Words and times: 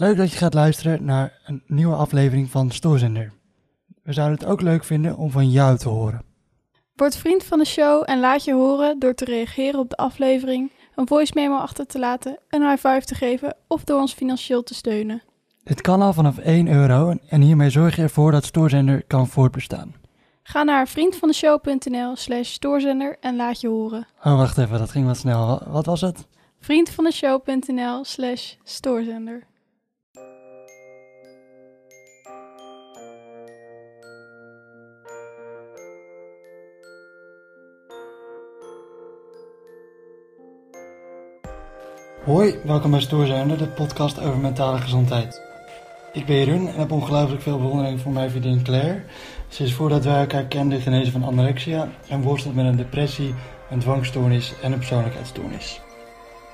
Leuk 0.00 0.16
dat 0.16 0.30
je 0.30 0.36
gaat 0.38 0.54
luisteren 0.54 1.04
naar 1.04 1.38
een 1.44 1.62
nieuwe 1.66 1.94
aflevering 1.94 2.50
van 2.50 2.70
Stoorzender. 2.70 3.32
We 4.02 4.12
zouden 4.12 4.38
het 4.38 4.48
ook 4.48 4.60
leuk 4.60 4.84
vinden 4.84 5.16
om 5.16 5.30
van 5.30 5.50
jou 5.50 5.76
te 5.78 5.88
horen. 5.88 6.22
Word 6.94 7.16
vriend 7.16 7.44
van 7.44 7.58
de 7.58 7.64
show 7.64 8.02
en 8.06 8.20
laat 8.20 8.44
je 8.44 8.52
horen 8.52 8.98
door 8.98 9.14
te 9.14 9.24
reageren 9.24 9.80
op 9.80 9.90
de 9.90 9.96
aflevering, 9.96 10.72
een 10.94 11.06
voice 11.06 11.32
memo 11.34 11.56
achter 11.56 11.86
te 11.86 11.98
laten, 11.98 12.38
een 12.48 12.62
high 12.62 12.86
five 12.86 13.00
te 13.04 13.14
geven 13.14 13.56
of 13.68 13.84
door 13.84 14.00
ons 14.00 14.12
financieel 14.12 14.62
te 14.62 14.74
steunen. 14.74 15.22
Dit 15.64 15.80
kan 15.80 16.02
al 16.02 16.12
vanaf 16.12 16.38
1 16.38 16.68
euro 16.68 17.14
en 17.28 17.40
hiermee 17.40 17.70
zorg 17.70 17.96
je 17.96 18.02
ervoor 18.02 18.30
dat 18.32 18.44
Stoorzender 18.44 19.04
kan 19.06 19.26
voortbestaan. 19.28 19.94
Ga 20.42 20.62
naar 20.62 20.88
vriendvandeshow.nl 20.88 22.16
slash 22.16 22.50
stoorzender 22.50 23.16
en 23.20 23.36
laat 23.36 23.60
je 23.60 23.68
horen. 23.68 24.06
Oh, 24.24 24.36
wacht 24.36 24.58
even, 24.58 24.78
dat 24.78 24.90
ging 24.90 25.06
wat 25.06 25.16
snel. 25.16 25.46
Wa- 25.46 25.70
Wat 25.70 25.86
was 25.86 26.00
het? 26.00 26.26
vriendvandeshow.nl 26.60 28.04
slash 28.04 28.54
stoorzender. 28.64 29.48
Hoi, 42.30 42.58
welkom 42.64 42.90
bij 42.90 43.00
Stoorzender, 43.00 43.58
de 43.58 43.68
podcast 43.68 44.20
over 44.20 44.38
mentale 44.38 44.78
gezondheid. 44.78 45.42
Ik 46.12 46.26
ben 46.26 46.36
Jeroen 46.36 46.68
en 46.68 46.74
heb 46.74 46.90
ongelooflijk 46.90 47.42
veel 47.42 47.58
bewondering 47.58 48.00
voor 48.00 48.12
mijn 48.12 48.30
vriendin 48.30 48.62
Claire. 48.62 49.02
Ze 49.48 49.64
is 49.64 49.74
voordat 49.74 50.04
wij 50.04 50.20
elkaar 50.20 50.44
kenden 50.44 50.80
genezen 50.80 51.12
van 51.12 51.24
anorexia 51.24 51.88
en 52.08 52.22
worstelt 52.22 52.54
met 52.54 52.66
een 52.66 52.76
depressie, 52.76 53.34
een 53.70 53.78
dwangstoornis 53.78 54.54
en 54.62 54.72
een 54.72 54.78
persoonlijkheidsstoornis. 54.78 55.80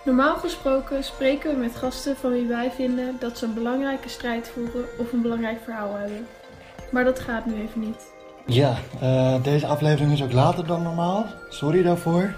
Normaal 0.04 0.36
gesproken 0.36 1.04
spreken 1.04 1.50
we 1.50 1.56
met 1.56 1.76
gasten 1.76 2.16
van 2.16 2.32
wie 2.32 2.46
wij 2.46 2.70
vinden 2.70 3.16
dat 3.20 3.38
ze 3.38 3.44
een 3.44 3.54
belangrijke 3.54 4.08
strijd 4.08 4.48
voeren 4.48 4.84
of 4.98 5.12
een 5.12 5.22
belangrijk 5.22 5.58
verhaal 5.64 5.94
hebben. 5.94 6.26
Maar 6.90 7.04
dat 7.04 7.20
gaat 7.20 7.46
nu 7.46 7.54
even 7.54 7.80
niet. 7.80 8.12
Ja, 8.46 8.76
eh, 9.00 9.42
deze 9.42 9.66
aflevering 9.66 10.12
is 10.12 10.22
ook 10.22 10.32
later 10.32 10.66
dan 10.66 10.82
normaal. 10.82 11.26
Sorry 11.48 11.82
daarvoor. 11.82 12.34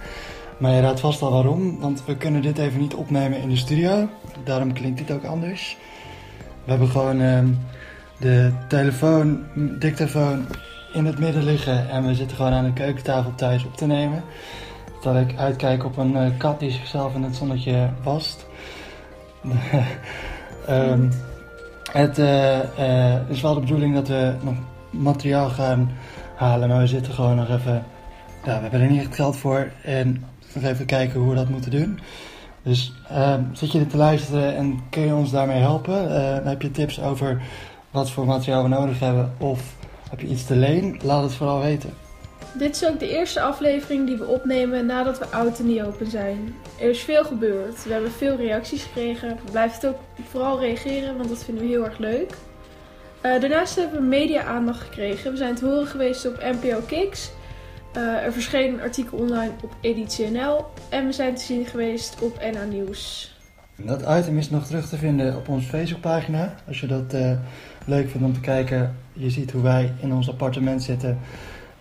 Maar 0.59 0.73
je 0.73 0.81
raadt 0.81 1.01
vast 1.01 1.23
al 1.23 1.33
waarom, 1.33 1.81
want 1.81 2.05
we 2.05 2.17
kunnen 2.17 2.43
dit 2.43 2.59
even 2.59 2.81
niet 2.81 2.95
opnemen 2.95 3.41
in 3.41 3.49
de 3.49 3.57
studio. 3.57 4.09
Daarom 4.45 4.73
klinkt 4.73 4.99
dit 4.99 5.11
ook 5.11 5.25
anders. 5.25 5.77
We 6.65 6.71
hebben 6.71 6.89
gewoon 6.89 7.21
ehm, 7.21 7.49
de 8.19 8.53
telefoon, 8.69 9.45
dictafoon 9.79 10.47
in 10.93 11.05
het 11.05 11.19
midden 11.19 11.43
liggen 11.43 11.91
en 11.91 12.07
we 12.07 12.15
zitten 12.15 12.37
gewoon 12.37 12.53
aan 12.53 12.65
de 12.65 12.73
keukentafel 12.73 13.35
thuis 13.35 13.65
op 13.65 13.77
te 13.77 13.87
nemen. 13.87 14.23
Terwijl 15.01 15.27
ik 15.27 15.39
uitkijk 15.39 15.85
op 15.85 15.97
een 15.97 16.17
eh, 16.17 16.31
kat 16.39 16.61
die 16.61 16.71
zichzelf 16.71 17.15
in 17.15 17.23
het 17.23 17.37
zonnetje 17.37 17.91
wast. 18.03 18.47
Ehm, 20.67 21.09
het 21.93 22.19
eh, 22.19 22.59
eh, 22.59 23.21
is 23.29 23.41
wel 23.41 23.55
de 23.55 23.61
bedoeling 23.61 23.95
dat 23.95 24.09
we 24.09 24.35
nog 24.43 24.55
materiaal 24.91 25.49
gaan 25.49 25.91
halen, 26.35 26.69
maar 26.69 26.79
we 26.79 26.87
zitten 26.87 27.13
gewoon 27.13 27.37
nog 27.37 27.49
even. 27.49 27.85
Ja, 28.45 28.55
we 28.55 28.61
hebben 28.63 28.81
er 28.81 28.91
niet 28.91 29.01
echt 29.01 29.15
geld 29.15 29.37
voor 29.37 29.71
en 29.83 30.25
even 30.65 30.87
kijken 30.87 31.21
hoe 31.21 31.29
we 31.31 31.35
dat 31.35 31.49
moeten 31.49 31.71
doen. 31.71 31.99
Dus 32.63 32.93
ehm, 33.09 33.43
zit 33.53 33.73
je 33.73 33.79
dit 33.79 33.91
te 33.91 33.97
luisteren 33.97 34.57
en 34.57 34.81
kun 34.91 35.03
je 35.03 35.15
ons 35.15 35.31
daarmee 35.31 35.61
helpen? 35.61 36.17
Eh, 36.17 36.45
heb 36.45 36.63
je 36.63 36.71
tips 36.71 37.01
over 37.03 37.43
wat 37.91 38.11
voor 38.11 38.27
materiaal 38.27 38.63
we 38.63 38.69
nodig 38.69 38.99
hebben 38.99 39.33
of 39.39 39.77
heb 40.11 40.21
je 40.21 40.27
iets 40.27 40.47
te 40.47 40.57
leen? 40.57 41.01
Laat 41.03 41.23
het 41.23 41.33
vooral 41.33 41.61
weten. 41.61 41.91
Dit 42.53 42.75
is 42.75 42.89
ook 42.89 42.99
de 42.99 43.09
eerste 43.09 43.41
aflevering 43.41 44.07
die 44.07 44.17
we 44.17 44.27
opnemen 44.27 44.87
nadat 44.87 45.19
we 45.19 45.27
oud 45.27 45.59
niet 45.59 45.83
open 45.83 46.07
zijn. 46.07 46.55
Er 46.81 46.91
is 46.91 47.01
veel 47.01 47.25
gebeurd. 47.25 47.85
We 47.85 47.93
hebben 47.93 48.11
veel 48.11 48.37
reacties 48.37 48.83
gekregen. 48.83 49.39
Blijven 49.51 49.81
het 49.81 49.87
ook 49.87 50.01
vooral 50.29 50.61
reageren, 50.61 51.17
want 51.17 51.29
dat 51.29 51.45
vinden 51.45 51.65
we 51.65 51.71
heel 51.71 51.85
erg 51.85 51.99
leuk. 51.99 52.35
Eh, 53.21 53.41
daarnaast 53.41 53.77
hebben 53.77 54.01
we 54.01 54.07
media-aandacht 54.07 54.81
gekregen. 54.81 55.31
We 55.31 55.37
zijn 55.37 55.55
te 55.55 55.65
horen 55.65 55.87
geweest 55.87 56.27
op 56.27 56.43
NPO 56.61 56.81
Kiks. 56.87 57.31
Eh, 57.93 58.25
er 58.25 58.33
verscheen 58.33 58.73
een 58.73 58.81
artikel 58.81 59.19
online 59.19 59.53
op 59.63 59.77
Editie 59.81 60.31
NL. 60.31 60.65
En 60.89 61.07
we 61.07 61.13
zijn 61.13 61.35
te 61.35 61.45
zien 61.45 61.67
geweest 61.67 62.23
op 62.23 62.51
NA 62.53 62.65
Nieuws. 62.65 63.37
Dat 63.77 64.01
item 64.01 64.39
is 64.39 64.51
nog 64.51 64.67
terug 64.67 64.89
te 64.89 64.97
vinden 64.97 65.37
op 65.37 65.49
onze 65.49 65.69
Facebookpagina. 65.69 66.55
Als 66.67 66.81
je 66.81 66.87
dat 66.87 67.13
eh, 67.13 67.31
leuk 67.85 68.11
vindt 68.11 68.27
om 68.27 68.33
te 68.33 68.41
kijken, 68.41 68.97
je 69.13 69.31
ziet 69.31 69.51
hoe 69.51 69.63
wij 69.63 69.93
in 70.01 70.13
ons 70.13 70.31
appartement 70.31 70.83
zitten 70.83 71.19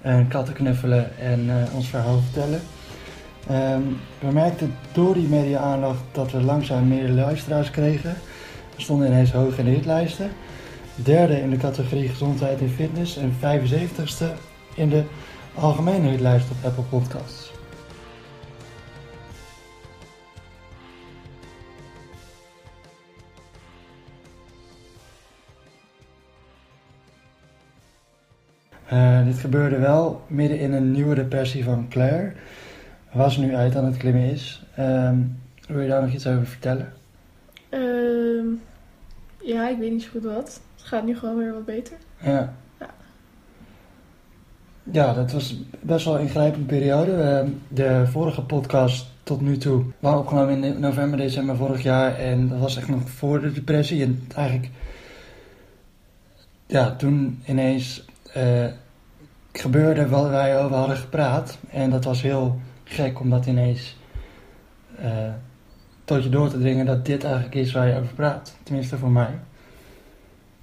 en 0.02 0.28
katten 0.28 0.54
knuffelen 0.54 1.18
en 1.20 1.50
eh, 1.50 1.76
ons 1.76 1.88
verhaal 1.88 2.20
vertellen. 2.20 2.62
Ehm, 3.48 3.82
we 4.20 4.32
merkten 4.32 4.76
door 4.92 5.14
die 5.14 5.28
media-aandacht 5.28 6.02
dat 6.12 6.32
we 6.32 6.42
langzaam 6.42 6.88
meer 6.88 7.10
luisteraars 7.10 7.72
kregen. 7.72 8.16
We 8.76 8.82
stonden 8.82 9.08
ineens 9.08 9.32
hoog 9.32 9.58
in 9.58 9.66
de 9.66 9.72
hitlijsten. 9.72 10.30
Derde 10.96 11.42
in 11.42 11.50
de 11.50 11.58
categorie 11.58 12.10
gezondheid 12.10 12.62
en 12.62 12.70
fitness 12.70 13.18
en 13.18 13.34
75ste 13.40 14.26
in 14.76 14.90
de 14.90 15.04
algemene 15.60 16.10
hitlijst 16.10 16.52
op 16.52 16.58
Apple 16.66 16.84
Podcasts. 16.84 17.52
Eh, 28.88 29.26
dit 29.26 29.38
gebeurde 29.38 29.78
wel 29.78 30.22
midden 30.28 30.60
in 30.60 30.74
een 30.74 30.92
nieuwe 30.92 31.16
depressie 31.16 31.64
van 31.64 31.88
Claire, 31.90 32.34
waar 33.14 33.32
ze 33.32 33.40
nu 33.40 33.56
uit 33.56 33.76
aan 33.76 33.86
het 33.86 33.98
klimmen 33.98 34.32
is. 34.32 34.66
Ehm, 34.76 35.18
wil 35.68 35.82
je 35.82 35.88
daar 35.88 36.02
nog 36.02 36.14
iets 36.14 36.28
over 36.28 36.46
vertellen? 36.46 36.94
Ehm, 37.70 38.48
ja, 39.42 39.70
ik 39.70 39.78
weet 39.78 39.92
niet 39.92 40.04
zo 40.04 40.10
goed 40.12 40.24
wat. 40.24 40.62
Het 40.76 40.86
gaat 40.86 41.06
nu 41.06 41.18
gewoon 41.18 41.38
weer 41.38 41.54
wat 41.54 41.66
beter. 41.66 41.98
Ja. 42.22 42.54
Ja. 44.92 45.14
Dat 45.14 45.32
was 45.32 45.56
best 45.82 46.06
wel 46.06 46.16
een 46.16 46.22
ingrijpende 46.22 46.66
periode. 46.66 47.12
Ehm, 47.12 47.50
de 47.68 48.04
vorige 48.08 48.42
podcast 48.42 49.08
tot 49.24 49.42
nu 49.42 49.58
toe 49.58 49.84
waren 50.00 50.20
opgenomen 50.20 50.64
in 50.64 50.80
november, 50.80 51.18
december 51.18 51.56
vorig 51.56 51.84
jaar. 51.84 52.16
En 52.16 52.48
dat 52.48 52.60
was 52.60 52.78
echt 52.78 52.88
nog 52.88 53.10
voor 53.10 53.42
de 53.42 53.52
depressie. 53.52 54.04
En 54.04 54.28
eigenlijk, 54.36 54.70
ja, 56.66 56.96
toen 56.96 57.44
ineens 57.46 58.06
eh, 58.34 58.66
gebeurde 59.52 60.08
wat 60.08 60.30
wij 60.30 60.64
over 60.64 60.78
hadden 60.78 60.98
gepraat. 60.98 61.58
En 61.70 61.90
dat 61.90 62.04
was 62.04 62.22
heel 62.22 62.60
gek 62.84 63.20
om 63.20 63.30
dat 63.30 63.46
ineens 63.46 63.96
eh, 65.00 65.34
tot 66.04 66.24
je 66.24 66.30
door 66.30 66.50
te 66.50 66.60
dringen 66.60 66.86
dat 66.86 67.06
dit 67.06 67.24
eigenlijk 67.24 67.56
is 67.56 67.72
waar 67.72 67.88
je 67.88 67.96
over 67.96 68.14
praat. 68.14 68.56
Tenminste 68.64 68.98
voor 68.98 69.12
mij. 69.12 69.40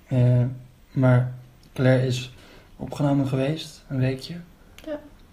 Eh, 0.07 0.43
maar 0.91 1.33
Claire 1.73 2.07
is 2.07 2.35
opgenomen 2.77 3.27
geweest, 3.27 3.85
een 3.89 3.99
weekje. 3.99 4.35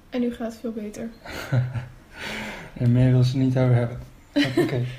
En 0.10 0.22
nu 0.22 0.34
gaat 0.34 0.52
het 0.52 0.62
veel 0.62 0.72
beter. 0.72 1.10
En 2.74 2.92
meer 2.92 3.12
wil 3.12 3.24
ze 3.24 3.38
niet 3.38 3.58
over 3.58 3.76
hebben. 3.76 4.00
Oké. 4.58 4.82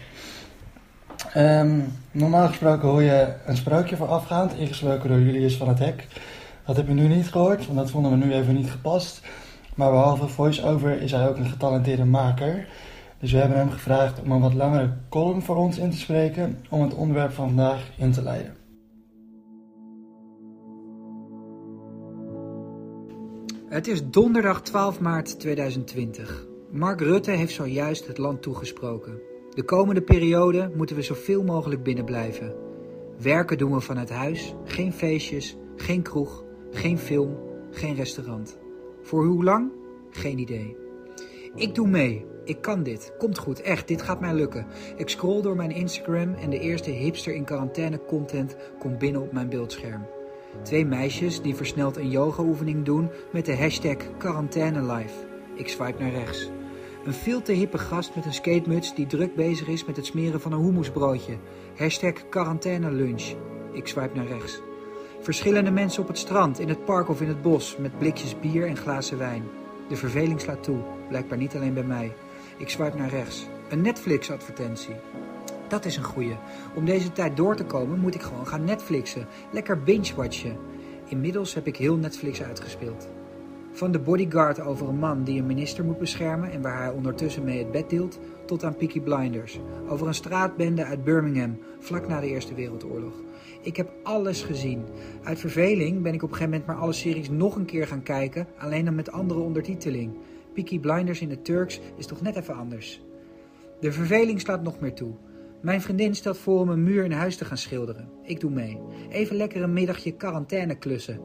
Ehm, 1.32 1.80
normaal 2.10 2.48
gesproken 2.48 2.88
hoor 2.88 3.03
je 3.03 3.34
een 3.47 3.56
sprookje 3.56 3.97
voorafgaand, 3.97 4.54
ingesproken 4.54 5.08
door 5.08 5.20
Julius 5.20 5.56
van 5.56 5.69
het 5.69 5.78
Hek. 5.78 6.06
Dat 6.66 6.76
hebben 6.76 6.94
we 6.94 7.00
nu 7.00 7.14
niet 7.14 7.28
gehoord, 7.28 7.66
want 7.66 7.78
dat 7.78 7.91
vonden 7.91 8.10
we 8.10 8.25
nu 8.25 8.32
even 8.32 8.54
niet 8.54 8.70
gepast. 8.70 9.20
Maar 9.74 9.91
behalve 9.91 10.28
voice-over 10.28 11.00
is 11.00 11.10
hij 11.10 11.28
ook 11.28 11.36
een 11.36 11.48
getalenteerde 11.48 12.04
maker. 12.04 12.66
Dus 13.19 13.32
we 13.32 13.38
hebben 13.38 13.59
hem 13.59 13.70
gevraagd 13.70 14.20
om 14.20 14.32
een 14.32 14.41
wat 14.41 14.54
langere 14.54 14.91
column 15.09 15.42
voor 15.42 15.56
ons 15.56 15.78
in 15.78 15.91
te 15.91 15.97
spreken, 15.97 16.64
om 16.69 16.82
het 16.82 16.94
onderwerp 16.94 17.32
van 17.32 17.47
vandaag 17.47 17.80
in 17.97 18.12
te 18.12 18.22
leiden. 18.22 18.56
Het 23.72 23.88
is 23.88 24.10
donderdag 24.10 24.62
12 24.62 25.00
maart 25.00 25.41
2020. 25.41 26.47
Mark 26.71 27.00
Rutte 27.00 27.31
heeft 27.31 27.55
zojuist 27.55 28.06
het 28.06 28.19
land 28.19 28.43
toegesproken. 28.43 29.21
De 29.55 29.62
komende 29.62 30.03
periode 30.03 30.71
moeten 30.77 30.97
we 30.97 31.03
zoveel 31.03 31.44
mogelijk 31.44 31.83
binnen 31.83 32.05
blijven. 32.05 32.55
Werken 33.19 33.59
doen 33.59 33.72
we 33.72 33.81
vanuit 33.81 34.10
huis, 34.10 34.54
geen 34.65 34.92
feestjes, 34.92 35.57
geen 35.77 36.03
kroeg, 36.03 36.45
geen 36.71 36.98
film, 36.98 37.39
geen 37.71 37.95
restaurant. 37.95 38.59
Voor 39.03 39.27
hoe 39.27 39.45
lang? 39.45 39.72
Geen 40.10 40.39
idee. 40.39 40.77
Ik 41.54 41.74
doe 41.74 41.89
mee. 41.89 42.27
Ik 42.45 42.60
kan 42.60 42.83
dit. 42.83 43.13
Komt 43.19 43.39
goed, 43.39 43.60
echt, 43.60 43.89
dit 43.89 44.03
gaat 44.03 44.21
mij 44.21 44.34
lukken. 44.34 44.66
Ik 44.97 45.09
scroll 45.09 45.42
door 45.42 45.57
mijn 45.57 45.71
Instagram 45.71 46.34
en 46.34 46.51
de 46.51 46.59
eerste 46.59 46.91
hipster 46.91 47.34
in 47.34 47.45
quarantaine 47.45 48.04
content 48.07 48.57
komt 48.78 48.98
binnen 48.98 49.22
op 49.22 49.33
mijn 49.33 49.48
beeldscherm. 49.48 50.07
Twee 50.63 50.87
meisjes 50.87 51.43
die 51.43 51.54
versneld 51.54 51.97
een 51.97 52.10
yoga-oefening 52.10 52.84
doen 52.84 53.10
met 53.33 53.45
de 53.45 53.57
hashtag 53.57 53.97
quarantainelife. 54.19 55.27
Ik 55.54 55.69
swipe 55.69 56.03
naar 56.03 56.10
rechts. 56.10 56.51
Een 57.04 57.13
veel 57.13 57.43
te 57.43 57.53
hippe 57.53 57.78
gast 57.78 58.15
met 58.15 58.25
een 58.25 58.33
skatemuts 58.33 58.95
die 58.95 59.07
druk 59.07 59.34
bezig 59.34 59.69
is 59.69 59.84
met 59.84 59.97
het 59.97 60.07
smeren 60.07 60.41
van 60.41 60.53
een 60.53 60.63
hummusbroodje. 60.63 61.37
Hashtag 61.77 62.28
quarantainelunch. 62.28 63.34
Ik 63.72 63.87
swipe 63.87 64.16
naar 64.16 64.27
rechts. 64.27 64.60
Verschillende 65.21 65.71
mensen 65.71 66.03
op 66.03 66.09
het 66.09 66.19
strand, 66.19 66.59
in 66.59 66.69
het 66.69 66.84
park 66.84 67.09
of 67.09 67.21
in 67.21 67.28
het 67.28 67.43
bos 67.43 67.77
met 67.77 67.98
blikjes 67.98 68.41
bier 68.41 68.66
en 68.66 68.77
glazen 68.77 69.19
wijn. 69.19 69.43
De 69.89 69.97
verveling 69.97 70.41
slaat 70.41 70.63
toe, 70.63 70.78
blijkbaar 71.09 71.39
niet 71.39 71.55
alleen 71.55 71.75
bij 71.75 71.83
mij. 71.83 72.13
Ik 72.57 72.69
swipe 72.69 72.97
naar 72.97 73.09
rechts. 73.09 73.47
Een 73.69 73.81
Netflix-advertentie. 73.81 74.95
Dat 75.72 75.84
is 75.84 75.97
een 75.97 76.04
goeie. 76.04 76.36
Om 76.74 76.84
deze 76.84 77.13
tijd 77.13 77.36
door 77.36 77.57
te 77.57 77.65
komen 77.65 77.98
moet 77.98 78.15
ik 78.15 78.22
gewoon 78.22 78.47
gaan 78.47 78.65
Netflixen. 78.65 79.27
Lekker 79.53 79.83
binge-watchen. 79.83 80.57
Inmiddels 81.09 81.54
heb 81.54 81.66
ik 81.66 81.77
heel 81.77 81.97
Netflix 81.97 82.42
uitgespeeld. 82.42 83.09
Van 83.71 83.92
de 83.92 83.98
bodyguard 83.98 84.60
over 84.60 84.89
een 84.89 84.98
man 84.98 85.24
die 85.24 85.39
een 85.39 85.47
minister 85.47 85.84
moet 85.84 85.98
beschermen 85.98 86.51
en 86.51 86.63
waar 86.63 86.78
hij 86.83 86.91
ondertussen 86.91 87.45
mee 87.45 87.59
het 87.59 87.71
bed 87.71 87.91
deelt, 87.91 88.19
tot 88.47 88.65
aan 88.65 88.77
Peaky 88.77 89.01
Blinders. 89.01 89.60
Over 89.89 90.07
een 90.07 90.15
straatbende 90.15 90.84
uit 90.84 91.04
Birmingham, 91.04 91.59
vlak 91.78 92.09
na 92.09 92.21
de 92.21 92.27
Eerste 92.27 92.54
Wereldoorlog. 92.54 93.15
Ik 93.63 93.77
heb 93.77 93.92
alles 94.03 94.42
gezien. 94.42 94.84
Uit 95.22 95.39
verveling 95.39 96.03
ben 96.03 96.15
ik 96.15 96.22
op 96.22 96.28
een 96.30 96.36
gegeven 96.36 96.51
moment 96.51 96.66
maar 96.66 96.84
alle 96.84 96.92
series 96.92 97.30
nog 97.30 97.57
een 97.57 97.65
keer 97.65 97.86
gaan 97.86 98.03
kijken, 98.03 98.47
alleen 98.59 98.84
dan 98.84 98.95
met 98.95 99.13
andere 99.13 99.41
ondertiteling. 99.41 100.13
Peaky 100.54 100.80
Blinders 100.80 101.21
in 101.21 101.30
het 101.30 101.45
Turks 101.45 101.80
is 101.97 102.07
toch 102.07 102.21
net 102.21 102.36
even 102.36 102.54
anders. 102.57 103.03
De 103.80 103.92
verveling 103.92 104.41
slaat 104.41 104.63
nog 104.63 104.80
meer 104.80 104.95
toe. 104.95 105.15
Mijn 105.62 105.80
vriendin 105.80 106.14
stelt 106.14 106.38
voor 106.38 106.60
om 106.60 106.68
een 106.68 106.82
muur 106.82 107.04
in 107.04 107.12
huis 107.12 107.36
te 107.36 107.44
gaan 107.44 107.56
schilderen. 107.56 108.09
Ik 108.22 108.41
doe 108.41 108.50
mee. 108.50 108.80
Even 109.10 109.36
lekker 109.36 109.62
een 109.62 109.72
middagje 109.72 110.12
quarantaine 110.12 110.74
klussen. 110.74 111.20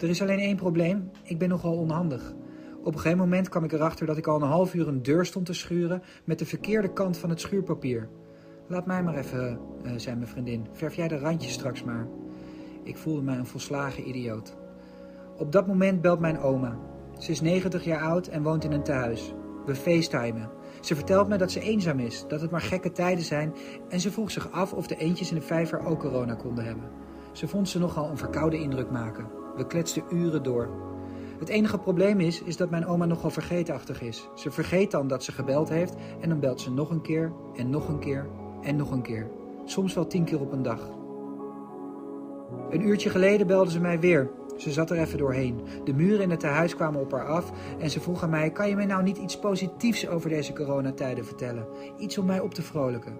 Er 0.00 0.08
is 0.08 0.22
alleen 0.22 0.38
één 0.38 0.56
probleem. 0.56 1.10
Ik 1.22 1.38
ben 1.38 1.48
nogal 1.48 1.76
onhandig. 1.76 2.34
Op 2.82 2.94
een 2.94 3.00
gegeven 3.00 3.18
moment 3.18 3.48
kwam 3.48 3.64
ik 3.64 3.72
erachter 3.72 4.06
dat 4.06 4.16
ik 4.16 4.26
al 4.26 4.42
een 4.42 4.48
half 4.48 4.74
uur 4.74 4.88
een 4.88 5.02
deur 5.02 5.26
stond 5.26 5.46
te 5.46 5.52
schuren 5.52 6.02
met 6.24 6.38
de 6.38 6.46
verkeerde 6.46 6.92
kant 6.92 7.16
van 7.16 7.30
het 7.30 7.40
schuurpapier. 7.40 8.08
Laat 8.66 8.86
mij 8.86 9.02
maar 9.02 9.16
even, 9.16 9.58
uh, 9.84 9.92
zei 9.96 10.16
mijn 10.16 10.28
vriendin. 10.28 10.66
Verf 10.72 10.94
jij 10.94 11.08
de 11.08 11.18
randjes 11.18 11.52
straks 11.52 11.84
maar. 11.84 12.08
Ik 12.82 12.96
voelde 12.96 13.22
mij 13.22 13.36
een 13.36 13.46
volslagen 13.46 14.08
idioot. 14.08 14.56
Op 15.36 15.52
dat 15.52 15.66
moment 15.66 16.00
belt 16.00 16.20
mijn 16.20 16.38
oma. 16.38 16.78
Ze 17.18 17.30
is 17.30 17.40
90 17.40 17.84
jaar 17.84 18.02
oud 18.02 18.26
en 18.26 18.42
woont 18.42 18.64
in 18.64 18.72
een 18.72 18.82
tehuis. 18.82 19.32
We 19.66 19.74
facetimen. 19.74 20.57
Ze 20.80 20.94
vertelt 20.94 21.28
me 21.28 21.36
dat 21.36 21.50
ze 21.50 21.60
eenzaam 21.60 21.98
is, 21.98 22.24
dat 22.28 22.40
het 22.40 22.50
maar 22.50 22.60
gekke 22.60 22.92
tijden 22.92 23.24
zijn 23.24 23.54
en 23.88 24.00
ze 24.00 24.12
vroeg 24.12 24.30
zich 24.30 24.50
af 24.50 24.72
of 24.72 24.86
de 24.86 24.96
eentjes 24.96 25.30
in 25.30 25.36
de 25.36 25.42
vijver 25.42 25.86
ook 25.86 26.00
corona 26.00 26.34
konden 26.34 26.64
hebben. 26.64 26.90
Ze 27.32 27.48
vond 27.48 27.68
ze 27.68 27.78
nogal 27.78 28.10
een 28.10 28.18
verkoude 28.18 28.58
indruk 28.58 28.90
maken. 28.90 29.26
We 29.56 29.66
kletsten 29.66 30.02
uren 30.10 30.42
door. 30.42 30.70
Het 31.38 31.48
enige 31.48 31.78
probleem 31.78 32.20
is, 32.20 32.42
is 32.42 32.56
dat 32.56 32.70
mijn 32.70 32.86
oma 32.86 33.04
nogal 33.04 33.30
vergeetachtig 33.30 34.02
is. 34.02 34.28
Ze 34.34 34.50
vergeet 34.50 34.90
dan 34.90 35.08
dat 35.08 35.24
ze 35.24 35.32
gebeld 35.32 35.68
heeft 35.68 35.94
en 36.20 36.28
dan 36.28 36.40
belt 36.40 36.60
ze 36.60 36.70
nog 36.70 36.90
een 36.90 37.02
keer 37.02 37.32
en 37.54 37.70
nog 37.70 37.88
een 37.88 37.98
keer 37.98 38.28
en 38.62 38.76
nog 38.76 38.90
een 38.90 39.02
keer. 39.02 39.30
Soms 39.64 39.94
wel 39.94 40.06
tien 40.06 40.24
keer 40.24 40.40
op 40.40 40.52
een 40.52 40.62
dag. 40.62 40.90
Een 42.70 42.86
uurtje 42.86 43.10
geleden 43.10 43.46
belde 43.46 43.70
ze 43.70 43.80
mij 43.80 44.00
weer. 44.00 44.30
Ze 44.58 44.72
zat 44.72 44.90
er 44.90 44.98
even 44.98 45.18
doorheen. 45.18 45.60
De 45.84 45.92
muren 45.92 46.20
in 46.20 46.30
het 46.30 46.40
tehuis 46.40 46.74
kwamen 46.74 47.00
op 47.00 47.12
haar 47.12 47.26
af 47.26 47.52
en 47.78 47.90
ze 47.90 48.00
vroeg 48.00 48.22
aan 48.22 48.30
mij: 48.30 48.50
Kan 48.50 48.68
je 48.68 48.76
mij 48.76 48.86
nou 48.86 49.02
niet 49.02 49.18
iets 49.18 49.38
positiefs 49.38 50.08
over 50.08 50.30
deze 50.30 50.52
coronatijden 50.52 51.24
vertellen? 51.24 51.66
Iets 51.98 52.18
om 52.18 52.26
mij 52.26 52.40
op 52.40 52.54
te 52.54 52.62
vrolijken. 52.62 53.18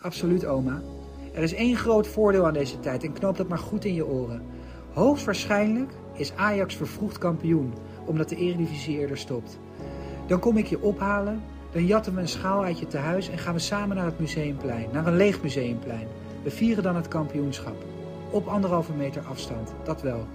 Absoluut, 0.00 0.46
oma. 0.46 0.82
Er 1.34 1.42
is 1.42 1.54
één 1.54 1.76
groot 1.76 2.06
voordeel 2.06 2.46
aan 2.46 2.52
deze 2.52 2.80
tijd 2.80 3.04
en 3.04 3.12
knoop 3.12 3.36
dat 3.36 3.48
maar 3.48 3.58
goed 3.58 3.84
in 3.84 3.94
je 3.94 4.06
oren. 4.06 4.42
Hoogstwaarschijnlijk 4.92 5.92
is 6.14 6.34
Ajax 6.34 6.74
vervroegd 6.74 7.18
kampioen, 7.18 7.72
omdat 8.04 8.28
de 8.28 8.36
Eredivisie 8.36 8.98
eerder 8.98 9.18
stopt. 9.18 9.58
Dan 10.26 10.40
kom 10.40 10.56
ik 10.56 10.66
je 10.66 10.82
ophalen, 10.82 11.42
dan 11.72 11.86
jatten 11.86 12.14
we 12.14 12.20
een 12.20 12.28
schaal 12.28 12.64
uit 12.64 12.78
je 12.78 12.86
tehuis 12.86 13.28
en 13.28 13.38
gaan 13.38 13.54
we 13.54 13.60
samen 13.60 13.96
naar 13.96 14.04
het 14.04 14.18
museumplein, 14.18 14.88
naar 14.92 15.06
een 15.06 15.16
leeg 15.16 15.42
museumplein. 15.42 16.06
We 16.46 16.52
vieren 16.52 16.82
dan 16.82 16.96
het 16.96 17.08
kampioenschap. 17.08 17.84
Op 18.30 18.46
anderhalve 18.46 18.92
meter 18.92 19.22
afstand, 19.22 19.72
dat 19.84 20.02
wel. 20.02 20.26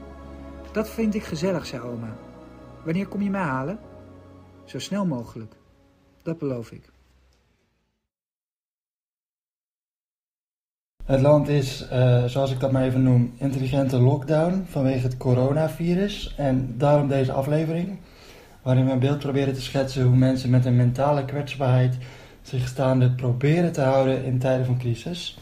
Dat 0.71 0.89
vind 0.89 1.15
ik 1.15 1.23
gezellig, 1.23 1.65
zei 1.65 1.81
oma. 1.81 2.15
Wanneer 2.83 3.07
kom 3.07 3.21
je 3.21 3.29
mij 3.29 3.41
halen? 3.41 3.79
Zo 4.65 4.79
snel 4.79 5.05
mogelijk. 5.05 5.55
Dat 6.23 6.37
beloof 6.37 6.71
ik. 6.71 6.89
Het 11.05 11.21
land 11.21 11.47
is, 11.47 11.87
uh, 11.91 12.25
zoals 12.25 12.51
ik 12.51 12.59
dat 12.59 12.71
maar 12.71 12.83
even 12.83 13.03
noem, 13.03 13.33
intelligente 13.37 13.99
lockdown 13.99 14.65
vanwege 14.69 15.03
het 15.03 15.17
coronavirus. 15.17 16.35
En 16.37 16.75
daarom 16.77 17.07
deze 17.07 17.31
aflevering, 17.31 17.99
waarin 18.61 18.85
we 18.85 18.91
een 18.91 18.99
beeld 18.99 19.19
proberen 19.19 19.53
te 19.53 19.61
schetsen 19.61 20.03
hoe 20.03 20.15
mensen 20.15 20.49
met 20.49 20.65
een 20.65 20.75
mentale 20.75 21.25
kwetsbaarheid 21.25 21.97
zich 22.41 22.67
staande 22.67 23.11
proberen 23.11 23.71
te 23.71 23.81
houden 23.81 24.23
in 24.23 24.39
tijden 24.39 24.65
van 24.65 24.77
crisis. 24.77 25.40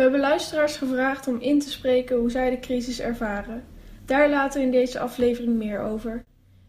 We 0.00 0.06
hebben 0.06 0.24
luisteraars 0.24 0.76
gevraagd 0.76 1.28
om 1.28 1.40
in 1.40 1.60
te 1.60 1.70
spreken 1.70 2.16
hoe 2.16 2.30
zij 2.30 2.50
de 2.50 2.58
crisis 2.58 3.00
ervaren. 3.00 3.62
Daar 4.04 4.30
later 4.30 4.62
in 4.62 4.70
deze 4.70 4.98
aflevering 4.98 5.56
meer 5.56 5.80
over. 5.80 6.24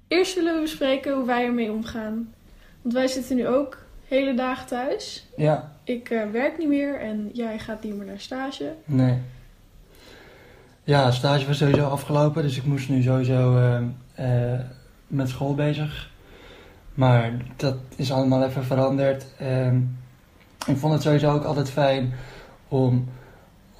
Eerst 0.07 0.33
zullen 0.33 0.55
we 0.55 0.61
bespreken 0.61 1.13
hoe 1.13 1.25
wij 1.25 1.45
ermee 1.45 1.71
omgaan. 1.71 2.33
Want 2.81 2.93
wij 2.93 3.07
zitten 3.07 3.35
nu 3.35 3.47
ook 3.47 3.77
hele 4.07 4.33
dagen 4.33 4.67
thuis. 4.67 5.27
Ja. 5.37 5.71
Ik 5.83 6.09
uh, 6.09 6.23
werk 6.31 6.57
niet 6.57 6.67
meer 6.67 6.99
en 6.99 7.29
jij 7.33 7.59
gaat 7.59 7.83
niet 7.83 7.97
meer 7.97 8.05
naar 8.05 8.19
stage. 8.19 8.73
Nee. 8.85 9.17
Ja, 10.83 11.11
stage 11.11 11.47
was 11.47 11.57
sowieso 11.57 11.87
afgelopen, 11.87 12.43
dus 12.43 12.57
ik 12.57 12.65
moest 12.65 12.89
nu 12.89 13.01
sowieso 13.01 13.57
uh, 13.57 13.81
uh, 14.19 14.59
met 15.07 15.29
school 15.29 15.55
bezig. 15.55 16.09
Maar 16.93 17.31
dat 17.55 17.75
is 17.95 18.11
allemaal 18.11 18.43
even 18.43 18.63
veranderd. 18.63 19.25
Ehm, 19.37 19.77
ik 20.67 20.77
vond 20.77 20.93
het 20.93 21.01
sowieso 21.01 21.33
ook 21.33 21.43
altijd 21.43 21.69
fijn 21.69 22.13
om 22.67 23.07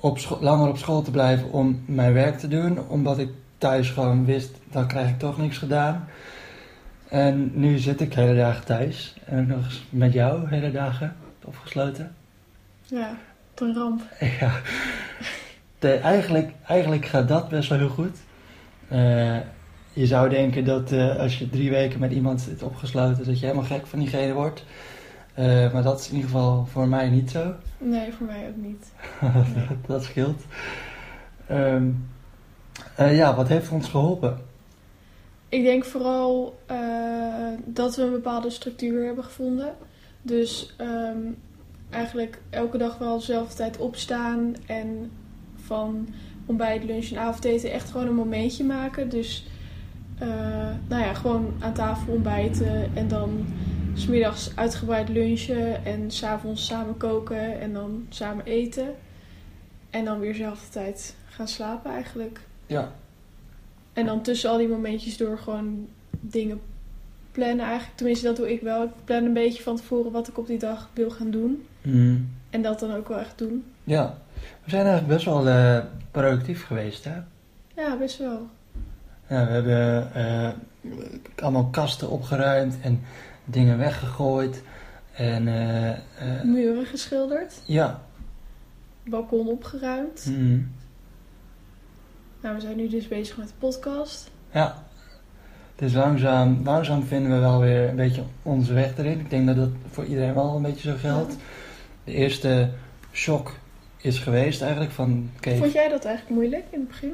op 0.02 0.38
langer 0.40 0.68
op 0.68 0.78
school 0.78 1.02
te 1.02 1.12
blijven 1.12 1.52
om 1.52 1.84
mijn 1.86 2.14
werk 2.14 2.38
te 2.38 2.48
doen. 2.48 2.80
Omdat 2.88 3.18
ik 3.20 3.30
thuis 3.58 3.90
gewoon 3.90 4.26
wist, 4.26 4.52
dan 4.72 4.88
krijg 4.88 5.10
ik 5.10 5.20
toch 5.20 5.38
niks 5.38 5.58
gedaan. 5.58 6.08
En 7.10 7.52
nu 7.54 7.78
zit 7.78 8.02
ik 8.02 8.14
hele 8.14 8.36
dagen 8.36 8.66
thuis. 8.66 9.16
En 9.26 9.48
nog 9.48 9.66
eens 9.66 9.84
met 9.90 10.14
jou 10.14 10.48
hele 10.48 10.72
dagen 10.72 11.16
opgesloten. 11.44 12.16
Ja, 12.84 13.18
een 13.56 13.74
ramp. 13.74 14.02
Ja. 14.40 14.52
De, 15.80 15.94
eigenlijk, 15.94 16.52
eigenlijk 16.68 17.06
gaat 17.06 17.28
dat 17.28 17.50
best 17.50 17.70
wel 17.70 17.78
heel 17.78 17.90
goed. 17.90 18.18
Uh, 18.92 19.38
je 19.94 20.06
zou 20.06 20.30
denken 20.30 20.66
dat 20.66 20.92
uh, 20.92 21.16
als 21.16 21.40
je 21.40 21.50
drie 21.50 21.70
weken 21.70 22.00
met 22.00 22.12
iemand 22.12 22.42
zit 22.42 22.64
opgesloten, 22.64 23.26
dat 23.26 23.40
je 23.40 23.46
helemaal 23.46 23.68
gek 23.68 23.88
van 23.88 24.00
diegene 24.00 24.34
wordt. 24.34 24.64
Uh, 25.40 25.74
maar 25.74 25.84
dat 25.84 26.00
is 26.00 26.10
in 26.10 26.16
ieder 26.16 26.30
geval 26.30 26.66
voor 26.66 26.88
mij 26.88 27.10
niet 27.10 27.32
zo. 27.32 27.54
Nee, 27.78 28.14
voor 28.14 28.26
mij 28.26 28.48
ook 28.48 28.56
niet. 28.56 28.92
Nee. 29.56 29.68
dat 29.88 30.04
scheelt. 30.04 30.42
Um, 31.52 32.10
uh, 33.00 33.18
ja, 33.18 33.36
wat 33.36 33.48
heeft 33.48 33.72
ons 33.72 33.90
geholpen? 33.90 34.38
Ik 35.50 35.64
denk 35.64 35.86
vooral 35.86 36.60
uh, 36.72 36.78
dat 37.66 37.96
we 37.96 38.02
een 38.02 38.12
bepaalde 38.12 38.50
structuur 38.50 39.06
hebben 39.06 39.24
gevonden. 39.24 39.74
Dus 40.22 40.76
um, 40.82 41.38
eigenlijk 41.90 42.42
elke 42.50 42.78
dag 42.78 42.98
wel 42.98 43.18
dezelfde 43.18 43.56
tijd 43.56 43.78
opstaan 43.78 44.56
en 44.66 45.12
van 45.56 46.08
ontbijt, 46.46 46.84
lunch 46.84 47.10
en 47.10 47.18
avondeten 47.18 47.72
echt 47.72 47.92
gewoon 47.92 48.08
een 48.08 48.16
momentje 48.16 48.64
maken. 48.64 49.10
Dus 49.10 49.46
nou 50.88 51.04
ja, 51.04 51.14
gewoon 51.14 51.54
aan 51.60 51.74
tafel 51.74 52.14
ontbijten 52.14 52.96
en 52.96 53.08
dan 53.08 53.46
smiddags 53.94 54.56
uitgebreid 54.56 55.10
lunchen 55.10 55.86
en 55.86 56.12
s'avonds 56.12 56.66
samen 56.66 56.98
koken 56.98 57.60
en 57.60 57.74
dan 57.74 58.06
samen 58.10 58.46
eten. 58.46 58.96
En 59.90 60.06
dan 60.06 60.20
weer 60.20 60.32
dezelfde 60.32 60.70
tijd 60.70 61.16
gaan 61.30 61.48
slapen 61.48 61.92
eigenlijk. 61.92 62.40
Ja. 62.66 62.92
En 63.94 64.06
dan 64.06 64.22
tussen 64.22 64.50
al 64.50 64.58
die 64.58 64.68
momentjes 64.68 65.18
door 65.18 65.38
gewoon 65.38 65.88
dingen 66.20 66.62
plannen 67.32 67.66
eigenlijk. 67.66 67.98
Tenminste, 67.98 68.26
dat 68.26 68.36
doe 68.36 68.52
ik 68.52 68.62
wel. 68.62 68.84
Ik 68.84 68.90
plan 69.04 69.24
een 69.24 69.34
beetje 69.34 69.64
van 69.64 69.76
tevoren 69.76 70.12
wat 70.12 70.28
ik 70.28 70.38
op 70.38 70.48
die 70.48 70.60
dag 70.60 70.90
wil 70.94 71.12
gaan 71.12 71.32
doen. 71.32 71.66
Mm. 71.82 72.30
En 72.50 72.62
dat 72.62 72.80
dan 72.80 72.96
ook 72.96 73.08
wel 73.08 73.20
echt 73.20 73.38
doen. 73.38 73.64
Ja. 73.84 74.18
We 74.64 74.70
zijn 74.70 74.86
eigenlijk 74.86 75.14
best 75.14 75.26
wel 75.26 75.48
uh, 75.48 75.80
productief 76.12 76.66
geweest, 76.66 77.04
hè? 77.04 77.16
Ja, 77.76 77.98
best 77.98 78.18
wel. 78.18 78.48
Ja, 79.28 79.46
we 79.46 79.52
hebben 79.52 80.12
uh, 80.16 80.50
allemaal 81.44 81.66
kasten 81.66 82.10
opgeruimd 82.10 82.78
en 82.82 83.02
dingen 83.54 83.78
weggegooid. 83.78 84.62
En, 85.12 85.48
uh, 85.48 85.90
uh, 85.90 85.96
Muren 86.44 86.86
geschilderd. 86.86 87.62
Ja. 87.66 88.02
Balkon 89.04 89.48
opgeruimd. 89.48 90.26
Mm. 90.30 90.72
Nou, 92.42 92.56
we 92.56 92.62
zijn 92.62 92.78
nu 92.78 92.88
dus 92.88 93.08
bezig 93.08 93.38
met 93.38 93.48
de 93.48 93.54
podcast. 93.58 94.32
Ja. 94.52 94.84
Dus 95.76 95.94
langzaam, 95.94 96.62
langzaam 96.64 97.04
vinden 97.04 97.32
we 97.32 97.40
wel 97.40 97.60
weer 97.60 97.90
een 97.90 97.96
beetje 97.96 98.24
onze 98.44 98.74
weg 98.74 98.98
erin. 98.98 99.20
Ik 99.20 99.30
denk 99.30 99.48
dat 99.48 99.56
dat 99.56 99.70
voor 99.90 100.06
iedereen 100.06 100.34
wel 100.34 100.56
een 100.56 100.62
beetje 100.62 100.90
zo 100.90 100.98
geldt. 100.98 101.32
Ja. 101.32 101.40
De 102.04 102.12
eerste 102.12 102.70
shock 103.12 103.56
is 103.98 104.20
geweest 104.20 104.62
eigenlijk 104.62 104.92
van... 104.92 105.30
Okay, 105.38 105.58
Vond 105.58 105.72
jij 105.72 105.90
dat 105.90 106.06
eigenlijk 106.06 106.36
moeilijk 106.36 106.66
in 106.70 106.80
het 106.80 106.88
begin? 106.88 107.14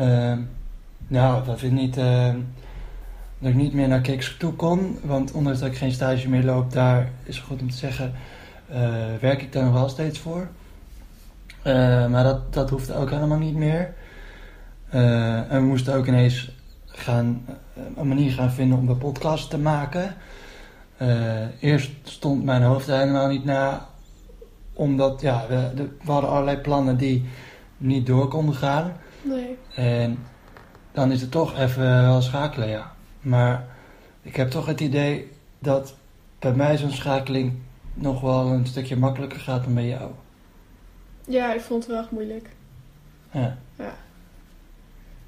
Uh, 0.00 0.38
nou, 1.06 1.44
dat 1.44 1.58
vind 1.58 1.72
ik 1.72 1.78
niet... 1.78 1.96
Uh, 1.96 2.34
dat 3.42 3.50
ik 3.50 3.56
niet 3.56 3.72
meer 3.72 3.88
naar 3.88 4.00
Kiks 4.00 4.36
toe 4.38 4.52
kon. 4.52 4.98
Want 5.04 5.32
ondanks 5.32 5.58
dat 5.58 5.68
ik 5.68 5.76
geen 5.76 5.92
stage 5.92 6.28
meer 6.28 6.44
loop, 6.44 6.72
daar 6.72 7.10
is 7.22 7.36
het 7.36 7.44
goed 7.44 7.60
om 7.60 7.70
te 7.70 7.76
zeggen, 7.76 8.12
uh, 8.70 8.76
werk 9.20 9.42
ik 9.42 9.52
daar 9.52 9.64
nog 9.64 9.72
wel 9.72 9.88
steeds 9.88 10.18
voor. 10.18 10.48
Uh, 11.66 12.06
maar 12.06 12.24
dat, 12.24 12.52
dat 12.52 12.70
hoeft 12.70 12.92
ook 12.92 13.10
helemaal 13.10 13.38
niet 13.38 13.56
meer. 13.56 13.94
Uh, 14.94 15.52
en 15.52 15.60
we 15.60 15.66
moesten 15.66 15.94
ook 15.94 16.06
ineens 16.06 16.50
gaan, 16.86 17.44
een 17.96 18.08
manier 18.08 18.32
gaan 18.32 18.50
vinden 18.50 18.78
om 18.78 18.86
de 18.86 18.94
podcast 18.96 19.50
te 19.50 19.58
maken. 19.58 20.14
Eh, 20.96 21.62
eerst 21.62 21.90
stond 22.02 22.44
mijn 22.44 22.62
hoofd 22.62 22.86
helemaal 22.86 23.28
niet 23.28 23.44
na, 23.44 23.86
omdat 24.72 25.20
ja, 25.20 25.44
we, 25.48 25.70
de- 25.74 25.96
we 26.04 26.12
hadden 26.12 26.30
allerlei 26.30 26.56
plannen 26.56 26.96
die 26.96 27.24
niet 27.76 28.06
door 28.06 28.28
konden 28.28 28.54
gaan. 28.54 28.92
Nee. 29.22 29.56
En 29.74 30.18
dan 30.92 31.12
is 31.12 31.20
het 31.20 31.30
toch 31.30 31.58
even 31.58 32.02
wel 32.02 32.22
schakelen, 32.22 32.68
ja. 32.68 32.91
Maar 33.22 33.66
ik 34.22 34.36
heb 34.36 34.50
toch 34.50 34.66
het 34.66 34.80
idee 34.80 35.30
dat 35.58 35.94
bij 36.38 36.52
mij 36.52 36.76
zo'n 36.76 36.90
schakeling 36.90 37.52
nog 37.94 38.20
wel 38.20 38.46
een 38.46 38.66
stukje 38.66 38.96
makkelijker 38.96 39.40
gaat 39.40 39.64
dan 39.64 39.74
bij 39.74 39.88
jou. 39.88 40.10
Ja, 41.26 41.52
ik 41.52 41.60
vond 41.60 41.82
het 41.82 41.92
wel 41.92 42.02
echt 42.02 42.10
moeilijk. 42.10 42.48
Ja, 43.32 43.56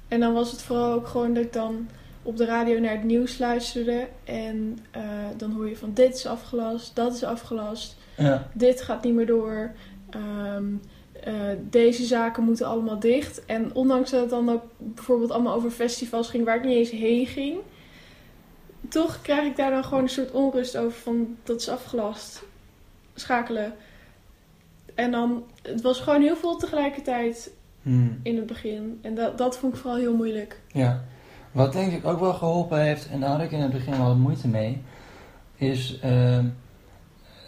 En 0.07 0.19
dan 0.19 0.33
was 0.33 0.51
het 0.51 0.61
vooral 0.61 0.93
ook 0.93 1.07
gewoon 1.07 1.33
dat 1.33 1.43
ik 1.43 1.53
dan 1.53 1.87
op 2.23 2.37
de 2.37 2.45
radio 2.45 2.79
naar 2.79 2.91
het 2.91 3.03
nieuws 3.03 3.37
luisterde. 3.37 4.07
En 4.23 4.79
eh, 4.91 5.03
dan 5.37 5.51
hoor 5.51 5.69
je 5.69 5.77
van 5.77 5.93
dit 5.93 6.15
is 6.15 6.25
afgelast, 6.25 6.95
dat 6.95 7.13
is 7.13 7.23
afgelast, 7.23 7.95
ja, 8.17 8.47
dit 8.53 8.81
gaat 8.81 9.03
niet 9.03 9.13
meer 9.13 9.25
door. 9.25 9.71
Ehm, 10.09 10.65
eh, 11.23 11.33
deze 11.69 12.05
zaken 12.05 12.43
moeten 12.43 12.67
allemaal 12.67 12.99
dicht. 12.99 13.45
En 13.45 13.73
ondanks 13.73 14.11
dat 14.11 14.21
het 14.21 14.29
dan 14.29 14.49
ook 14.49 14.63
bijvoorbeeld 14.77 15.31
allemaal 15.31 15.55
over 15.55 15.71
festivals 15.71 16.29
ging 16.29 16.45
waar 16.45 16.55
ik 16.55 16.63
niet 16.63 16.77
eens 16.77 16.91
heen 16.91 17.27
ging. 17.27 17.57
Toch 18.89 19.21
krijg 19.21 19.45
ik 19.45 19.55
daar 19.55 19.71
dan 19.71 19.83
gewoon 19.83 20.03
een 20.03 20.09
soort 20.09 20.31
onrust 20.31 20.77
over 20.77 20.97
van 20.99 21.35
dat 21.43 21.59
is 21.61 21.69
afgelast. 21.69 22.43
Schakelen. 23.15 23.73
En 24.95 25.11
dan, 25.11 25.43
het 25.61 25.81
was 25.81 25.99
gewoon 25.99 26.21
heel 26.21 26.35
veel 26.35 26.57
tegelijkertijd 26.57 27.51
hmm, 27.81 28.19
in 28.23 28.35
het 28.35 28.45
begin. 28.45 28.99
En 29.01 29.15
dat, 29.15 29.37
dat 29.37 29.57
vond 29.57 29.73
ik 29.73 29.79
vooral 29.79 29.99
heel 29.99 30.15
moeilijk. 30.15 30.59
ja. 30.71 31.03
Wat 31.51 31.73
denk 31.73 31.91
ik 31.91 32.05
ook 32.05 32.19
wel 32.19 32.33
geholpen 32.33 32.81
heeft, 32.81 33.07
en 33.09 33.19
daar 33.19 33.29
had 33.29 33.41
ik 33.41 33.51
in 33.51 33.59
het 33.61 33.71
begin 33.71 33.97
wel 33.97 34.15
moeite 34.15 34.47
mee, 34.47 34.81
is 35.55 35.99
ehm, 36.01 36.45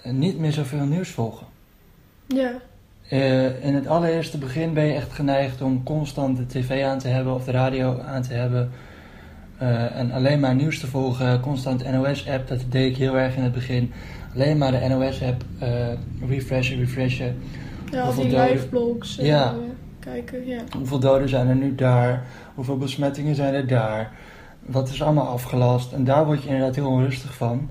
niet 0.03 0.38
meer 0.39 0.51
zoveel 0.51 0.86
nieuws 0.86 1.10
volgen. 1.10 1.48
Ja, 2.27 2.51
Eh, 3.10 3.65
in 3.65 3.75
het 3.75 3.88
allereerste 3.88 4.38
begin 4.38 4.74
ben 4.74 4.86
je 4.86 4.94
echt 4.94 5.13
geneigd 5.13 5.62
om 5.62 5.84
constant 5.84 6.38
de 6.38 6.46
tv 6.46 6.84
aan 6.84 7.00
te 7.00 7.08
hebben 7.08 7.34
of 7.34 7.44
de 7.46 7.51
radio 7.51 8.00
aan 8.00 8.22
te 8.22 8.34
hebben. 8.34 8.72
Eh, 9.58 9.96
en 10.00 10.12
alleen 10.12 10.40
maar 10.40 10.56
nieuws 10.56 10.80
te 10.80 10.88
volgen, 10.88 11.40
constant 11.40 11.92
NOS-app, 11.92 12.48
dat 12.48 12.60
deed 12.70 12.92
ik 12.92 12.98
heel 12.98 13.18
erg 13.18 13.36
in 13.36 13.44
het 13.44 13.52
begin. 13.52 13.92
Alleen 14.34 14.58
maar 14.58 14.72
de 14.72 14.88
NOS-app, 14.88 15.44
eh, 15.60 15.88
refreshen, 16.30 16.78
refreshen. 16.78 17.38
ja 17.92 18.04
Hoeveel 18.04 18.24
die 18.24 18.32
doden- 18.32 18.52
live 18.52 18.68
blogs 18.68 19.18
eh, 19.18 19.26
Ja. 19.28 19.56
kijken. 20.00 20.46
Ja. 20.48 20.62
Hoeveel 20.78 21.00
doden 21.00 21.30
zijn 21.30 21.48
er 21.48 21.56
nu 21.56 21.76
daar? 21.76 22.26
Hoeveel 22.56 22.78
besmettingen 22.78 23.36
zijn 23.36 23.54
er 23.54 23.68
daar? 23.68 24.12
Wat 24.66 24.90
is 24.90 25.02
allemaal 25.02 25.28
afgelast? 25.28 25.94
En 25.94 26.04
daar 26.04 26.26
word 26.26 26.42
je 26.44 26.48
inderdaad 26.50 26.76
heel 26.76 26.88
onrustig 26.90 27.34
van. 27.36 27.70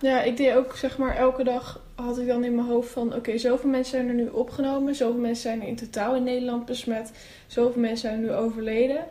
ja, 0.00 0.22
ik 0.22 0.36
deed 0.36 0.54
ook 0.56 0.76
zeg 0.76 0.98
maar 0.98 1.16
elke 1.16 1.44
dag 1.44 1.80
had 1.94 2.18
ik 2.18 2.26
dan 2.26 2.44
in 2.44 2.54
mijn 2.54 2.66
hoofd 2.68 2.90
van 2.90 3.14
oké, 3.14 3.38
zoveel 3.38 3.70
mensen 3.70 3.90
zijn 3.96 4.08
er 4.08 4.14
nu 4.14 4.26
opgenomen. 4.28 4.94
Zoveel 4.94 5.20
mensen 5.20 5.42
zijn 5.42 5.62
er 5.62 5.68
in 5.68 5.76
totaal 5.76 6.16
in 6.16 6.22
Nederland 6.24 6.64
besmet. 6.66 7.12
Zoveel 7.46 7.80
mensen 7.80 7.98
zijn 8.08 8.14
er 8.14 8.20
nu 8.28 8.32
overleden. 8.32 9.04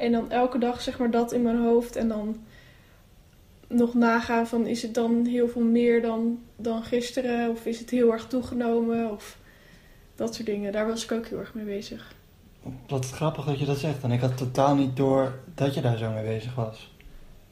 En 0.00 0.12
dan 0.12 0.30
elke 0.30 0.58
dag 0.58 0.80
zeg 0.80 0.98
maar 0.98 1.10
dat 1.10 1.32
in 1.32 1.42
mijn 1.42 1.58
hoofd. 1.58 1.96
En 1.96 2.08
dan 2.08 2.36
nog 3.68 3.94
nagaan 3.94 4.46
van 4.46 4.66
is 4.66 4.82
het 4.82 4.94
dan 4.94 5.26
heel 5.26 5.48
veel 5.48 5.62
meer 5.62 6.02
dan, 6.02 6.38
dan 6.56 6.82
gisteren? 6.82 7.50
Of 7.50 7.66
is 7.66 7.78
het 7.78 7.90
heel 7.90 8.12
erg 8.12 8.26
toegenomen? 8.26 9.10
Of 9.10 9.38
dat 10.14 10.34
soort 10.34 10.46
dingen. 10.46 10.72
Daar 10.72 10.86
was 10.86 11.04
ik 11.04 11.12
ook 11.12 11.26
heel 11.26 11.38
erg 11.38 11.54
mee 11.54 11.64
bezig. 11.64 12.14
Wat 12.88 13.10
grappig 13.10 13.44
dat 13.44 13.58
je 13.58 13.66
dat 13.66 13.78
zegt. 13.78 14.02
En 14.02 14.10
ik 14.10 14.20
had 14.20 14.36
totaal 14.36 14.74
niet 14.74 14.96
door 14.96 15.38
dat 15.54 15.74
je 15.74 15.80
daar 15.80 15.96
zo 15.96 16.10
mee 16.10 16.24
bezig 16.24 16.54
was. 16.54 16.94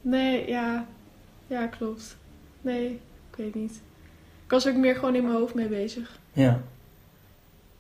Nee, 0.00 0.48
ja. 0.48 0.86
Ja, 1.46 1.66
klopt. 1.66 2.16
Nee, 2.60 3.00
ik 3.30 3.36
weet 3.36 3.54
niet. 3.54 3.82
Ik 4.44 4.50
was 4.50 4.68
ook 4.68 4.76
meer 4.76 4.94
gewoon 4.94 5.14
in 5.14 5.22
mijn 5.22 5.36
hoofd 5.36 5.54
mee 5.54 5.68
bezig. 5.68 6.18
Ja. 6.32 6.60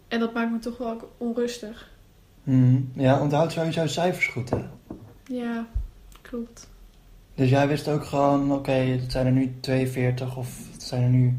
En 0.08 0.20
dat 0.20 0.32
maakt 0.32 0.50
me 0.50 0.58
toch 0.58 0.78
wel 0.78 0.90
ook 0.90 1.08
onrustig. 1.18 1.90
Mhm. 2.48 2.80
Ja, 2.92 3.20
onthoud 3.20 3.52
sowieso 3.52 3.86
cijfers 3.86 4.26
goed, 4.26 4.50
hè? 4.50 4.58
Ja, 5.24 5.66
klopt. 6.22 6.70
Dus 7.34 7.50
jij 7.50 7.68
wist 7.68 7.88
ook 7.88 8.04
gewoon, 8.04 8.52
oké, 8.52 8.70
het 8.72 9.12
zijn 9.12 9.26
er 9.26 9.32
nu 9.32 9.54
42 9.60 10.36
of 10.36 10.72
het 10.72 10.82
zijn 10.82 11.02
er 11.02 11.08
nu... 11.08 11.36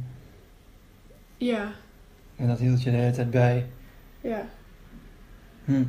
Ja, 1.37 1.71
En 2.35 2.47
dat 2.47 2.59
hield 2.59 2.83
je 2.83 2.91
de 2.91 2.97
hele 2.97 3.11
tijd 3.11 3.31
bij. 3.31 3.65
ja. 4.21 4.45
Hm. 5.65 5.83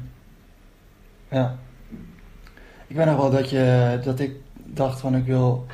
Ja. 1.30 1.58
Ik 2.86 2.96
weet 2.96 3.06
nog 3.06 3.16
wel 3.16 3.30
dat, 3.30 3.50
je, 3.50 3.98
dat 4.04 4.20
ik 4.20 4.32
dacht 4.54 5.00
van 5.00 5.16
ik 5.16 5.24
wil 5.24 5.66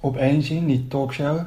op 0.00 0.16
één 0.16 0.42
zien, 0.42 0.66
niet 0.66 0.90
talkshow. 0.90 1.46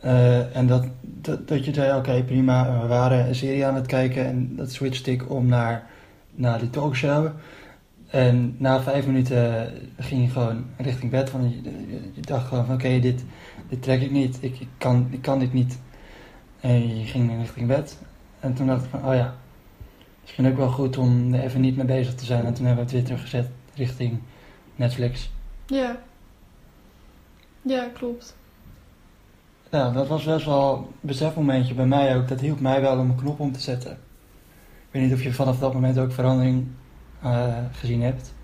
Eh, 0.00 0.56
en 0.56 0.66
dat, 0.66 0.86
dat, 1.00 1.48
dat 1.48 1.64
je 1.64 1.74
zei, 1.74 1.98
oké 1.98 2.22
prima, 2.22 2.80
we 2.80 2.86
waren 2.86 3.26
een 3.28 3.34
serie 3.34 3.66
aan 3.66 3.74
het 3.74 3.86
kijken 3.86 4.26
en 4.26 4.56
dat 4.56 4.72
switchte 4.72 5.10
ik 5.10 5.30
om 5.30 5.46
naar, 5.46 5.92
naar 6.34 6.58
die 6.58 6.70
talkshow. 6.70 7.26
En 8.06 8.54
na 8.58 8.82
vijf 8.82 9.06
minuten 9.06 9.72
ging 9.98 10.22
je 10.24 10.30
gewoon 10.30 10.64
richting 10.76 11.10
bed. 11.10 11.30
Van, 11.30 11.50
je, 11.50 11.62
je- 11.62 12.10
je 12.14 12.20
dacht 12.20 12.46
gewoon 12.48 12.66
van 12.66 12.74
oké, 12.74 13.00
dit, 13.00 13.24
dit 13.68 13.82
trek 13.82 14.00
ik 14.02 14.10
niet, 14.10 14.38
ik, 14.40 14.60
ik, 14.60 14.68
kan, 14.78 15.06
ik 15.10 15.22
kan 15.22 15.38
dit 15.38 15.52
niet. 15.52 15.78
En 16.60 16.98
je 16.98 17.04
ging 17.06 17.40
richting 17.40 17.66
bed. 17.68 17.98
En 18.40 18.54
toen 18.54 18.66
dacht 18.66 18.84
ik 18.84 18.90
van, 18.90 19.04
oh 19.06 19.14
ja, 19.14 19.34
misschien 20.22 20.46
ook 20.46 20.56
wel 20.56 20.70
goed 20.70 20.96
om 20.98 21.34
er 21.34 21.40
even 21.40 21.60
niet 21.60 21.76
mee 21.76 21.86
bezig 21.86 22.14
te 22.14 22.24
zijn. 22.24 22.44
En 22.44 22.54
toen 22.54 22.66
hebben 22.66 22.84
we 22.86 22.90
het 22.90 23.00
weer 23.00 23.04
teruggezet 23.16 23.50
richting 23.74 24.18
Netflix. 24.76 25.30
Ja. 25.66 25.96
Ja, 27.62 27.88
klopt. 27.94 28.36
Ja, 29.70 29.90
dat 29.90 30.08
was 30.08 30.24
best 30.24 30.44
wel 30.46 30.76
een 30.76 30.86
besefmomentje 31.00 31.74
bij 31.74 31.86
mij 31.86 32.16
ook. 32.16 32.28
Dat 32.28 32.40
hielp 32.40 32.60
mij 32.60 32.80
wel 32.80 32.98
om 32.98 33.10
een 33.10 33.16
knop 33.16 33.40
om 33.40 33.52
te 33.52 33.60
zetten. 33.60 33.98
Ik 34.94 35.00
weet 35.00 35.08
niet 35.08 35.18
of 35.18 35.24
je 35.24 35.32
vanaf 35.32 35.58
dat 35.58 35.74
moment 35.74 35.98
ook 35.98 36.12
verandering 36.12 36.66
eh, 37.22 37.58
gezien 37.72 38.02
hebt. 38.02 38.34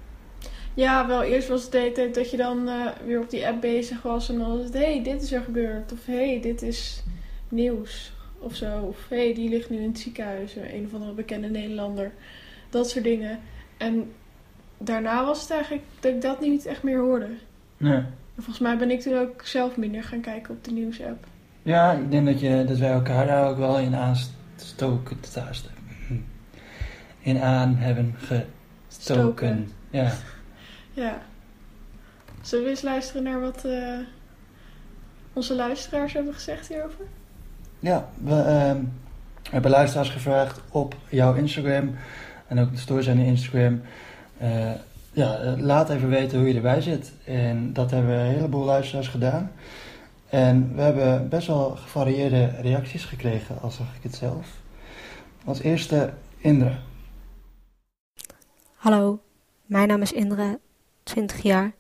Ja, 0.74 1.06
wel 1.06 1.22
eerst 1.22 1.48
was 1.48 1.62
het 1.62 1.72
de 1.72 1.78
hele 1.78 1.92
tijd 1.92 2.14
dat 2.14 2.30
je 2.30 2.36
dan 2.36 2.68
eh, 2.68 2.86
weer 3.04 3.20
op 3.20 3.30
die 3.30 3.46
app 3.46 3.60
bezig 3.60 4.02
was. 4.02 4.28
En 4.28 4.38
dan 4.38 4.56
was 4.56 4.64
het, 4.64 4.72
hé, 4.72 4.92
hey, 4.92 5.02
dit 5.02 5.22
is 5.22 5.32
er 5.32 5.42
gebeurd. 5.42 5.92
Of 5.92 6.06
hé, 6.06 6.30
hey, 6.30 6.40
dit 6.40 6.62
is 6.62 7.02
nieuws. 7.48 8.12
Of 8.38 8.54
zo. 8.54 8.80
Of 8.80 9.08
hé, 9.08 9.24
hey, 9.24 9.34
die 9.34 9.48
ligt 9.48 9.70
nu 9.70 9.76
in 9.76 9.88
het 9.88 9.98
ziekenhuis. 9.98 10.56
Een 10.56 10.84
of 10.86 10.94
andere 10.94 11.12
bekende 11.12 11.48
Nederlander. 11.48 12.12
Dat 12.70 12.90
soort 12.90 13.04
dingen. 13.04 13.38
En 13.76 14.12
daarna 14.78 15.24
was 15.24 15.40
het 15.40 15.50
eigenlijk 15.50 15.82
dat 16.00 16.12
ik 16.12 16.20
dat 16.20 16.40
niet 16.40 16.66
echt 16.66 16.82
meer 16.82 16.98
hoorde. 16.98 17.28
Nee. 17.76 17.96
En 18.34 18.42
volgens 18.42 18.58
mij 18.58 18.76
ben 18.76 18.90
ik 18.90 19.00
toen 19.00 19.18
ook 19.18 19.42
zelf 19.44 19.76
minder 19.76 20.04
gaan 20.04 20.20
kijken 20.20 20.54
op 20.54 20.64
de 20.64 20.70
nieuwsapp. 20.70 21.26
Ja, 21.62 21.92
ik 21.92 22.10
denk 22.10 22.26
dat, 22.26 22.40
je, 22.40 22.64
dat 22.68 22.78
wij 22.78 22.90
elkaar 22.90 23.26
daar 23.26 23.48
ook 23.48 23.58
wel 23.58 23.78
in 23.78 23.94
aanstoken. 23.94 24.38
Stoken, 24.56 25.16
in 27.20 27.40
aan 27.40 27.76
hebben 27.76 28.14
gestoken. 28.18 28.46
Stoken. 28.88 29.72
Ja. 29.90 30.12
Ja. 30.92 31.18
Zullen 32.40 32.64
we 32.64 32.70
eens 32.70 32.82
luisteren 32.82 33.22
naar 33.22 33.40
wat 33.40 33.64
eh, 33.64 33.98
onze 35.32 35.54
luisteraars 35.54 36.12
hebben 36.12 36.34
gezegd 36.34 36.68
hierover? 36.68 37.04
Ja, 37.78 38.08
we 38.24 38.34
ehm, 38.34 38.82
hebben 39.50 39.70
luisteraars 39.70 40.08
gevraagd 40.08 40.60
op 40.70 40.96
jouw 41.08 41.34
Instagram 41.34 41.94
en 42.46 42.58
ook 42.58 42.70
de 42.70 42.78
stories 42.78 43.08
aan 43.08 43.18
Instagram. 43.18 43.82
eh, 44.38 44.70
ja, 45.12 45.56
laat 45.58 45.90
even 45.90 46.08
weten 46.08 46.38
hoe 46.38 46.48
je 46.48 46.54
erbij 46.54 46.80
zit. 46.80 47.12
En 47.24 47.72
dat 47.72 47.90
hebben 47.90 48.14
een 48.14 48.34
heleboel 48.34 48.64
luisteraars 48.64 49.08
gedaan. 49.08 49.50
En 50.28 50.74
we 50.74 50.82
hebben 50.82 51.28
best 51.28 51.46
wel 51.46 51.70
gevarieerde 51.70 52.50
reacties 52.60 53.04
gekregen, 53.04 53.60
al 53.60 53.70
zag 53.70 53.86
ik 53.96 54.02
het 54.02 54.14
zelf. 54.14 54.48
Als 55.44 55.60
eerste 55.60 56.12
Indra. 56.36 56.78
Hallo, 58.80 59.22
mijn 59.66 59.88
naam 59.88 60.02
is 60.02 60.12
Indra, 60.12 60.58
20 61.02 61.42
jaar 61.42 61.72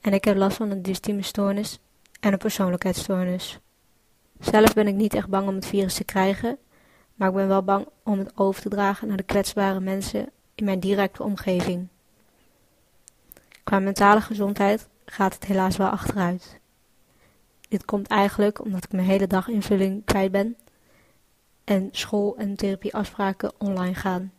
en 0.00 0.12
ik 0.12 0.24
heb 0.24 0.36
last 0.36 0.56
van 0.56 0.70
een 0.70 0.82
dystieme 0.82 1.22
stoornis 1.22 1.78
en 2.20 2.32
een 2.32 2.38
persoonlijkheidsstoornis. 2.38 3.58
Zelf 4.40 4.74
ben 4.74 4.86
ik 4.86 4.94
niet 4.94 5.14
echt 5.14 5.28
bang 5.28 5.48
om 5.48 5.54
het 5.54 5.66
virus 5.66 5.94
te 5.94 6.04
krijgen, 6.04 6.58
maar 7.14 7.28
ik 7.28 7.34
ben 7.34 7.48
wel 7.48 7.62
bang 7.62 7.88
om 8.02 8.18
het 8.18 8.32
over 8.36 8.62
te 8.62 8.68
dragen 8.68 9.08
naar 9.08 9.16
de 9.16 9.22
kwetsbare 9.22 9.80
mensen 9.80 10.30
in 10.54 10.64
mijn 10.64 10.80
directe 10.80 11.22
omgeving. 11.22 11.88
Qua 13.64 13.78
mentale 13.78 14.20
gezondheid 14.20 14.88
gaat 15.04 15.34
het 15.34 15.44
helaas 15.44 15.76
wel 15.76 15.88
achteruit. 15.88 16.60
Dit 17.68 17.84
komt 17.84 18.08
eigenlijk 18.08 18.64
omdat 18.64 18.84
ik 18.84 18.92
mijn 18.92 19.06
hele 19.06 19.26
daginvulling 19.26 20.04
kwijt 20.04 20.32
ben 20.32 20.56
en 21.64 21.88
school- 21.92 22.36
en 22.36 22.56
therapieafspraken 22.56 23.52
online 23.58 23.94
gaan. 23.94 24.32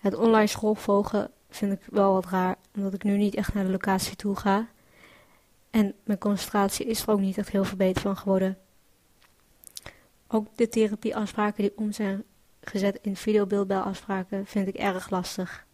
Het 0.00 0.14
online 0.14 0.46
schoolvolgen 0.46 1.30
vind 1.50 1.72
ik 1.72 1.80
wel 1.90 2.12
wat 2.12 2.26
raar, 2.26 2.56
omdat 2.74 2.94
ik 2.94 3.02
nu 3.02 3.16
niet 3.16 3.34
echt 3.34 3.54
naar 3.54 3.64
de 3.64 3.70
locatie 3.70 4.16
toe 4.16 4.36
ga. 4.36 4.68
En 5.70 5.94
mijn 6.04 6.18
concentratie 6.18 6.86
is 6.86 7.02
er 7.02 7.10
ook 7.10 7.20
niet 7.20 7.38
echt 7.38 7.50
heel 7.50 7.64
verbeterd 7.64 8.00
van 8.00 8.16
geworden. 8.16 8.58
Ook 10.28 10.46
de 10.56 10.68
therapieafspraken 10.68 11.62
die 11.62 11.76
om 11.76 11.92
zijn 11.92 12.24
gezet 12.60 12.98
in 13.02 13.16
videobeeldbelafspraken 13.16 14.46
vind 14.46 14.68
ik 14.68 14.74
erg 14.74 15.10
lastig. 15.10 15.66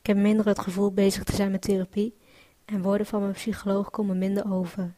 Ik 0.00 0.06
heb 0.06 0.16
minder 0.16 0.46
het 0.46 0.58
gevoel 0.58 0.92
bezig 0.92 1.24
te 1.24 1.34
zijn 1.34 1.50
met 1.50 1.62
therapie 1.62 2.16
en 2.64 2.82
woorden 2.82 3.06
van 3.06 3.20
mijn 3.20 3.32
psycholoog 3.32 3.90
komen 3.90 4.18
minder 4.18 4.52
over. 4.52 4.94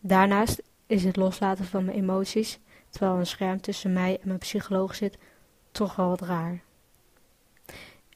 Daarnaast 0.00 0.62
is 0.86 1.04
het 1.04 1.16
loslaten 1.16 1.64
van 1.64 1.84
mijn 1.84 1.96
emoties, 1.96 2.58
terwijl 2.90 3.18
een 3.18 3.26
scherm 3.26 3.60
tussen 3.60 3.92
mij 3.92 4.18
en 4.20 4.26
mijn 4.26 4.38
psycholoog 4.38 4.94
zit, 4.94 5.18
toch 5.70 5.96
wel 5.96 6.08
wat 6.08 6.20
raar. 6.20 6.62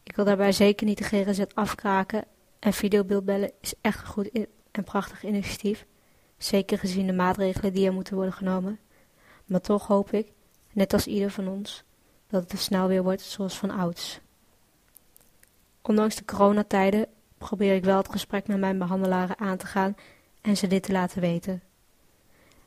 Ik 0.07 0.17
wil 0.17 0.25
daarbij 0.25 0.53
zeker 0.53 0.87
niet 0.87 0.99
de 0.99 1.05
GGZ 1.05 1.43
afkraken 1.55 2.25
en 2.59 2.73
videobeeldbellen 2.73 3.53
is 3.61 3.75
echt 3.81 4.01
een 4.01 4.07
goed 4.07 4.31
en 4.71 4.85
prachtig 4.85 5.25
initiatief, 5.25 5.87
zeker 6.39 6.79
gezien 6.79 7.07
de 7.07 7.13
maatregelen 7.13 7.73
die 7.73 7.87
er 7.87 7.93
moeten 7.93 8.15
worden 8.15 8.33
genomen. 8.33 8.79
Maar 9.47 9.61
toch 9.61 9.87
hoop 9.87 10.13
ik, 10.13 10.33
net 10.73 10.93
als 10.93 11.07
ieder 11.07 11.31
van 11.31 11.49
ons, 11.49 11.85
dat 12.27 12.51
het 12.51 12.61
snel 12.61 12.89
weer 12.89 13.03
wordt 13.03 13.23
zoals 13.23 13.59
van 13.59 13.71
ouds. 13.71 14.21
Ondanks 15.83 16.17
de 16.17 16.25
coronatijden 16.25 17.07
probeer 17.39 17.75
ik 17.75 17.85
wel 17.85 17.97
het 17.97 18.11
gesprek 18.11 18.47
met 18.47 18.59
mijn 18.59 18.79
behandelaren 18.79 19.39
aan 19.39 19.57
te 19.57 19.67
gaan 19.67 19.97
en 20.41 20.57
ze 20.57 20.67
dit 20.67 20.83
te 20.83 20.93
laten 20.93 21.21
weten. 21.21 21.63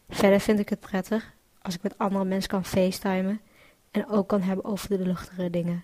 Verder 0.09 0.39
vind 0.39 0.59
ik 0.59 0.69
het 0.69 0.79
prettig 0.79 1.33
als 1.61 1.75
ik 1.75 1.81
met 1.83 1.97
andere 1.97 2.25
mensen 2.25 2.49
kan 2.49 2.65
facetimen 2.65 3.41
en 3.91 4.09
ook 4.09 4.27
kan 4.27 4.41
hebben 4.41 4.65
over 4.65 4.89
de 4.89 4.99
luchtigere 4.99 5.49
dingen. 5.49 5.83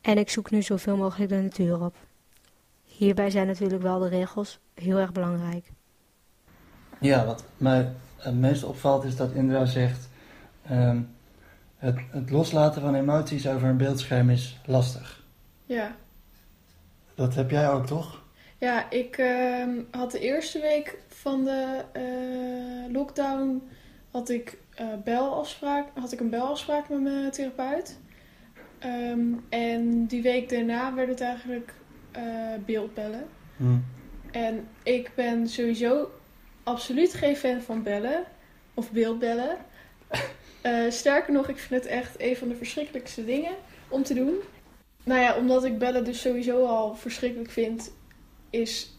En 0.00 0.18
ik 0.18 0.30
zoek 0.30 0.50
nu 0.50 0.62
zoveel 0.62 0.96
mogelijk 0.96 1.30
de 1.30 1.40
natuur 1.40 1.84
op. 1.84 1.96
Hierbij 2.84 3.30
zijn 3.30 3.46
natuurlijk 3.46 3.82
wel 3.82 3.98
de 3.98 4.08
regels 4.08 4.58
heel 4.74 4.98
erg 4.98 5.12
belangrijk. 5.12 5.70
Ja, 7.00 7.24
wat 7.24 7.44
mij 7.56 7.92
het 8.16 8.34
meest 8.34 8.64
opvalt 8.64 9.04
is 9.04 9.16
dat 9.16 9.32
Indra 9.32 9.64
zegt: 9.64 10.08
ehm, 10.62 11.00
het, 11.76 11.98
het 12.10 12.30
loslaten 12.30 12.82
van 12.82 12.94
emoties 12.94 13.48
over 13.48 13.68
een 13.68 13.76
beeldscherm 13.76 14.30
is 14.30 14.60
lastig. 14.66 15.22
Ja. 15.64 15.96
Dat 17.14 17.34
heb 17.34 17.50
jij 17.50 17.70
ook, 17.70 17.86
toch? 17.86 18.22
Ja, 18.58 18.90
ik 18.90 19.18
ehm, 19.18 19.70
had 19.90 20.10
de 20.10 20.18
eerste 20.18 20.60
week 20.60 20.98
van 21.08 21.44
de 21.44 21.84
eh, 21.92 22.92
lockdown 22.92 23.62
had 24.10 24.28
ik, 24.28 24.58
uh, 24.80 24.86
belafspraak, 25.04 25.86
had 25.94 26.12
ik 26.12 26.20
een 26.20 26.30
belafspraak 26.30 26.88
met 26.88 27.00
mijn 27.00 27.30
therapeut. 27.30 27.98
Ehm, 28.80 29.32
en 29.48 30.06
die 30.06 30.22
week 30.22 30.48
daarna 30.48 30.94
werd 30.94 31.08
het 31.08 31.20
eigenlijk 31.20 31.72
uh, 32.16 32.22
beeldbellen. 32.66 33.26
Hm. 33.56 33.76
En 34.30 34.68
ik 34.82 35.10
ben 35.14 35.48
sowieso 35.48 36.10
absoluut 36.62 37.14
geen 37.14 37.36
fan 37.36 37.60
van 37.60 37.82
bellen 37.82 38.24
of 38.74 38.92
beeldbellen. 38.92 39.56
Uh, 40.62 40.90
sterker 41.00 41.32
nog, 41.32 41.48
ik 41.48 41.58
vind 41.58 41.82
het 41.82 41.92
echt 41.92 42.20
een 42.20 42.36
van 42.36 42.48
de 42.48 42.56
verschrikkelijkste 42.56 43.24
dingen 43.24 43.54
om 43.88 44.02
te 44.02 44.14
doen. 44.14 44.34
Nou 45.04 45.20
ja, 45.20 45.36
omdat 45.36 45.64
ik 45.64 45.78
bellen 45.78 46.04
dus 46.04 46.20
sowieso 46.20 46.64
al 46.64 46.94
verschrikkelijk 46.94 47.50
vind, 47.50 47.92
is 48.50 48.98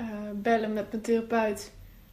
uh, 0.00 0.06
bellen 0.34 0.72
met 0.72 0.90
mijn 0.90 1.02
therapeut 1.02 1.72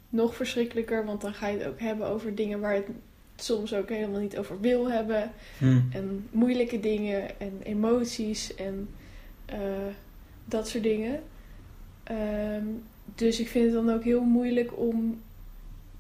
nog 0.09 0.35
verschrikkelijker. 0.35 1.05
Want 1.05 1.21
dan 1.21 1.33
ga 1.33 1.47
je 1.47 1.57
het 1.57 1.67
ook 1.67 1.79
hebben 1.79 2.07
over 2.07 2.35
dingen 2.35 2.59
waar 2.59 2.75
je 2.75 2.81
het 2.81 2.95
soms 3.43 3.73
ook 3.73 3.89
helemaal 3.89 4.19
niet 4.19 4.37
over 4.37 4.59
wil 4.59 4.91
hebben. 4.91 5.31
Hm. 5.57 5.81
En 5.91 6.27
moeilijke 6.31 6.79
dingen 6.79 7.39
en 7.39 7.59
emoties 7.63 8.55
en 8.55 8.89
uh, 9.53 9.57
dat 10.45 10.67
soort 10.67 10.83
dingen. 10.83 11.23
Um, 12.11 12.83
dus 13.15 13.39
ik 13.39 13.47
vind 13.47 13.65
het 13.65 13.73
dan 13.73 13.93
ook 13.95 14.03
heel 14.03 14.23
moeilijk 14.23 14.77
om 14.77 15.21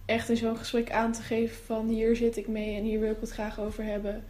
echt 0.05 0.29
in 0.29 0.37
zo'n 0.37 0.57
gesprek 0.57 0.91
aan 0.91 1.11
te 1.11 1.21
geven 1.21 1.55
van 1.65 1.87
hier 1.87 2.15
zit 2.15 2.37
ik 2.37 2.47
mee 2.47 2.75
en 2.75 2.83
hier 2.83 2.99
wil 2.99 3.11
ik 3.11 3.19
het 3.19 3.31
graag 3.31 3.59
over 3.59 3.83
hebben. 3.83 4.23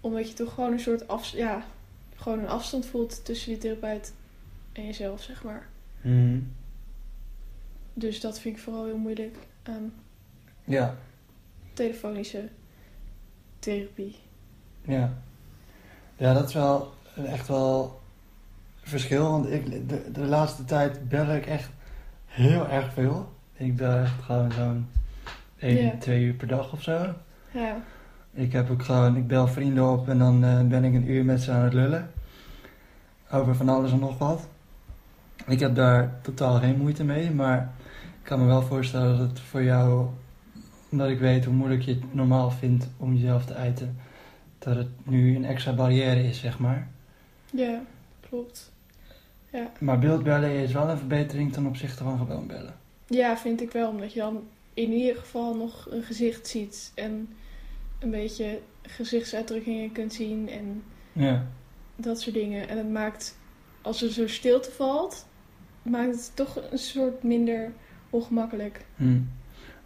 Omdat 0.00 0.28
je 0.28 0.34
toch 0.34 0.54
gewoon 0.54 0.72
een 0.72 0.80
soort 0.80 1.08
af, 1.08 1.28
ja, 1.28 1.64
gewoon 2.16 2.38
een 2.38 2.48
afstand 2.48 2.86
voelt 2.86 3.24
tussen 3.24 3.52
je 3.52 3.58
therapeut 3.58 4.12
en 4.72 4.84
jezelf, 4.84 5.22
zeg 5.22 5.42
maar. 5.42 5.68
Hm. 6.00 6.38
Dus 7.94 8.20
dat 8.20 8.40
vind 8.40 8.56
ik 8.56 8.62
vooral 8.62 8.84
heel 8.84 8.98
moeilijk 8.98 9.36
aan 9.62 9.92
Ja, 10.64 10.96
telefonische 11.76 12.48
therapie. 13.58 14.16
ja. 14.82 15.12
Ja, 16.18 16.32
dat 16.32 16.48
is 16.48 16.54
wel 16.54 16.92
echt 17.26 17.48
wel 17.48 18.00
verschil. 18.82 19.30
Want 19.30 19.50
ik, 19.50 19.88
de, 19.88 20.10
de 20.12 20.24
laatste 20.24 20.64
tijd 20.64 21.08
bel 21.08 21.26
ik 21.34 21.46
echt 21.46 21.70
heel 22.26 22.68
erg 22.68 22.92
veel. 22.92 23.32
Ik 23.52 23.76
bel 23.76 23.96
echt 23.96 24.22
gewoon 24.22 24.52
zo'n 24.52 24.86
1, 25.58 25.84
Ja. 25.84 25.96
2 25.98 26.22
uur 26.24 26.34
per 26.34 26.46
dag 26.46 26.72
of 26.72 26.82
zo. 26.82 27.14
Ja, 27.50 27.76
Ik 28.32 28.52
heb 28.52 28.70
ook 28.70 28.82
gewoon, 28.84 29.16
ik 29.16 29.26
bel 29.26 29.48
vrienden 29.48 29.90
op 29.90 30.08
en 30.08 30.18
dan 30.18 30.44
eh, 30.44 30.60
ben 30.60 30.84
ik 30.84 30.94
een 30.94 31.10
uur 31.10 31.24
met 31.24 31.40
ze 31.42 31.52
aan 31.52 31.62
het 31.64 31.72
lullen. 31.74 32.10
Over 33.32 33.54
van 33.54 33.68
alles 33.68 33.92
en 33.92 33.98
nog 33.98 34.18
wat. 34.18 34.48
Ik 35.46 35.60
heb 35.60 35.74
daar 35.74 36.18
totaal 36.22 36.58
geen 36.58 36.76
moeite 36.78 37.04
mee, 37.04 37.30
maar 37.30 37.72
ik 37.94 38.22
kan 38.22 38.38
me 38.40 38.46
wel 38.46 38.62
voorstellen 38.62 39.18
dat 39.18 39.28
het 39.28 39.40
voor 39.40 39.62
jou, 39.62 40.06
omdat 40.90 41.08
ik 41.08 41.18
weet 41.18 41.44
hoe 41.44 41.54
moeilijk 41.54 41.82
je 41.82 41.90
het 41.92 42.14
normaal 42.14 42.50
vindt 42.50 42.88
om 42.96 43.14
jezelf 43.14 43.44
te 43.44 43.54
uiten, 43.54 43.96
dat 44.58 44.76
het 44.76 44.88
nu 45.04 45.36
een 45.36 45.44
extra 45.44 45.74
barrière 45.74 46.22
is, 46.28 46.38
zeg 46.40 46.58
maar. 46.58 46.88
ja, 47.50 47.82
klopt. 48.28 48.74
Maar 49.78 49.98
beeldbellen 49.98 50.50
is 50.50 50.72
wel 50.72 50.88
een 50.88 50.98
verbetering 50.98 51.52
ten 51.52 51.66
opzichte 51.66 52.02
van 52.02 52.18
gewoon 52.18 52.46
bellen. 52.46 52.74
Ja, 53.06 53.36
vind 53.36 53.60
ik 53.60 53.70
wel. 53.72 53.90
Omdat 53.90 54.12
je 54.12 54.20
dan 54.20 54.42
in 54.74 54.92
ieder 54.92 55.16
geval 55.16 55.56
nog 55.56 55.86
een 55.90 56.02
gezicht 56.02 56.46
ziet. 56.46 56.92
En 56.94 57.28
een 57.98 58.10
beetje 58.10 58.60
gezichtsuitdrukkingen 58.82 59.92
kunt 59.92 60.12
zien. 60.12 60.48
En 60.48 60.82
Ja, 61.12 61.46
dat 61.96 62.20
soort 62.20 62.34
dingen. 62.34 62.68
En 62.68 62.76
het 62.78 62.90
maakt, 62.90 63.36
als 63.82 64.02
er 64.02 64.12
zo 64.12 64.26
stilte 64.28 64.70
valt, 64.70 65.26
maakt 65.82 66.14
het 66.14 66.30
toch 66.34 66.58
een 66.70 66.78
soort 66.78 67.22
minder 67.22 67.72
ongemakkelijk. 68.10 68.84
hm. 68.96 69.18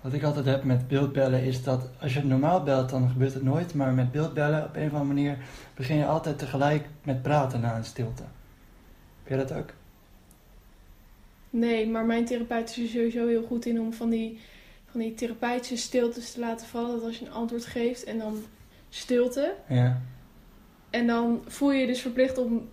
Wat 0.01 0.13
ik 0.13 0.23
altijd 0.23 0.47
heb 0.47 0.65
met 0.65 0.89
beeldbellen 0.89 1.43
is 1.43 1.63
dat 1.63 1.91
als 2.01 2.13
je 2.13 2.19
het 2.19 2.29
normaal 2.29 2.63
belt, 2.63 2.89
dan 2.91 3.09
gebeurt 3.11 3.35
het 3.35 3.43
nooit. 3.43 3.75
Maar 3.75 3.93
met 3.93 4.13
beeldbellen 4.13 4.65
op 4.65 4.77
een 4.77 4.87
of 4.87 4.93
andere 4.93 5.05
manier 5.15 5.39
begin 5.75 5.97
je 5.97 6.07
altijd 6.07 6.39
tegelijk 6.39 6.85
met 7.03 7.23
praten 7.23 7.61
na 7.61 7.77
een 7.77 7.85
stilte. 7.85 8.23
Heb 9.23 9.29
jij 9.29 9.37
dat 9.37 9.53
ook? 9.53 9.73
Nee, 11.51 11.89
maar 11.89 12.05
mijn 12.05 12.25
therapeut 12.25 12.71
is 12.71 12.77
er 12.79 12.89
sowieso 12.89 13.27
heel 13.27 13.43
goed 13.43 13.67
in 13.67 13.81
om 13.81 13.93
van 13.93 14.11
die, 14.11 14.41
van 14.91 15.01
die 15.01 15.15
therapeutische 15.15 15.77
stiltes 15.77 16.33
te 16.33 16.41
laten 16.41 16.67
vallen. 16.67 16.91
Dat 16.91 17.05
als 17.05 17.19
je 17.19 17.27
een 17.27 17.33
antwoord 17.33 17.67
geeft 17.67 18.05
en 18.05 18.19
dan 18.19 18.43
stilte. 18.89 19.55
Ja. 19.69 20.01
En 20.91 21.07
dan 21.07 21.43
voel 21.47 21.73
je 21.73 21.81
je 21.81 21.87
dus 21.87 22.01
verplicht 22.01 22.39
om 22.39 22.69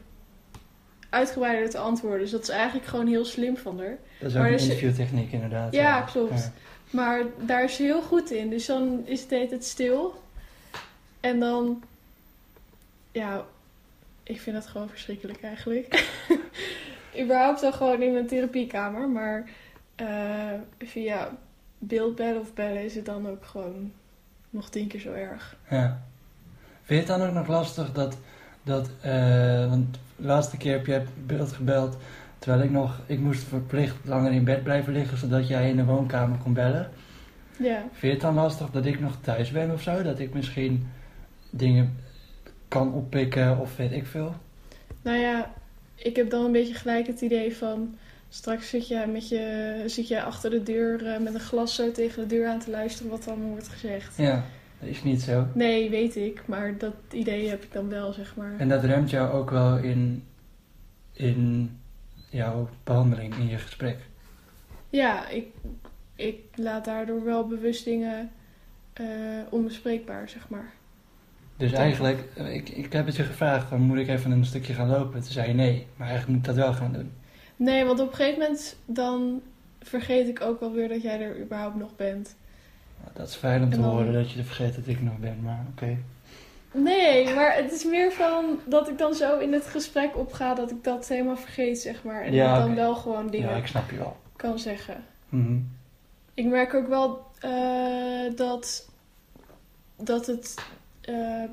uitgebreider 1.09 1.69
te 1.69 1.77
antwoorden. 1.77 2.19
Dus 2.19 2.31
dat 2.31 2.41
is 2.41 2.49
eigenlijk 2.49 2.85
gewoon 2.87 3.07
heel 3.07 3.25
slim 3.25 3.57
van 3.57 3.79
haar. 3.79 3.97
Dat 4.19 4.29
is 4.29 4.35
ook 4.35 4.41
Maar 4.41 4.49
een 4.49 4.55
is- 4.55 4.63
interviewtechniek 4.63 5.31
inderdaad. 5.31 5.73
Ja, 5.73 6.01
klopt. 6.01 6.39
Ja. 6.39 6.51
Maar 6.89 7.23
daar 7.45 7.63
is 7.63 7.75
ze 7.75 7.83
heel 7.83 8.01
goed 8.01 8.31
in. 8.31 8.49
Dus 8.49 8.65
dan 8.65 9.01
is 9.05 9.21
het 9.21 9.29
hele 9.29 9.47
tijd 9.47 9.65
stil. 9.65 10.23
En 11.19 11.39
dan... 11.39 11.83
Ja, 13.11 13.45
ik 14.23 14.41
vind 14.41 14.55
dat 14.55 14.67
gewoon 14.67 14.89
verschrikkelijk 14.89 15.43
eigenlijk. 15.43 16.07
Überhaupt 17.21 17.63
al 17.63 17.73
gewoon 17.73 18.01
in 18.01 18.13
mijn 18.13 18.27
therapiekamer. 18.27 19.09
Maar 19.09 19.49
eh, 19.95 20.53
via 20.79 21.31
beeldbellen 21.77 22.41
of 22.41 22.53
bellen 22.53 22.83
is 22.83 22.95
het 22.95 23.05
dan 23.05 23.29
ook 23.29 23.45
gewoon 23.45 23.91
nog 24.49 24.69
tien 24.69 24.87
keer 24.87 24.99
zo 24.99 25.13
erg. 25.13 25.55
Ja. 25.69 26.01
Vind 26.83 27.05
je 27.05 27.13
het 27.13 27.19
dan 27.19 27.27
ook 27.27 27.33
nog 27.33 27.47
lastig 27.47 27.91
dat, 27.91 28.17
dat 28.63 28.89
eh, 29.01 29.69
want 29.69 29.97
de 30.15 30.27
laatste 30.27 30.57
keer 30.57 30.71
heb 30.71 30.85
je 30.85 31.03
beeld 31.25 31.51
gebeld, 31.51 31.97
terwijl 32.39 32.63
ik 32.63 32.71
nog, 32.71 32.99
ik 33.05 33.19
moest 33.19 33.43
verplicht 33.43 33.95
langer 34.03 34.31
in 34.31 34.43
bed 34.43 34.63
blijven 34.63 34.93
liggen, 34.93 35.17
zodat 35.17 35.47
jij 35.47 35.69
in 35.69 35.75
de 35.75 35.85
woonkamer 35.85 36.37
kon 36.37 36.53
bellen. 36.53 36.89
Ja, 37.59 37.79
Vind 37.79 38.01
je 38.01 38.07
het 38.07 38.21
dan 38.21 38.33
lastig 38.33 38.69
dat 38.69 38.85
ik 38.85 38.99
nog 38.99 39.17
thuis 39.21 39.51
ben 39.51 39.71
of 39.71 39.81
zo? 39.81 40.03
Dat 40.03 40.19
ik 40.19 40.33
misschien 40.33 40.87
dingen 41.49 41.97
kan 42.67 42.93
oppikken 42.93 43.59
of 43.59 43.75
weet 43.75 43.91
ik 43.91 44.05
veel? 44.05 44.35
nou 45.01 45.17
ja, 45.17 45.53
ik 45.95 46.15
heb 46.15 46.29
dan 46.29 46.45
een 46.45 46.51
beetje 46.51 46.73
gelijk 46.73 47.07
het 47.07 47.21
idee 47.21 47.55
van... 47.55 47.95
Straks 48.29 48.69
zit 48.69 48.87
jij, 48.87 49.07
met 49.07 49.29
je, 49.29 49.83
zit 49.85 50.07
jij 50.07 50.23
achter 50.23 50.49
de 50.49 50.63
deur 50.63 51.07
eh, 51.07 51.19
met 51.19 51.33
een 51.33 51.39
glas 51.39 51.75
zo 51.75 51.91
tegen 51.91 52.21
de 52.21 52.35
deur 52.35 52.47
aan 52.47 52.59
te 52.59 52.69
luisteren 52.71 53.11
wat 53.11 53.25
er 53.25 53.31
allemaal 53.31 53.49
wordt 53.49 53.67
gezegd. 53.67 54.17
Ja, 54.17 54.45
dat 54.79 54.89
is 54.89 55.03
niet 55.03 55.21
zo. 55.21 55.47
Nee, 55.53 55.89
weet 55.89 56.15
ik. 56.15 56.41
Maar 56.45 56.77
dat 56.77 56.93
idee 57.11 57.49
heb 57.49 57.63
ik 57.63 57.73
dan 57.73 57.89
wel, 57.89 58.13
zeg 58.13 58.35
maar. 58.35 58.53
En 58.57 58.69
dat 58.69 58.83
remt 58.83 59.09
jou 59.09 59.31
ook 59.31 59.49
wel 59.49 59.77
in, 59.77 60.23
in 61.13 61.71
jouw 62.37 62.69
behandeling, 62.83 63.35
in 63.35 63.47
je 63.47 63.57
gesprek. 63.57 63.97
Ja, 64.89 65.27
ik, 65.27 65.45
ik 66.15 66.39
laat 66.55 66.85
daardoor 66.85 67.23
wel 67.23 67.47
bewust 67.47 67.85
dingen 67.85 68.31
eh, 68.93 69.05
onbespreekbaar, 69.49 70.29
zeg 70.29 70.49
maar. 70.49 70.71
Dus 71.57 71.71
eigenlijk, 71.71 72.23
eh, 72.35 72.53
ik, 72.55 72.69
ik 72.69 72.93
heb 72.93 73.05
het 73.05 73.15
je 73.15 73.23
gevraagd, 73.23 73.67
van 73.67 73.81
moet 73.81 73.97
ik 73.97 74.07
even 74.07 74.31
een 74.31 74.45
stukje 74.45 74.73
gaan 74.73 74.87
lopen? 74.89 75.21
Toen 75.21 75.31
zei 75.31 75.47
je 75.47 75.53
nee, 75.53 75.87
maar 75.95 76.07
eigenlijk 76.07 76.37
moet 76.37 76.47
ik 76.49 76.55
dat 76.55 76.65
wel 76.65 76.73
gaan 76.73 76.93
doen. 76.93 77.11
Nee, 77.55 77.85
want 77.85 77.99
op 77.99 78.09
een 78.09 78.15
gegeven 78.15 78.39
moment 78.39 78.75
dan 78.85 79.41
vergeet 79.81 80.27
ik 80.27 80.41
ook 80.41 80.59
wel 80.59 80.71
weer 80.73 80.87
dat 80.87 81.01
jij 81.01 81.21
er 81.21 81.41
überhaupt 81.41 81.75
nog 81.75 81.95
bent. 81.95 82.35
Nou, 83.01 83.11
Dat 83.13 83.27
is 83.27 83.35
fijn 83.35 83.63
om 83.63 83.69
te 83.69 83.75
En 83.75 83.81
dan- 83.81 83.91
horen 83.91 84.13
dat 84.13 84.31
je 84.31 84.43
vergeet 84.43 84.75
dat 84.75 84.87
ik 84.87 85.01
nog 85.01 85.17
ben, 85.19 85.41
maar 85.41 85.65
oké. 85.71 85.97
Nee, 86.71 87.33
maar 87.33 87.55
het 87.55 87.71
is 87.71 87.83
meer 87.83 88.11
van 88.11 88.59
dat 88.65 88.89
ik 88.89 88.97
dan 88.97 89.13
zo 89.13 89.37
in 89.39 89.53
het 89.53 89.65
gesprek 89.65 90.17
opga 90.17 90.53
dat 90.53 90.71
ik 90.71 90.83
dat 90.83 91.07
helemaal 91.07 91.37
vergeet, 91.37 91.79
zeg 91.79 92.03
maar. 92.03 92.21
En 92.21 92.33
Ja, 92.33 92.55
dat 92.57 92.65
dan 92.67 92.75
wel 92.75 92.95
gewoon 92.95 93.29
dingen 93.29 93.49
Ja, 93.49 93.55
ik 93.55 93.67
snap 93.67 93.89
je 93.89 93.97
wel. 93.97 94.17
kan 94.35 94.59
zeggen. 94.59 95.03
Mhm. 95.29 95.57
Ik 96.33 96.45
merk 96.45 96.73
ook 96.73 96.87
wel 96.87 97.25
eh, 97.39 98.35
dat, 98.35 98.89
dat 99.95 100.25
het 100.25 100.55
eh, 101.01 101.43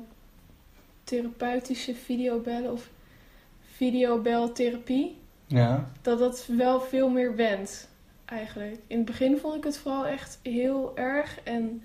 therapeutische 1.03 1.95
videobellen 1.95 2.71
of 2.71 2.89
videobeltherapie, 3.75 5.17
Ja. 5.47 5.89
dat 6.01 6.19
dat 6.19 6.45
wel 6.57 6.81
veel 6.81 7.09
meer 7.09 7.35
wendt 7.35 7.89
eigenlijk. 8.25 8.77
In 8.87 8.97
het 8.97 9.05
begin 9.05 9.37
vond 9.37 9.55
ik 9.55 9.63
het 9.63 9.77
vooral 9.77 10.05
echt 10.05 10.39
heel 10.43 10.91
erg 10.97 11.39
en 11.43 11.83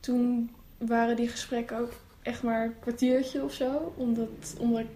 toen 0.00 0.50
waren 0.78 1.16
die 1.16 1.28
gesprekken 1.28 1.78
ook 1.78 1.92
echt 2.22 2.42
maar 2.42 2.64
een 2.64 2.78
kwartiertje 2.80 3.44
of 3.44 3.52
zo, 3.52 3.92
omdat, 3.96 4.56
omdat 4.58 4.80
ik 4.80 4.86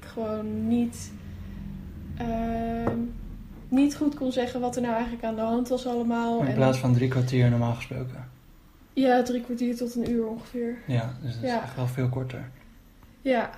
gewoon 0.00 0.68
niet, 0.68 1.12
ehm, 2.16 2.98
niet 3.68 3.96
goed 3.96 4.14
kon 4.14 4.32
zeggen 4.32 4.60
wat 4.60 4.76
er 4.76 4.82
nou 4.82 4.94
eigenlijk 4.94 5.24
aan 5.24 5.34
de 5.34 5.40
hand 5.40 5.68
was 5.68 5.86
allemaal. 5.86 6.42
In 6.42 6.54
plaats 6.54 6.78
van 6.78 6.94
drie 6.94 7.08
kwartier 7.08 7.50
normaal 7.50 7.74
gesproken. 7.74 8.30
ja, 8.92 9.22
drie 9.22 9.40
kwartier 9.40 9.76
tot 9.76 9.94
een 9.94 10.10
uur 10.10 10.26
ongeveer. 10.26 10.78
Ja, 10.86 11.16
dus 11.22 11.34
dat 11.34 11.44
is 11.44 11.50
echt 11.50 11.76
wel 11.76 11.86
veel 11.86 12.08
korter. 12.08 12.50
Ja, 13.20 13.50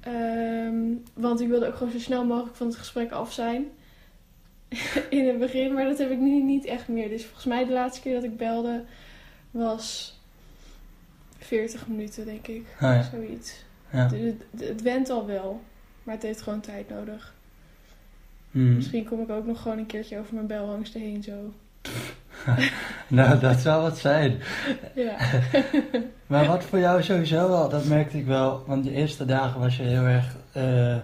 ehm, 0.00 0.76
want 1.14 1.40
ik 1.40 1.48
wilde 1.48 1.66
ook 1.66 1.76
gewoon 1.76 1.92
zo 1.92 1.98
snel 1.98 2.24
mogelijk 2.24 2.56
van 2.56 2.66
het 2.66 2.76
gesprek 2.76 3.10
af 3.10 3.32
zijn. 3.32 3.64
In 5.10 5.26
het 5.28 5.38
begin, 5.38 5.72
maar 5.72 5.84
dat 5.84 5.98
heb 5.98 6.10
ik 6.10 6.18
nu 6.18 6.42
niet 6.42 6.64
echt 6.64 6.88
meer. 6.88 7.08
Dus 7.08 7.24
volgens 7.24 7.44
mij 7.44 7.64
de 7.64 7.72
laatste 7.72 8.00
keer 8.00 8.14
dat 8.14 8.24
ik 8.24 8.36
belde 8.36 8.84
was 9.50 10.20
40 11.42 11.86
minuten, 11.86 12.24
denk 12.24 12.46
ik. 12.46 12.66
Ah, 12.74 12.80
ja. 12.80 13.02
Zoiets. 13.02 13.64
Ja. 13.90 14.08
Dus 14.08 14.20
het, 14.20 14.68
het 14.68 14.82
went 14.82 15.10
al 15.10 15.26
wel, 15.26 15.60
maar 16.02 16.14
het 16.14 16.22
heeft 16.22 16.42
gewoon 16.42 16.60
tijd 16.60 16.88
nodig. 16.88 17.34
Hmm. 18.50 18.74
Misschien 18.74 19.04
kom 19.04 19.20
ik 19.20 19.30
ook 19.30 19.46
nog 19.46 19.62
gewoon 19.62 19.78
een 19.78 19.86
keertje 19.86 20.18
over 20.18 20.34
mijn 20.34 20.46
belangsten 20.46 21.00
heen 21.00 21.22
zo. 21.22 21.52
Nou, 23.08 23.38
dat 23.38 23.58
zou 23.58 23.82
wat 23.82 23.98
zijn. 23.98 24.38
Ja. 24.94 25.16
Maar 26.26 26.46
wat 26.46 26.64
voor 26.64 26.78
jou 26.78 27.02
sowieso 27.02 27.48
wel, 27.48 27.68
dat 27.68 27.84
merkte 27.84 28.18
ik 28.18 28.26
wel. 28.26 28.64
Want 28.66 28.84
de 28.84 28.92
eerste 28.92 29.24
dagen 29.24 29.60
was 29.60 29.76
je 29.76 29.82
heel 29.82 30.02
erg 30.02 30.36
eh, 30.52 30.96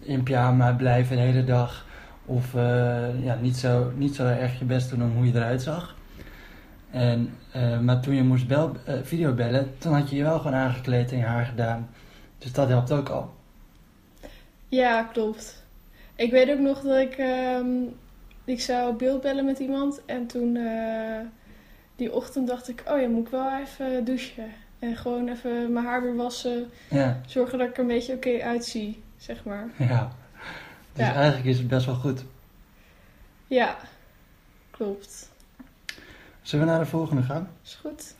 in 0.00 0.22
pyjama 0.22 0.72
blijven 0.72 1.16
de 1.16 1.22
hele 1.22 1.44
dag. 1.44 1.86
Of 2.24 2.54
eh, 2.54 3.24
ja, 3.24 3.38
niet, 3.40 3.56
zo, 3.56 3.92
niet 3.96 4.14
zo 4.14 4.26
erg 4.26 4.58
je 4.58 4.64
best 4.64 4.90
doen 4.90 5.02
om 5.02 5.12
hoe 5.16 5.26
je 5.26 5.34
eruit 5.34 5.62
zag. 5.62 5.94
En, 6.90 7.32
eh, 7.52 7.78
maar 7.78 8.00
toen 8.00 8.14
je 8.14 8.22
moest 8.22 8.46
bel, 8.48 8.72
eh, 8.84 8.94
videobellen, 9.02 9.78
toen 9.78 9.92
had 9.94 10.10
je 10.10 10.16
je 10.16 10.22
wel 10.22 10.38
gewoon 10.38 10.54
aangekleed 10.54 11.12
en 11.12 11.18
je 11.18 11.24
haar 11.24 11.44
gedaan. 11.44 11.88
Dus 12.38 12.52
dat 12.52 12.68
helpt 12.68 12.92
ook 12.92 13.08
al. 13.08 13.34
Ja, 14.68 15.02
klopt. 15.02 15.64
Ik 16.14 16.30
weet 16.30 16.50
ook 16.50 16.58
nog 16.58 16.80
dat 16.80 16.98
ik, 16.98 17.12
ehm, 17.14 17.66
ik 18.44 18.60
zou 18.60 18.94
beeldbellen 18.94 19.44
met 19.44 19.58
iemand 19.58 20.00
en 20.06 20.26
toen 20.26 20.56
eh, 20.56 21.20
die 21.96 22.12
ochtend 22.12 22.46
dacht 22.48 22.68
ik, 22.68 22.82
oh 22.88 23.00
ja, 23.00 23.08
moet 23.08 23.24
ik 23.26 23.30
wel 23.32 23.58
even 23.60 24.04
douchen. 24.04 24.50
En 24.78 24.96
gewoon 24.96 25.28
even 25.28 25.72
mijn 25.72 25.86
haar 25.86 26.02
weer 26.02 26.16
wassen, 26.16 26.70
Ja, 26.90 27.20
zorgen 27.26 27.58
dat 27.58 27.68
ik 27.68 27.74
er 27.74 27.80
een 27.80 27.86
beetje 27.86 28.14
oké 28.14 28.40
uitzie, 28.42 29.02
zeg 29.16 29.44
maar. 29.44 29.68
ja. 29.88 30.12
Dus 30.92 31.06
Ja. 31.06 31.14
eigenlijk 31.14 31.46
is 31.46 31.58
het 31.58 31.68
best 31.68 31.86
wel 31.86 31.94
goed. 31.94 32.24
Ja, 33.46 33.76
klopt. 34.70 35.29
Zullen 36.42 36.66
we 36.66 36.70
naar 36.70 36.80
de 36.80 36.86
volgende 36.86 37.22
gaan? 37.22 37.48
Is 37.62 37.74
goed. 37.74 38.14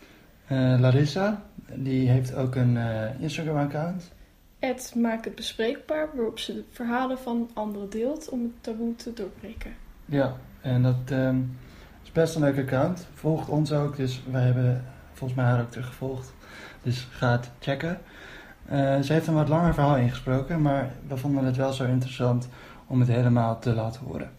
Eh, 0.47 0.77
Larissa, 0.79 1.43
die 1.75 2.09
heeft 2.09 2.35
ook 2.35 2.55
een 2.55 2.77
eh, 2.77 3.21
Instagram-account. 3.21 4.13
Ed 4.59 4.93
maakt 4.97 5.25
het 5.25 5.35
bespreekbaar, 5.35 6.09
waarop 6.15 6.39
ze 6.39 6.55
de 6.55 6.65
verhalen 6.71 7.19
van 7.19 7.51
anderen 7.55 7.91
deelt 7.91 8.29
om 8.29 8.43
het 8.43 8.53
taboe 8.61 8.97
te 8.97 9.13
doorbreken. 9.13 9.75
Ja, 10.05 10.37
en 10.61 10.83
dat 10.83 10.97
ehm, 11.07 11.39
is 12.03 12.13
best 12.13 12.35
een 12.35 12.43
leuk 12.43 12.59
account. 12.59 13.07
Volgt 13.15 13.49
ons 13.49 13.73
ook, 13.73 13.97
dus 13.97 14.23
wij 14.31 14.43
hebben 14.43 14.85
volgens 15.13 15.41
mij 15.41 15.49
haar 15.49 15.61
ook 15.61 15.71
teruggevolgd. 15.71 16.33
Dus 16.83 17.09
ga 17.11 17.33
het 17.33 17.51
checken. 17.59 18.01
Eh, 18.67 19.01
ze 19.01 19.13
heeft 19.13 19.27
een 19.27 19.35
wat 19.35 19.49
langer 19.49 19.75
verhaal 19.75 19.97
ingesproken, 19.97 20.63
maar 20.63 20.91
we 21.09 21.17
vonden 21.17 21.45
het 21.45 21.57
wel 21.57 21.73
zo 21.73 21.85
interessant 21.85 22.49
om 22.87 23.01
het 23.01 23.09
helemaal 23.09 23.59
te 23.59 23.75
laten 23.75 24.05
horen. 24.05 24.31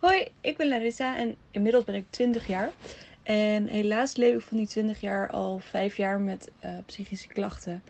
Hoi, 0.00 0.28
ik 0.40 0.56
ben 0.56 0.68
Larissa 0.68 1.16
en 1.16 1.36
inmiddels 1.50 1.84
ben 1.84 1.94
ik 1.94 2.04
20 2.10 2.46
jaar. 2.46 2.70
En 3.22 3.66
helaas 3.66 4.16
leef 4.16 4.34
ik 4.34 4.40
van 4.40 4.56
die 4.56 4.66
20 4.66 5.00
jaar 5.00 5.30
al 5.30 5.58
5 5.58 5.96
jaar 5.96 6.20
met 6.20 6.50
eh, 6.58 6.70
psychische 6.86 7.28
klachten. 7.28 7.82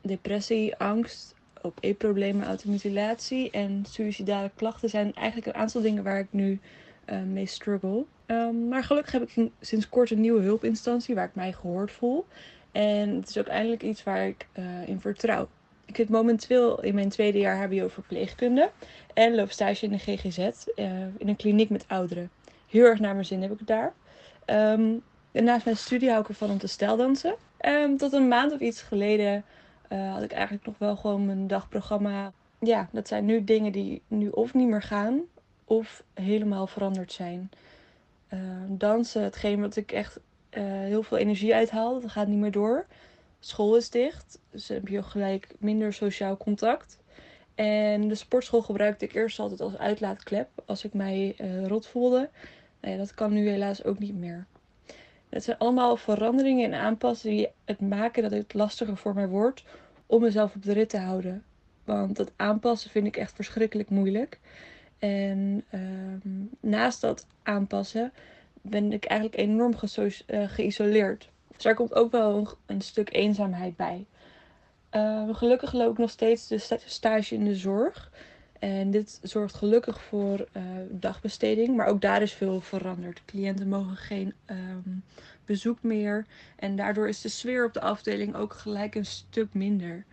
Depressie, 0.00 0.76
angst, 0.76 1.34
ook 1.62 1.76
eetproblemen, 1.80 2.46
automutilatie 2.46 3.50
en 3.50 3.84
suïcidale 3.88 4.50
klachten 4.54 4.88
zijn 4.88 5.14
eigenlijk 5.14 5.46
een 5.46 5.54
aantal 5.62 5.80
dingen 5.80 6.02
waar 6.02 6.18
ik 6.18 6.28
nu 6.30 6.60
eh, 7.04 7.22
mee 7.22 7.46
struggle. 7.46 8.04
Ehm, 8.26 8.68
maar 8.68 8.84
gelukkig 8.84 9.12
heb 9.12 9.30
ik 9.30 9.50
sinds 9.60 9.88
kort 9.88 10.10
een 10.10 10.20
nieuwe 10.20 10.42
hulpinstantie 10.42 11.14
waar 11.14 11.26
ik 11.26 11.34
mij 11.34 11.52
gehoord 11.52 11.92
voel. 11.92 12.26
En 12.72 13.08
het 13.08 13.28
is 13.28 13.38
ook 13.38 13.46
eindelijk 13.46 13.82
iets 13.82 14.02
waar 14.02 14.26
ik 14.26 14.46
eh, 14.52 14.88
in 14.88 15.00
vertrouw. 15.00 15.48
Ik 15.86 15.96
zit 15.96 16.08
momenteel 16.08 16.82
in 16.82 16.94
mijn 16.94 17.08
tweede 17.08 17.38
jaar 17.38 17.66
HBO 17.66 17.88
verpleegkunde. 17.88 18.70
En 19.14 19.34
loop 19.34 19.50
stage 19.50 19.84
in 19.84 19.90
de 19.90 19.98
GGZ, 19.98 20.38
eh, 20.38 21.00
in 21.00 21.28
een 21.28 21.36
kliniek 21.36 21.70
met 21.70 21.84
ouderen. 21.88 22.30
Heel 22.68 22.84
erg 22.84 23.00
naar 23.00 23.12
mijn 23.14 23.26
zin 23.26 23.42
heb 23.42 23.52
ik 23.52 23.58
het 23.58 23.66
daar. 23.66 23.92
Ehm, 24.44 24.92
en 25.32 25.44
naast 25.44 25.64
mijn 25.64 25.76
studie 25.76 26.08
hou 26.08 26.20
ik 26.20 26.28
ervan 26.28 26.50
om 26.50 26.58
te 26.58 26.66
steldansen. 26.66 27.34
Ehm, 27.56 27.96
tot 27.96 28.12
een 28.12 28.28
maand 28.28 28.52
of 28.52 28.60
iets 28.60 28.82
geleden 28.82 29.44
eh, 29.88 30.12
had 30.12 30.22
ik 30.22 30.32
eigenlijk 30.32 30.66
nog 30.66 30.74
wel 30.78 30.96
gewoon 30.96 31.26
mijn 31.26 31.46
dagprogramma. 31.46 32.32
Ja, 32.58 32.88
dat 32.92 33.08
zijn 33.08 33.24
nu 33.24 33.44
dingen 33.44 33.72
die 33.72 34.02
nu 34.08 34.28
of 34.28 34.54
niet 34.54 34.68
meer 34.68 34.82
gaan, 34.82 35.20
of 35.64 36.02
helemaal 36.14 36.66
veranderd 36.66 37.12
zijn. 37.12 37.50
Ehm, 38.28 38.66
dansen, 38.68 39.22
hetgeen 39.22 39.60
wat 39.60 39.76
ik 39.76 39.92
echt 39.92 40.18
eh, 40.50 40.62
heel 40.62 41.02
veel 41.02 41.16
energie 41.16 41.54
uithaal, 41.54 42.00
dat 42.00 42.10
gaat 42.10 42.26
niet 42.26 42.38
meer 42.38 42.50
door. 42.50 42.86
School 43.46 43.76
is 43.76 43.90
dicht, 43.90 44.40
dus 44.50 44.68
heb 44.68 44.88
je 44.88 45.02
gelijk 45.02 45.54
minder 45.58 45.92
sociaal 45.92 46.36
contact. 46.36 46.98
En 47.54 48.08
de 48.08 48.14
sportschool 48.14 48.62
gebruikte 48.62 49.04
ik 49.04 49.14
eerst 49.14 49.38
altijd 49.38 49.60
als 49.60 49.76
uitlaatklep 49.76 50.48
als 50.64 50.84
ik 50.84 50.92
mij 50.92 51.34
eh, 51.38 51.66
rot 51.66 51.86
voelde. 51.86 52.30
Nou 52.80 52.92
ja, 52.92 52.98
dat 52.98 53.14
kan 53.14 53.32
nu 53.32 53.48
helaas 53.48 53.84
ook 53.84 53.98
niet 53.98 54.14
meer. 54.14 54.46
Het 55.28 55.44
zijn 55.44 55.58
allemaal 55.58 55.96
veranderingen 55.96 56.72
en 56.72 56.80
aanpassingen 56.80 57.36
die 57.36 57.48
het 57.64 57.80
maken 57.80 58.22
dat 58.22 58.30
het 58.30 58.54
lastiger 58.54 58.96
voor 58.96 59.14
mij 59.14 59.28
wordt 59.28 59.64
om 60.06 60.20
mezelf 60.20 60.54
op 60.54 60.62
de 60.62 60.72
rit 60.72 60.88
te 60.88 60.98
houden. 60.98 61.44
Want 61.84 62.16
dat 62.16 62.32
aanpassen 62.36 62.90
vind 62.90 63.06
ik 63.06 63.16
echt 63.16 63.34
verschrikkelijk 63.34 63.90
moeilijk. 63.90 64.40
En 64.98 65.64
ehm, 65.70 66.44
naast 66.60 67.00
dat 67.00 67.26
aanpassen 67.42 68.12
ben 68.60 68.92
ik 68.92 69.04
eigenlijk 69.04 69.40
enorm 69.40 69.74
eh, 70.26 70.48
geïsoleerd. 70.48 71.30
Dus 71.56 71.64
daar 71.64 71.74
komt 71.74 71.94
ook 71.94 72.10
wel 72.10 72.56
een, 72.66 72.80
stuk 72.80 73.12
eenzaamheid 73.12 73.76
bij. 73.76 74.06
Uh, 74.92 75.34
gelukkig 75.34 75.72
loop 75.72 75.92
ik 75.92 75.98
nog 75.98 76.10
steeds 76.10 76.46
de 76.46 76.58
sta- 76.58 76.78
stage 76.84 77.34
in 77.34 77.44
de 77.44 77.54
zorg. 77.54 78.10
En 78.58 78.90
dit 78.90 79.18
zorgt 79.22 79.54
gelukkig 79.54 80.02
voor 80.02 80.38
uh, 80.56 80.62
dagbesteding. 80.90 81.76
Maar 81.76 81.86
ook 81.86 82.00
daar 82.00 82.22
is 82.22 82.32
veel 82.32 82.60
veranderd. 82.60 83.22
Cliënten 83.24 83.68
mogen 83.68 83.96
geen 83.96 84.34
um, 84.46 85.04
bezoek 85.44 85.82
meer. 85.82 86.26
En 86.56 86.76
daardoor 86.76 87.08
is 87.08 87.20
de 87.20 87.28
sfeer 87.28 87.64
op 87.64 87.72
de 87.72 87.80
afdeling 87.80 88.34
ook 88.34 88.52
gelijk 88.52 88.94
een 88.94 89.06
stuk 89.06 89.54
minder. 89.54 90.04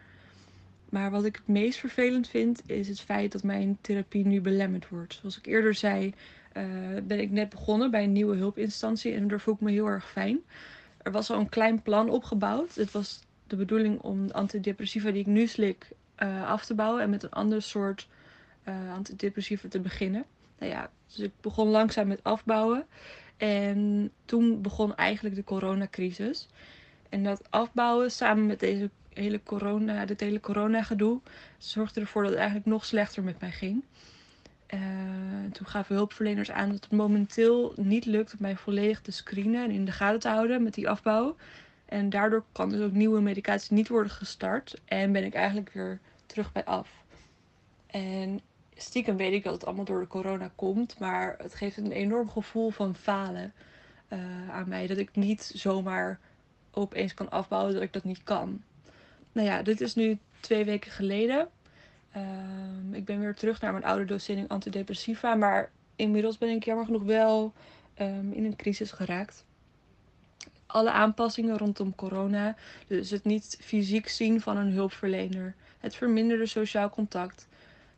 Maar 0.90 1.12
wat 1.12 1.26
ik 1.26 1.36
het 1.36 1.48
meest 1.48 1.80
vervelend 1.80 2.28
vind, 2.28 2.62
is 2.66 2.88
het 2.88 3.02
feit 3.02 3.32
dat 3.32 3.44
mijn 3.44 3.78
therapie 3.82 4.26
nu 4.26 4.42
belemmerd 4.42 4.90
wordt. 4.90 5.14
Zoals 5.14 5.38
ik 5.38 5.46
eerder 5.46 5.74
zei, 5.74 6.14
uh, 6.58 6.64
ben 7.04 7.20
ik 7.20 7.32
net 7.32 7.50
begonnen 7.50 7.92
bij 7.92 8.04
een 8.04 8.12
nieuwe 8.12 8.36
hulpinstantie. 8.36 9.14
En 9.14 9.28
daar 9.28 9.40
voel 9.40 9.54
ik 9.54 9.60
me 9.60 9.72
heel 9.72 9.88
erg 9.88 10.12
fijn. 10.12 10.40
Er 11.04 11.12
was 11.12 11.30
al 11.30 11.40
een 11.40 11.50
klein 11.50 11.82
plan 11.82 12.10
opgebouwd. 12.10 12.76
Het 12.76 12.92
was 12.92 13.20
de 13.48 13.56
bedoeling 13.56 14.02
om 14.02 14.28
de 14.28 14.34
antidepressiva 14.34 15.12
die 15.12 15.22
ik 15.22 15.26
nu 15.26 15.48
slik 15.48 15.88
uh, 16.24 16.50
af 16.50 16.66
te 16.66 16.74
bouwen 16.74 17.02
en 17.02 17.10
met 17.10 17.24
een 17.24 17.32
ander 17.32 17.62
soort 17.62 18.08
uh, 18.68 18.94
antidepressiva 18.94 19.68
te 19.68 19.80
beginnen. 19.80 20.26
Nou 20.60 20.72
ja, 20.72 20.90
dus 21.08 21.20
ik 21.20 21.32
begon 21.42 21.68
langzaam 21.68 22.08
met 22.08 22.24
afbouwen. 22.24 22.86
En 23.38 24.12
toen 24.26 24.62
begon 24.62 24.96
eigenlijk 24.96 25.36
de 25.36 25.44
coronacrisis. 25.44 26.48
En 27.10 27.24
dat 27.24 27.52
afbouwen 27.52 28.12
samen 28.12 28.46
met 28.46 28.60
deze 28.60 28.90
hele 29.14 29.44
corona, 29.44 30.06
dit 30.06 30.20
hele 30.20 30.40
corona 30.40 30.84
gedoe, 30.84 31.20
zorgde 31.58 32.00
ervoor 32.00 32.22
dat 32.22 32.32
het 32.32 32.40
eigenlijk 32.40 32.70
nog 32.70 32.86
slechter 32.86 33.24
met 33.24 33.40
mij 33.40 33.52
ging. 33.52 33.84
Uh, 34.74 34.80
toen 35.52 35.68
gaven 35.68 35.96
hulpverleners 35.96 36.52
aan 36.52 36.70
dat 36.70 36.84
het 36.84 36.92
momenteel 36.92 37.74
niet 37.76 38.06
lukt 38.06 38.32
om 38.32 38.38
mij 38.42 38.56
volledig 38.56 39.02
te 39.02 39.12
screenen 39.12 39.64
en 39.64 39.72
in 39.72 39.86
de 39.86 39.92
gaten 39.92 40.20
te 40.20 40.30
houden 40.30 40.64
met 40.64 40.74
die 40.74 40.90
afbouw. 40.90 41.36
En 41.86 42.10
daardoor 42.10 42.44
kan 42.52 42.70
dus 42.70 42.82
ook 42.82 42.92
nieuwe 42.92 43.22
medicatie 43.22 43.74
niet 43.74 43.88
worden 43.88 44.12
gestart. 44.12 44.82
En 44.86 45.12
ben 45.12 45.24
ik 45.24 45.34
eigenlijk 45.34 45.70
weer 45.74 46.00
terug 46.26 46.52
bij 46.52 46.66
af. 46.66 46.90
En 47.88 48.42
stiekem 48.76 49.18
weet 49.18 49.34
ik 49.34 49.44
dat 49.44 49.54
het 49.54 49.66
allemaal 49.66 49.86
door 49.86 50.00
de 50.00 50.08
corona 50.08 50.52
komt. 50.56 51.00
Maar 51.00 51.36
het 51.38 51.56
geeft 51.56 51.78
een 51.78 51.92
enorm 51.92 52.30
gevoel 52.30 52.70
van 52.70 52.96
falen 52.96 53.54
uh, 54.10 54.50
aan 54.50 54.70
mij. 54.70 54.88
Dat 54.88 54.98
ik 54.98 55.16
niet 55.16 55.52
zomaar 55.56 56.20
opeens 56.72 57.14
kan 57.14 57.30
afbouwen 57.30 57.74
dat 57.74 57.84
ik 57.84 57.94
dat 57.94 58.04
niet 58.04 58.24
kan. 58.24 58.64
Nou 59.32 59.48
ja, 59.48 59.62
dit 59.62 59.82
is 59.82 59.96
nu 59.96 60.18
twee 60.40 60.66
weken 60.66 60.92
geleden. 60.92 61.48
Uh, 62.18 62.98
ik 62.98 63.06
ben 63.06 63.20
weer 63.20 63.36
terug 63.36 63.62
naar 63.62 63.72
mijn 63.72 63.84
oude 63.84 64.06
dosering 64.06 64.50
antidepressiva. 64.50 65.36
Maar 65.36 65.72
inmiddels 65.96 66.38
ben 66.38 66.50
ik 66.50 66.64
jammer 66.64 66.86
genoeg 66.86 67.04
wel 67.04 67.54
ehm, 67.94 68.32
in 68.32 68.46
een 68.46 68.56
crisis 68.56 68.92
geraakt. 68.92 69.46
Alle 70.66 70.92
aanpassingen 70.92 71.58
rondom 71.58 71.96
corona, 71.96 72.56
dus 72.88 73.10
het 73.10 73.24
niet 73.24 73.58
fysiek 73.62 74.08
zien 74.08 74.42
van 74.42 74.58
een 74.58 74.72
hulpverlener, 74.72 75.56
het 75.80 75.96
verminderde 75.96 76.46
sociaal 76.46 76.90
contact, 76.90 77.48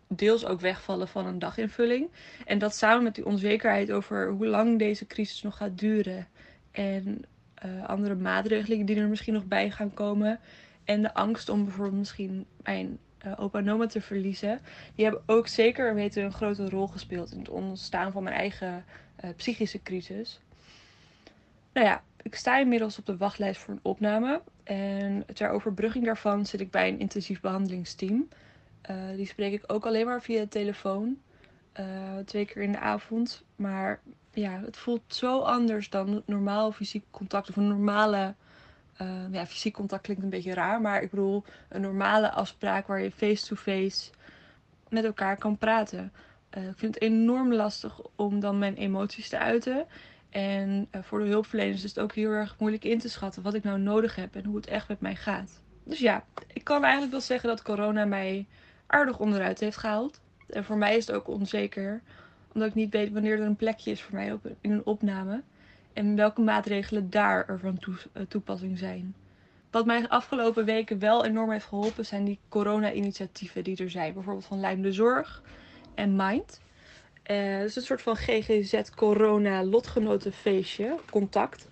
deels 0.08 0.46
ook 0.46 0.60
wegvallen 0.60 1.08
van 1.08 1.26
een 1.26 1.40
daginvulling. 1.40 2.10
En 2.46 2.60
dat 2.60 2.76
samen 2.76 3.04
met 3.04 3.16
die 3.16 3.26
onzekerheid 3.26 3.92
over 3.92 4.30
hoe 4.30 4.48
lang 4.48 4.80
deze 4.80 5.08
crisis 5.08 5.42
nog 5.42 5.58
gaat 5.58 5.78
duren 5.78 6.28
en 6.72 7.26
uh, 7.66 7.86
andere 7.86 8.16
maatregelen 8.16 8.86
die 8.86 8.96
er 8.96 9.08
misschien 9.08 9.34
nog 9.34 9.46
bij 9.46 9.72
gaan 9.72 9.94
komen. 9.94 10.40
En 10.84 11.02
de 11.02 11.14
angst 11.14 11.50
om 11.50 11.64
bijvoorbeeld 11.64 11.98
misschien 11.98 12.46
mijn 12.64 13.00
uh, 13.26 13.34
opa 13.40 13.60
en 13.60 13.72
oma 13.72 13.86
te 13.86 14.02
verliezen. 14.02 14.62
Die 14.96 15.06
hebben 15.06 15.24
ook 15.26 15.48
zeker 15.48 15.96
weten 15.96 16.24
een 16.24 16.32
grote 16.32 16.70
rol 16.70 16.88
gespeeld 16.88 17.32
in 17.32 17.40
het 17.40 17.50
ontstaan 17.50 18.12
van 18.12 18.24
mijn 18.24 18.36
eigen 18.36 18.86
uh, 19.24 19.30
psychische 19.36 19.82
crisis. 19.82 20.40
Nou 21.74 21.88
ja, 21.88 22.04
ik 22.22 22.36
sta 22.36 22.58
inmiddels 22.60 23.00
op 23.00 23.06
de 23.06 23.18
wachtlijst 23.18 23.62
voor 23.62 23.74
een 23.74 23.80
opname. 23.84 24.42
En 24.64 25.26
ter 25.34 25.50
overbrugging 25.50 26.06
daarvan 26.06 26.46
zit 26.46 26.62
ik 26.62 26.72
bij 26.72 26.88
een 26.88 27.00
intensief 27.00 27.42
behandelingsteam. 27.42 28.28
Uh, 28.90 28.96
die 29.16 29.26
spreek 29.26 29.54
ik 29.54 29.64
ook 29.68 29.86
alleen 29.86 30.06
maar 30.06 30.22
via 30.22 30.42
de 30.42 30.48
telefoon. 30.48 31.18
twee 32.26 32.46
keer 32.46 32.62
in 32.62 32.72
de 32.72 32.80
avond. 32.80 33.44
Maar 33.56 34.02
ja, 34.34 34.62
het 34.66 34.78
voelt 34.78 35.02
zo 35.08 35.40
anders 35.40 35.90
dan 35.90 36.24
normaal 36.26 36.72
fysiek 36.72 37.04
contact 37.12 37.50
of 37.50 37.56
een 37.56 37.68
normale. 37.68 38.36
Uh, 39.02 39.08
ja, 39.32 39.46
fysiek 39.46 39.74
contact 39.74 40.02
klinkt 40.02 40.24
een 40.24 40.30
beetje 40.30 40.54
raar, 40.54 40.82
maar 40.82 41.02
ik 41.02 41.10
bedoel 41.10 41.44
een 41.70 41.82
normale 41.82 42.32
afspraak 42.32 42.88
waar 42.88 43.02
je 43.02 43.12
face-to-face 43.12 44.12
met 44.90 45.04
elkaar 45.04 45.38
kan 45.38 45.58
praten. 45.58 46.12
Uh, 46.58 46.68
ik 46.68 46.78
vind 46.78 46.94
het 46.94 47.04
enorm 47.04 47.54
lastig 47.54 48.00
om 48.16 48.40
dan 48.40 48.60
mijn 48.60 48.76
emoties 48.76 49.30
te 49.30 49.38
uiten. 49.38 49.86
En 50.30 50.88
uh, 50.92 51.02
voor 51.04 51.20
de 51.20 51.26
hulpverleners 51.26 51.84
is 51.84 51.90
het 51.90 52.00
ook 52.00 52.14
heel 52.14 52.32
erg 52.32 52.56
moeilijk 52.60 52.84
in 52.84 53.00
te 53.00 53.10
schatten 53.10 53.42
wat 53.42 53.54
ik 53.54 53.64
nou 53.64 53.80
nodig 53.80 54.16
heb 54.16 54.36
en 54.36 54.46
hoe 54.46 54.56
het 54.56 54.68
echt 54.68 54.88
met 54.88 55.02
mij 55.02 55.16
gaat. 55.16 55.62
Dus 55.84 56.00
ja, 56.00 56.24
ik 56.54 56.64
kan 56.64 56.82
eigenlijk 56.84 57.12
wel 57.12 57.22
zeggen 57.22 57.50
dat 57.50 57.62
corona 57.62 58.06
mij 58.06 58.46
aardig 58.88 59.20
onderuit 59.20 59.60
heeft 59.60 59.78
gehaald. 59.78 60.22
En 60.48 60.64
voor 60.64 60.78
mij 60.78 60.98
is 60.98 61.08
het 61.08 61.16
ook 61.16 61.28
onzeker 61.28 62.02
omdat 62.54 62.70
ik 62.70 62.76
niet 62.76 62.92
weet 62.92 63.12
wanneer 63.12 63.40
er 63.40 63.46
een 63.46 63.56
plekje 63.56 63.92
is 63.92 64.02
voor 64.02 64.16
mij 64.16 64.32
op, 64.32 64.46
in 64.62 64.72
een 64.72 64.86
opname. 64.86 65.42
En 65.96 66.16
welke 66.16 66.42
maatregelen 66.42 67.10
daar 67.10 67.50
er 67.50 67.60
van 67.60 67.80
eh, 68.14 68.24
toepassing 68.28 68.78
zijn. 68.78 69.16
Wat 69.72 69.86
mij 69.86 70.02
de 70.02 70.10
afgelopen 70.10 70.66
weken 70.66 71.00
wel 71.00 71.26
enorm 71.26 71.52
heeft 71.52 71.66
geholpen 71.66 72.06
zijn 72.06 72.24
die 72.24 72.40
corona-initiatieven 72.50 73.64
die 73.64 73.78
er 73.78 73.90
zijn. 73.90 74.14
Bijvoorbeeld 74.14 74.46
van 74.46 74.60
Lijm 74.60 74.82
de 74.82 74.92
Zorg 74.92 75.42
en 75.94 76.16
Mind. 76.16 76.62
Uh, 77.32 77.60
dus 77.60 77.76
een 77.76 77.82
soort 77.82 78.02
van 78.02 78.16
GGZ 78.16 78.90
corona 78.96 79.64
lotgenotenfeestje, 79.64 80.96
contact. 81.12 81.68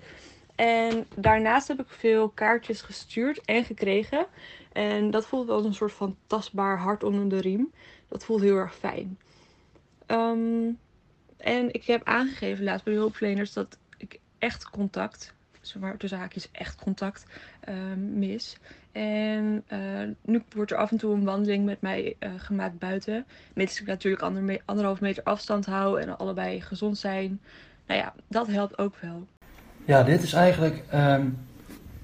En 0.55 1.05
daarnaast 1.15 1.67
heb 1.67 1.79
ik 1.79 1.89
veel 1.89 2.29
kaartjes 2.29 2.81
gestuurd 2.81 3.41
en 3.45 3.63
gekregen. 3.63 4.25
En 4.71 5.11
dat 5.11 5.25
voelt 5.25 5.47
wel 5.47 5.65
een 5.65 5.73
soort 5.73 5.93
van 5.93 6.17
tastbaar 6.27 6.77
hart 6.77 7.03
onder 7.03 7.29
de 7.29 7.41
riem. 7.41 7.71
Dat 8.07 8.25
voelt 8.25 8.41
heel 8.41 8.57
erg 8.57 8.75
fijn. 8.75 9.17
Um, 10.07 10.79
en 11.37 11.73
ik 11.73 11.83
heb 11.83 12.03
aangegeven 12.03 12.63
laatst 12.63 12.83
bij 12.83 12.93
de 12.93 12.99
hulpverleners 12.99 13.53
dat 13.53 13.77
echt 14.43 14.69
contact, 14.69 15.33
zomaar 15.61 15.97
tussen 15.97 16.19
haakjes 16.19 16.51
echt 16.51 16.75
contact, 16.75 17.25
um, 17.69 18.19
mis. 18.19 18.57
En 18.91 19.63
uh, 19.73 19.79
nu 20.21 20.43
wordt 20.55 20.71
er 20.71 20.77
af 20.77 20.91
en 20.91 20.97
toe 20.97 21.13
een 21.13 21.23
wandeling 21.23 21.65
met 21.65 21.81
mij 21.81 22.15
uh, 22.19 22.29
gemaakt 22.37 22.79
buiten. 22.79 23.25
Mits 23.53 23.81
ik 23.81 23.87
natuurlijk 23.87 24.23
ander, 24.23 24.61
anderhalf 24.65 25.01
meter 25.01 25.23
afstand 25.23 25.65
hou 25.65 26.01
en 26.01 26.17
allebei 26.17 26.61
gezond 26.61 26.97
zijn. 26.97 27.41
Nou 27.87 27.99
ja, 27.99 28.13
dat 28.27 28.47
helpt 28.47 28.77
ook 28.77 28.95
wel. 29.01 29.27
Ja, 29.85 30.03
dit 30.03 30.23
is 30.23 30.33
eigenlijk 30.33 30.83
um, 30.93 31.37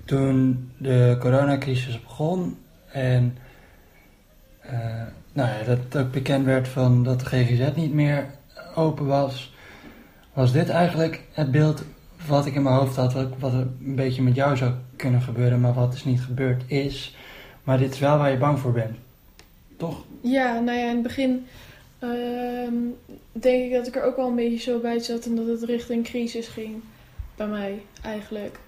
toen 0.05 0.71
de 0.77 1.17
coronacrisis 1.19 2.01
begon 2.01 2.57
en 2.91 3.37
uh, 4.65 5.03
nou 5.33 5.49
ja, 5.49 5.63
dat 5.63 5.97
ook 5.97 6.11
bekend 6.11 6.45
werd 6.45 6.67
van 6.67 7.03
dat 7.03 7.19
de 7.19 7.25
GGZ 7.25 7.75
niet 7.75 7.93
meer 7.93 8.25
open 8.75 9.05
was, 9.05 9.53
was 10.33 10.51
dit 10.51 10.69
eigenlijk 10.69 11.23
het 11.31 11.51
beeld 11.51 11.83
wat 12.27 12.45
ik 12.45 12.55
in 12.55 12.63
mijn 12.63 12.75
hoofd 12.75 12.95
had, 12.95 13.13
wat, 13.39 13.53
een 13.53 13.95
beetje 13.95 14.21
met 14.21 14.35
jou 14.35 14.57
zou 14.57 14.71
kunnen 14.95 15.21
gebeuren, 15.21 15.59
maar 15.59 15.73
wat 15.73 15.91
dus 15.91 16.05
niet 16.05 16.21
gebeurd 16.21 16.63
is. 16.67 17.15
Maar 17.63 17.77
dit 17.77 17.93
is 17.93 17.99
wel 17.99 18.17
waar 18.17 18.31
je 18.31 18.37
bang 18.37 18.59
voor 18.59 18.71
bent, 18.71 18.97
toch? 19.77 20.03
Ja, 20.21 20.59
nou 20.59 20.77
ja, 20.77 20.87
in 20.87 20.93
het 20.93 21.03
begin 21.03 21.45
uh, 21.99 22.71
denk 23.31 23.63
ik 23.63 23.71
dat 23.71 23.87
ik 23.87 23.95
er 23.95 24.03
ook 24.03 24.15
wel 24.15 24.27
een 24.27 24.35
beetje 24.35 24.71
zo 24.71 24.79
bij 24.79 24.99
zat 24.99 25.25
en 25.25 25.35
dat 25.35 25.47
het 25.47 25.63
richting 25.63 26.03
crisis 26.03 26.47
ging 26.47 26.81
bij 27.35 27.47
mij 27.47 27.81
eigenlijk. 28.01 28.59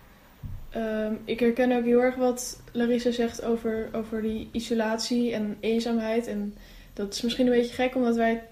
Um, 0.75 1.19
ik 1.25 1.39
herken 1.39 1.71
ook 1.71 1.83
heel 1.83 2.01
erg 2.01 2.15
wat 2.15 2.61
Larissa 2.71 3.11
zegt 3.11 3.43
over, 3.43 3.89
over 3.91 4.21
die 4.21 4.49
isolatie 4.51 5.33
en 5.33 5.57
eenzaamheid. 5.59 6.27
En 6.27 6.53
dat 6.93 7.13
is 7.13 7.21
misschien 7.21 7.45
een 7.45 7.53
beetje 7.53 7.73
gek 7.73 7.95
omdat 7.95 8.15
wij 8.15 8.43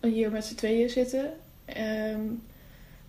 hier 0.00 0.30
met 0.30 0.44
z'n 0.44 0.54
tweeën 0.54 0.90
zitten. 0.90 1.30
Um, 2.12 2.42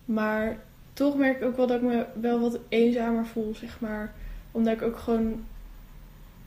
maar 0.04 0.58
toch 1.00 1.16
merk 1.16 1.36
ik 1.36 1.44
ook 1.44 1.56
wel 1.56 1.66
dat 1.66 1.76
ik 1.76 1.82
me 1.82 2.06
wel 2.20 2.40
wat 2.40 2.58
eenzamer 2.68 3.26
voel, 3.26 3.54
zeg 3.54 3.80
maar. 3.80 4.12
Omdat 4.50 4.72
ik 4.72 4.82
ook 4.82 4.98
gewoon, 4.98 5.44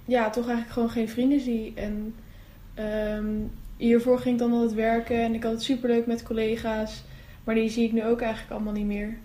ja, 0.05 0.29
toch 0.29 0.45
eigenlijk 0.45 0.73
gewoon 0.73 0.89
geen 0.89 1.09
vrienden 1.09 1.39
zie. 1.39 1.73
En 1.75 2.15
um, 2.79 3.51
hiervoor 3.77 4.19
ging 4.19 4.33
ik 4.33 4.39
dan 4.39 4.51
altijd 4.51 4.73
werken 4.73 5.21
en 5.21 5.33
ik 5.33 5.43
had 5.43 5.51
het 5.51 5.63
superleuk 5.63 6.05
met 6.05 6.23
collega's. 6.23 7.03
Maar 7.43 7.55
die 7.55 7.69
zie 7.69 7.85
ik 7.85 7.91
nu 7.91 8.05
ook 8.05 8.21
eigenlijk 8.21 8.51
allemaal 8.51 8.73
niet 8.73 8.85
meer. 8.85 9.17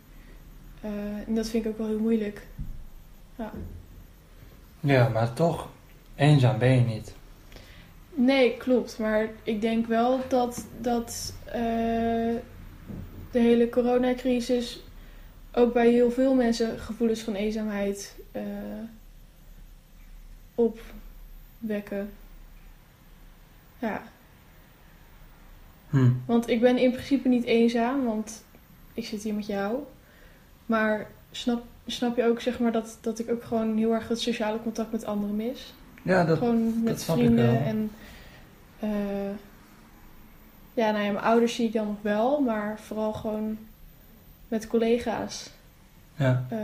Uh, 0.84 0.90
en 1.26 1.34
dat 1.34 1.48
vind 1.48 1.64
ik 1.64 1.70
ook 1.70 1.78
wel 1.78 1.86
heel 1.86 1.98
moeilijk. 1.98 2.46
Ja. 3.36 3.52
Ja, 4.80 5.08
maar 5.08 5.32
toch, 5.32 5.68
eenzaam 6.14 6.58
ben 6.58 6.74
je 6.74 6.80
niet. 6.80 7.14
Nee, 8.14 8.56
klopt. 8.56 8.98
Maar 8.98 9.28
ik 9.42 9.60
denk 9.60 9.86
wel 9.86 10.20
dat, 10.28 10.66
dat 10.80 11.34
uh, 11.46 11.52
de 13.30 13.38
hele 13.38 13.68
coronacrisis 13.68 14.82
ook 15.58 15.72
bij 15.72 15.90
heel 15.90 16.10
veel 16.10 16.34
mensen 16.34 16.78
gevoelens 16.78 17.20
van 17.20 17.34
eenzaamheid 17.34 18.16
uh, 18.36 18.42
opwekken. 20.54 22.10
Ja. 23.78 24.02
Hm. 25.90 26.10
Want 26.26 26.48
ik 26.48 26.60
ben 26.60 26.78
in 26.78 26.90
principe 26.90 27.28
niet 27.28 27.44
eenzaam, 27.44 28.04
want 28.04 28.44
ik 28.94 29.06
zit 29.06 29.22
hier 29.22 29.34
met 29.34 29.46
jou. 29.46 29.76
Maar 30.66 31.06
snap 31.30 31.64
snap 31.86 32.16
je 32.16 32.24
ook 32.24 32.40
zeg 32.40 32.58
maar 32.58 32.72
dat, 32.72 32.98
dat 33.00 33.18
ik 33.18 33.30
ook 33.30 33.44
gewoon 33.44 33.76
heel 33.76 33.92
erg 33.92 34.08
het 34.08 34.20
sociale 34.20 34.62
contact 34.62 34.92
met 34.92 35.04
anderen 35.04 35.36
mis. 35.36 35.74
Ja, 36.02 36.24
dat 36.24 36.38
Gewoon 36.38 36.82
met 36.82 36.94
dat 36.94 37.04
vrienden 37.04 37.64
en 37.64 37.90
uh, 38.84 38.90
ja, 40.74 40.90
nou 40.90 41.04
ja, 41.04 41.12
mijn 41.12 41.24
ouders 41.24 41.54
zie 41.54 41.66
ik 41.66 41.72
dan 41.72 41.86
nog 41.86 42.02
wel, 42.02 42.40
maar 42.40 42.78
vooral 42.80 43.12
gewoon 43.12 43.58
met 44.48 44.66
collega's. 44.66 45.50
Ja. 46.16 46.46
Uh, 46.52 46.58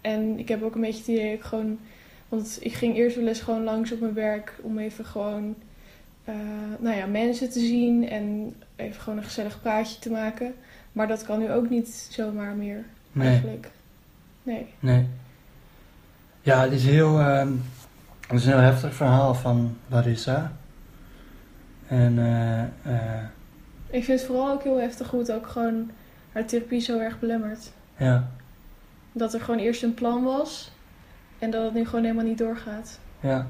en 0.00 0.38
ik 0.38 0.48
heb 0.48 0.62
ook 0.62 0.74
een 0.74 0.80
beetje 0.80 0.98
het 0.98 1.08
idee 1.08 1.30
dat 1.30 1.38
ik 1.38 1.44
gewoon, 1.44 1.78
want 2.28 2.58
ik 2.60 2.74
ging 2.74 2.96
eerst 2.96 3.16
wel 3.16 3.26
eens 3.26 3.40
gewoon 3.40 3.64
langs 3.64 3.92
op 3.92 4.00
mijn 4.00 4.14
werk 4.14 4.54
om 4.62 4.78
even 4.78 5.04
gewoon, 5.04 5.54
uh, 6.24 6.34
nou 6.78 6.96
ja, 6.96 7.06
mensen 7.06 7.50
te 7.50 7.60
zien 7.60 8.08
en 8.08 8.54
even 8.76 9.00
gewoon 9.00 9.18
een 9.18 9.24
gezellig 9.24 9.60
praatje 9.60 9.98
te 9.98 10.10
maken. 10.10 10.54
Maar 10.92 11.08
dat 11.08 11.24
kan 11.24 11.38
nu 11.38 11.50
ook 11.50 11.70
niet 11.70 12.08
zomaar 12.10 12.54
meer, 12.54 12.84
nee. 13.12 13.28
eigenlijk. 13.28 13.70
Nee. 14.42 14.66
Nee. 14.80 15.06
Ja, 16.42 16.60
het 16.62 16.72
is 16.72 16.84
heel, 16.84 17.20
uh, 17.20 17.46
het 18.26 18.38
is 18.38 18.44
een 18.44 18.52
heel 18.52 18.60
heftig 18.60 18.94
verhaal 18.94 19.34
van 19.34 19.76
Larissa. 19.88 20.52
En 21.88 22.18
uh, 22.18 22.92
uh, 22.92 23.22
ik 23.90 24.04
vind 24.04 24.18
het 24.18 24.28
vooral 24.28 24.50
ook 24.50 24.62
heel 24.62 24.80
heftig 24.80 25.10
het 25.10 25.32
ook 25.32 25.46
gewoon 25.46 25.90
haar 26.36 26.46
therapie 26.46 26.80
zo 26.80 26.98
erg 26.98 27.18
belemmert. 27.18 27.70
Ja. 27.96 28.28
Dat 29.12 29.34
er 29.34 29.40
gewoon 29.40 29.60
eerst 29.60 29.82
een 29.82 29.94
plan 29.94 30.22
was 30.22 30.70
en 31.38 31.50
dat 31.50 31.64
het 31.64 31.74
nu 31.74 31.84
gewoon 31.84 32.04
helemaal 32.04 32.24
niet 32.24 32.38
doorgaat. 32.38 32.98
Ja. 33.20 33.46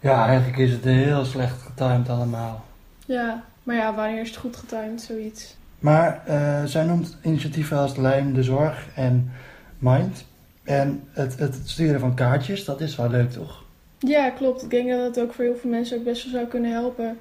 Ja, 0.00 0.26
eigenlijk 0.26 0.58
is 0.58 0.72
het 0.72 0.84
heel 0.84 1.24
slecht 1.24 1.62
getimed 1.62 2.08
allemaal. 2.08 2.64
Ja, 3.06 3.44
maar 3.62 3.76
ja, 3.76 3.94
wanneer 3.94 4.20
is 4.20 4.28
het 4.28 4.36
goed 4.36 4.56
getimed, 4.56 5.02
zoiets? 5.02 5.56
Maar 5.78 6.22
uh, 6.28 6.64
zij 6.64 6.84
noemt 6.84 7.16
initiatieven 7.22 7.76
als 7.76 7.96
Lijm, 7.96 8.34
de 8.34 8.42
Zorg 8.42 8.88
en 8.94 9.32
Mind. 9.78 10.24
En 10.62 11.08
het, 11.10 11.38
het 11.38 11.60
sturen 11.64 12.00
van 12.00 12.14
kaartjes, 12.14 12.64
dat 12.64 12.80
is 12.80 12.96
wel 12.96 13.10
leuk, 13.10 13.30
toch? 13.30 13.64
Ja, 13.98 14.30
klopt. 14.30 14.62
Ik 14.62 14.70
denk 14.70 14.90
dat 14.90 15.00
het 15.00 15.20
ook 15.20 15.32
voor 15.32 15.44
heel 15.44 15.56
veel 15.56 15.70
mensen 15.70 15.98
ook 15.98 16.04
best 16.04 16.22
wel 16.22 16.32
zou 16.32 16.46
kunnen 16.46 16.72
helpen. 16.72 17.18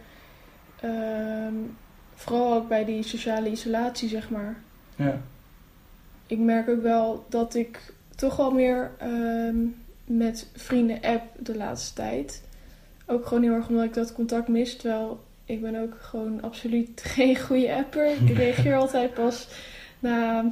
Uh, 0.84 0.92
vooral 2.22 2.54
ook 2.54 2.68
bij 2.68 2.86
die 2.86 3.04
sociale 3.04 3.50
isolatie, 3.50 4.10
zeg 4.10 4.30
maar. 4.30 4.56
Ja. 4.96 5.22
Ik 6.28 6.40
merk 6.40 6.70
ook 6.70 6.82
wel 6.82 7.26
dat 7.30 7.56
ik 7.56 7.94
toch 8.16 8.36
wel 8.36 8.52
meer 8.52 8.92
uh, 9.04 9.56
met 10.06 10.48
vrienden 10.56 11.02
app 11.02 11.24
de 11.40 11.58
laatste 11.58 11.94
tijd. 11.94 12.44
Ook 13.06 13.26
gewoon 13.26 13.44
heel 13.44 13.54
erg 13.54 13.68
omdat 13.68 13.84
ik 13.84 13.94
dat 13.94 14.14
contact 14.14 14.48
mis. 14.48 14.76
Terwijl 14.76 15.24
ik 15.46 15.62
ben 15.62 15.82
ook 15.82 15.94
gewoon 16.00 16.42
absoluut 16.42 17.02
geen 17.16 17.40
goede 17.40 17.76
apper. 17.76 18.12
Ik 18.12 18.38
reageer 18.38 18.76
altijd 18.76 19.14
pas 19.14 19.48
na 20.00 20.46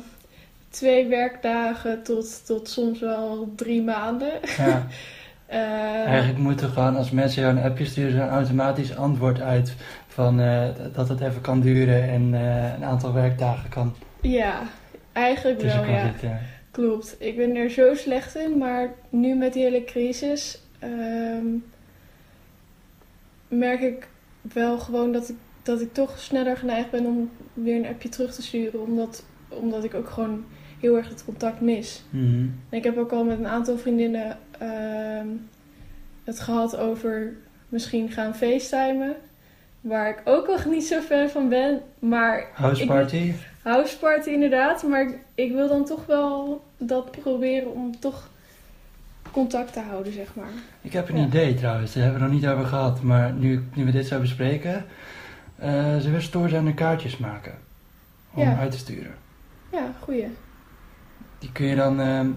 twee 0.69 1.07
werkdagen 1.07 2.03
tot, 2.03 2.45
tot 2.45 2.69
soms 2.69 2.99
wel 2.99 3.53
drie 3.55 3.81
maanden. 3.83 4.31
Ja. 4.57 4.87
Eh, 5.49 6.05
Eigenlijk 6.05 6.37
moet 6.37 6.61
er 6.61 6.69
gewoon, 6.69 6.95
als 6.95 7.11
mensen 7.11 7.41
jou 7.41 7.55
een 7.55 7.63
appje 7.63 7.85
sturen, 7.85 8.11
zo'n 8.11 8.29
automatisch 8.29 8.95
antwoord 8.95 9.41
uit 9.41 9.75
van 10.19 10.39
eh, 10.39 10.67
dat 10.93 11.09
het 11.09 11.21
even 11.21 11.41
kan 11.41 11.59
duren 11.59 12.09
en 12.09 12.33
eh, 12.33 12.73
een 12.73 12.83
aantal 12.83 13.13
werkdagen 13.13 13.69
kan 13.69 13.93
ja, 14.21 14.61
eigenlijk 15.11 15.59
tussen 15.59 15.81
wel, 15.81 15.91
ja. 15.91 16.05
zitten. 16.05 16.39
Klopt. 16.71 17.15
Ik 17.19 17.37
ben 17.37 17.55
er 17.55 17.69
zo 17.69 17.95
slecht 17.95 18.35
in, 18.35 18.57
maar 18.57 18.93
nu 19.09 19.35
met 19.35 19.53
die 19.53 19.63
hele 19.63 19.83
crisis 19.83 20.61
ehm, 20.79 21.45
merk 23.47 23.81
ik 23.81 24.07
wel 24.41 24.79
gewoon 24.79 25.11
dat 25.11 25.29
ik, 25.29 25.35
dat 25.63 25.81
ik 25.81 25.93
toch 25.93 26.19
sneller 26.19 26.57
geneigd 26.57 26.91
ben 26.91 27.05
om 27.05 27.29
weer 27.53 27.75
een 27.75 27.87
appje 27.87 28.09
terug 28.09 28.33
te 28.33 28.41
sturen. 28.41 28.81
Omdat, 28.81 29.25
omdat 29.49 29.83
ik 29.83 29.93
ook 29.93 30.09
gewoon 30.09 30.45
heel 30.79 30.97
erg 30.97 31.09
het 31.09 31.25
contact 31.25 31.61
mis. 31.61 32.03
Mhm. 32.09 32.47
En 32.69 32.77
ik 32.77 32.83
heb 32.83 32.97
ook 32.97 33.11
al 33.11 33.23
met 33.23 33.39
een 33.39 33.47
aantal 33.47 33.77
vriendinnen 33.77 34.37
ehm, 34.59 35.27
het 36.23 36.39
gehad 36.39 36.77
over 36.77 37.33
misschien 37.69 38.11
gaan 38.11 38.35
facetimen. 38.35 39.15
Waar 39.81 40.09
ik 40.09 40.21
ook 40.23 40.47
nog 40.47 40.65
niet 40.65 40.83
zo 40.85 40.99
fan 40.99 41.29
van 41.29 41.49
ben. 41.49 41.81
Maar 41.99 42.43
House 42.53 42.85
party? 42.85 43.33
houseparty 43.63 44.29
inderdaad. 44.29 44.83
Maar 44.83 45.11
ik 45.35 45.51
wil 45.51 45.67
dan 45.67 45.85
toch 45.85 46.05
wel 46.05 46.63
dat 46.77 47.11
proberen 47.11 47.71
om 47.73 47.99
toch 47.99 48.29
contact 49.31 49.73
te 49.73 49.79
houden, 49.79 50.13
zeg 50.13 50.35
maar. 50.35 50.49
Ik 50.81 50.93
heb 50.93 51.09
een 51.09 51.17
Ja. 51.17 51.25
idee 51.25 51.53
trouwens, 51.53 51.93
daar 51.93 52.03
hebben 52.03 52.21
we 52.21 52.27
nog 52.27 52.35
niet 52.35 52.47
over 52.47 52.65
gehad. 52.65 53.01
Maar 53.01 53.31
nu, 53.33 53.63
nu 53.73 53.85
we 53.85 53.91
dit 53.91 54.07
zo 54.07 54.19
bespreken, 54.19 54.85
eh 55.55 55.97
zullen 55.97 56.13
we 56.13 56.21
stoorzender 56.21 56.73
kaartjes 56.73 57.17
maken 57.17 57.53
om 58.33 58.41
Ja. 58.43 58.57
uit 58.57 58.71
te 58.71 58.77
sturen. 58.77 59.13
Ja, 59.71 59.91
goeie. 59.99 60.27
Die 61.39 61.51
kun 61.51 61.65
je 61.65 61.75
dan, 61.75 61.99
ehm, 62.01 62.27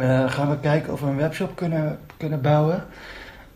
eh, 0.00 0.30
gaan 0.30 0.50
we 0.50 0.58
kijken 0.60 0.92
of 0.92 1.00
we 1.00 1.06
een 1.06 1.16
webshop 1.16 1.56
kunnen, 1.56 1.98
kunnen 2.16 2.40
bouwen. 2.40 2.84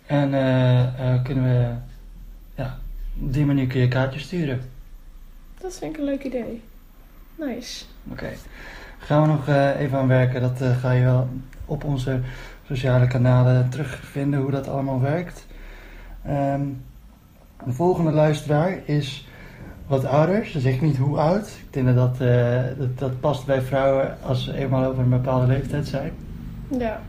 En 0.07 0.35
eh, 0.35 0.83
eh, 1.15 1.23
kunnen 1.25 1.45
we, 1.45 1.71
op 3.21 3.33
die 3.33 3.47
manier 3.47 3.67
kun 3.67 3.81
je 3.81 3.89
kaartjes 3.89 4.23
sturen. 4.23 4.61
Dat 5.61 5.79
vind 5.79 5.95
ik 5.95 5.99
een 5.99 6.05
leuk 6.05 6.25
idee. 6.25 6.63
Nice. 7.35 7.85
Oké. 8.11 8.29
Gaan 8.99 9.23
we 9.23 9.29
nog 9.29 9.49
eh, 9.49 9.81
even 9.81 9.99
aan 9.99 10.09
werken. 10.09 10.41
Dat 10.41 10.61
eh, 10.61 10.77
ga 10.77 10.91
je 10.91 11.05
wel 11.05 11.29
op 11.65 11.85
onze 11.85 12.21
sociale 12.67 13.07
kanalen 13.07 13.69
terugvinden 13.69 14.41
hoe 14.41 14.51
dat 14.51 14.69
allemaal 14.69 15.01
werkt. 15.01 15.47
Ehm, 16.25 16.63
de 17.65 17.73
volgende 17.73 18.11
luisteraar 18.11 18.79
is 18.85 19.29
wat 19.87 20.05
ouder. 20.05 20.47
Ze 20.47 20.61
zegt 20.61 20.81
niet 20.81 20.97
hoe 20.97 21.19
oud. 21.19 21.47
Ik 21.47 21.73
denk 21.73 21.87
dat 21.87 21.97
dat, 21.97 22.29
eh, 22.29 22.63
dat 22.79 22.99
dat 22.99 23.21
past 23.21 23.47
bij 23.47 23.61
vrouwen 23.61 24.17
als 24.23 24.45
ze 24.45 24.55
eenmaal 24.55 24.85
over 24.85 25.03
een 25.03 25.09
bepaalde 25.09 25.47
leeftijd 25.47 25.87
zijn. 25.87 26.13
Ja, 26.79 27.01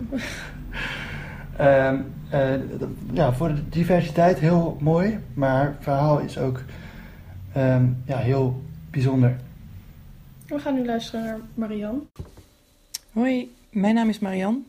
Ehm, 1.58 1.96
eh, 2.30 2.54
d- 2.54 2.86
ja, 3.14 3.34
voor 3.34 3.48
de 3.56 3.70
diversiteit 3.70 4.40
heel 4.40 4.78
mooi, 4.80 5.20
maar 5.34 5.50
haar 5.50 5.76
verhaal 5.80 6.20
is 6.20 6.38
ook 6.38 6.64
ehm, 7.54 7.86
ja, 8.06 8.18
heel 8.18 8.64
bijzonder. 8.92 9.36
we 10.48 10.60
gaan 10.60 10.74
nu 10.74 10.86
luisteren 10.86 11.24
naar 11.26 11.40
Marian. 11.54 12.08
Hoi, 13.12 13.52
mijn 13.70 13.96
naam 13.96 14.10
is 14.10 14.20
Marian. 14.20 14.66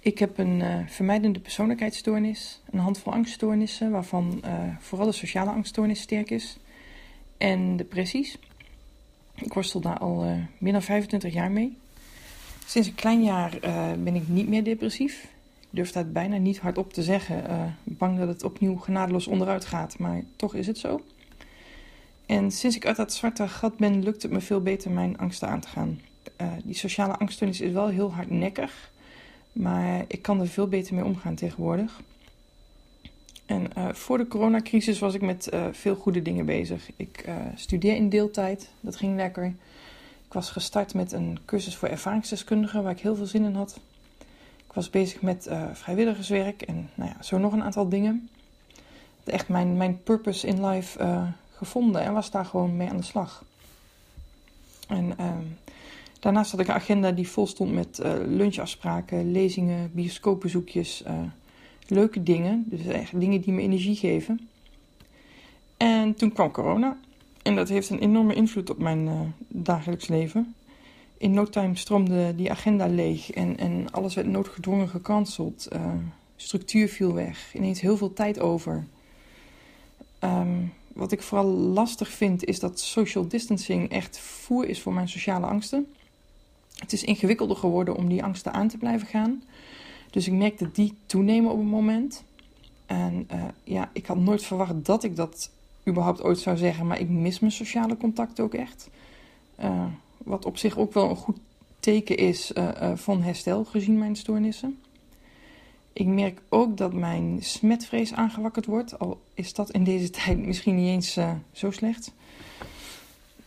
Ik 0.00 0.18
heb 0.18 0.38
een 0.38 0.60
eh, 0.62 0.76
vermijdende 0.86 1.38
persoonlijkheidsstoornis, 1.40 2.60
een 2.70 2.78
handvol 2.78 3.12
angststoornissen, 3.12 3.90
waarvan 3.90 4.40
eh, 4.42 4.52
vooral 4.78 5.06
de 5.06 5.12
sociale 5.12 5.50
angststoornis 5.50 6.00
sterk 6.00 6.30
is, 6.30 6.56
en 7.38 7.76
depressies. 7.76 8.38
Ik 9.34 9.52
worstel 9.52 9.80
daar 9.80 9.98
al 9.98 10.24
eh, 10.24 10.32
meer 10.58 10.72
dan 10.72 10.82
25 10.82 11.32
jaar 11.32 11.50
mee. 11.50 11.76
Sinds 12.66 12.88
een 12.88 12.94
klein 12.94 13.22
jaar 13.24 13.56
eh, 13.60 13.86
ben 13.98 14.14
ik 14.14 14.28
niet 14.28 14.48
meer 14.48 14.64
depressief. 14.64 15.26
Durf 15.70 15.92
dat 15.92 16.12
bijna 16.12 16.36
niet 16.36 16.58
hardop 16.58 16.92
te 16.92 17.02
zeggen, 17.02 17.48
eh, 17.48 17.62
bang 17.84 18.18
dat 18.18 18.28
het 18.28 18.44
opnieuw 18.44 18.76
genadeloos 18.76 19.26
onderuit 19.26 19.64
gaat, 19.64 19.98
maar 19.98 20.22
toch 20.36 20.54
is 20.54 20.66
het 20.66 20.78
zo. 20.78 21.00
En 22.26 22.50
sinds 22.50 22.76
ik 22.76 22.86
uit 22.86 22.96
dat 22.96 23.12
zwarte 23.12 23.48
gat 23.48 23.76
ben, 23.76 24.02
lukt 24.02 24.22
het 24.22 24.30
me 24.30 24.40
veel 24.40 24.60
beter 24.60 24.90
mijn 24.90 25.18
angsten 25.18 25.48
aan 25.48 25.60
te 25.60 25.68
gaan. 25.68 26.00
Eh, 26.36 26.48
die 26.64 26.74
sociale 26.74 27.16
angststoornis 27.16 27.60
is 27.60 27.72
wel 27.72 27.88
heel 27.88 28.12
hardnekkig. 28.12 28.90
Maar 29.52 30.04
ik 30.08 30.22
kan 30.22 30.40
er 30.40 30.48
veel 30.48 30.68
beter 30.68 30.94
mee 30.94 31.04
omgaan 31.04 31.34
tegenwoordig. 31.34 32.00
En 33.46 33.74
eh, 33.74 33.88
voor 33.92 34.18
de 34.18 34.28
coronacrisis 34.28 34.98
was 34.98 35.14
ik 35.14 35.20
met 35.20 35.48
veel 35.72 35.94
goede 35.94 36.22
dingen 36.22 36.46
bezig. 36.46 36.90
Ik 36.96 37.24
studeer 37.54 37.94
in 37.94 38.08
deeltijd, 38.08 38.70
dat 38.80 38.96
ging 38.96 39.16
lekker. 39.16 39.44
Ik 40.26 40.32
was 40.32 40.50
gestart 40.50 40.94
met 40.94 41.12
een 41.12 41.38
cursus 41.44 41.76
voor 41.76 41.88
ervaringsdeskundigen 41.88 42.82
waar 42.82 42.92
ik 42.92 43.00
heel 43.00 43.16
veel 43.16 43.26
zin 43.26 43.44
in 43.44 43.54
had. 43.54 43.80
Was 44.78 44.90
bezig 44.90 45.22
met 45.22 45.46
eh, 45.46 45.62
vrijwilligerswerk 45.72 46.62
en 46.62 46.90
nou 46.94 47.10
ja, 47.10 47.22
zo 47.22 47.38
nog 47.38 47.52
een 47.52 47.62
aantal 47.62 47.88
dingen. 47.88 48.28
Had 49.24 49.34
echt 49.34 49.48
mijn, 49.48 49.76
mijn 49.76 50.02
purpose 50.02 50.46
in 50.46 50.66
life 50.66 50.98
eh, 50.98 51.22
gevonden 51.52 52.02
en 52.02 52.12
was 52.12 52.30
daar 52.30 52.44
gewoon 52.44 52.76
mee 52.76 52.88
aan 52.88 52.96
de 52.96 53.02
slag. 53.02 53.44
En 54.88 55.18
ehm, 55.18 55.44
Daarnaast 56.20 56.50
had 56.50 56.60
ik 56.60 56.68
een 56.68 56.74
agenda 56.74 57.12
die 57.12 57.28
vol 57.28 57.46
stond 57.46 57.72
met 57.72 57.98
eh, 57.98 58.12
lunchafspraken, 58.26 59.32
lezingen, 59.32 59.90
bioscoopbezoekjes, 59.92 61.04
leuke 61.86 62.22
dingen. 62.22 62.64
Dus 62.66 62.86
echt 62.86 63.20
dingen 63.20 63.40
die 63.40 63.52
me 63.52 63.62
energie 63.62 63.96
geven. 63.96 64.48
En 65.76 66.14
toen 66.14 66.32
kwam 66.32 66.50
corona. 66.50 66.96
En 67.42 67.56
dat 67.56 67.68
heeft 67.68 67.90
een 67.90 67.98
enorme 67.98 68.34
invloed 68.34 68.70
op 68.70 68.78
mijn 68.78 69.34
dagelijks 69.48 70.08
leven. 70.08 70.54
In 71.18 71.32
no 71.32 71.44
time 71.44 71.76
stroomde 71.76 72.34
die 72.34 72.50
agenda 72.50 72.86
leeg 72.86 73.30
en, 73.30 73.56
en 73.56 73.90
alles 73.90 74.14
werd 74.14 74.26
noodgedwongen 74.26 74.88
gecanceld. 74.88 75.66
Eh, 75.66 75.92
structuur 76.36 76.88
viel 76.88 77.14
weg. 77.14 77.54
Ineens 77.54 77.80
heel 77.80 77.96
veel 77.96 78.12
tijd 78.12 78.40
over. 78.40 78.86
Ehm, 80.18 80.64
wat 80.92 81.12
ik 81.12 81.22
vooral 81.22 81.46
lastig 81.46 82.08
vind 82.08 82.44
is 82.44 82.60
dat 82.60 82.80
social 82.80 83.28
distancing 83.28 83.90
echt 83.90 84.18
voer 84.18 84.68
is 84.68 84.80
voor 84.80 84.92
mijn 84.92 85.08
sociale 85.08 85.46
angsten. 85.46 85.86
Het 86.74 86.92
is 86.92 87.04
ingewikkelder 87.04 87.56
geworden 87.56 87.96
om 87.96 88.08
die 88.08 88.24
angsten 88.24 88.52
aan 88.52 88.68
te 88.68 88.78
blijven 88.78 89.06
gaan. 89.06 89.42
Dus 90.10 90.26
ik 90.26 90.32
merk 90.32 90.58
dat 90.58 90.74
die 90.74 90.94
toenemen 91.06 91.50
op 91.52 91.58
een 91.58 91.66
moment. 91.66 92.24
En 92.86 93.24
eh, 93.28 93.44
ja, 93.64 93.90
ik 93.92 94.06
had 94.06 94.18
nooit 94.18 94.42
verwacht 94.42 94.84
dat 94.84 95.04
ik 95.04 95.16
dat 95.16 95.50
überhaupt 95.88 96.22
ooit 96.22 96.38
zou 96.38 96.56
zeggen. 96.56 96.86
Maar 96.86 97.00
ik 97.00 97.08
mis 97.08 97.38
mijn 97.38 97.52
sociale 97.52 97.96
contact 97.96 98.40
ook 98.40 98.54
echt. 98.54 98.88
Eh, 99.54 99.86
wat 100.28 100.44
op 100.44 100.56
zich 100.56 100.78
ook 100.78 100.92
wel 100.92 101.10
een 101.10 101.16
goed 101.16 101.38
teken 101.80 102.16
is 102.16 102.52
eh, 102.52 102.82
eh, 102.82 102.96
van 102.96 103.22
herstel 103.22 103.64
gezien 103.64 103.98
mijn 103.98 104.16
stoornissen. 104.16 104.78
Ik 105.92 106.06
merk 106.06 106.40
ook 106.48 106.76
dat 106.76 106.92
mijn 106.92 107.38
smetvrees 107.42 108.12
aangewakkerd 108.12 108.66
wordt. 108.66 108.98
Al 108.98 109.20
is 109.34 109.54
dat 109.54 109.70
in 109.70 109.84
deze 109.84 110.10
tijd 110.24 110.46
misschien 110.46 110.76
niet 110.76 110.88
eens 110.88 111.16
eh, 111.16 111.32
zo 111.52 111.70
slecht. 111.70 112.12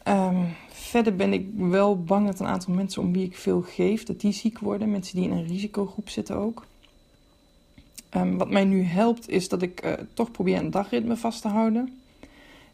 Ehm, 0.04 0.46
verder 0.70 1.16
ben 1.16 1.34
ik 1.34 1.48
wel 1.56 2.04
bang 2.04 2.26
dat 2.26 2.40
een 2.40 2.48
aantal 2.48 2.74
mensen 2.74 3.02
om 3.02 3.12
wie 3.12 3.26
ik 3.26 3.36
veel 3.36 3.62
geef, 3.62 4.04
dat 4.04 4.20
die 4.20 4.32
ziek 4.32 4.60
worden. 4.60 4.92
Mensen 4.92 5.16
die 5.16 5.30
in 5.30 5.36
een 5.36 5.48
risicogroep 5.48 6.10
zitten 6.10 6.36
ook. 6.36 6.66
Ehm, 8.10 8.38
wat 8.38 8.50
mij 8.50 8.64
nu 8.64 8.84
helpt 8.84 9.30
is 9.30 9.50
dat 9.50 9.62
ik 9.62 9.98
toch 10.14 10.32
probeer 10.32 10.58
een 10.58 10.72
dagritme 10.72 11.18
vast 11.18 11.42
te 11.42 11.48
houden. 11.48 12.00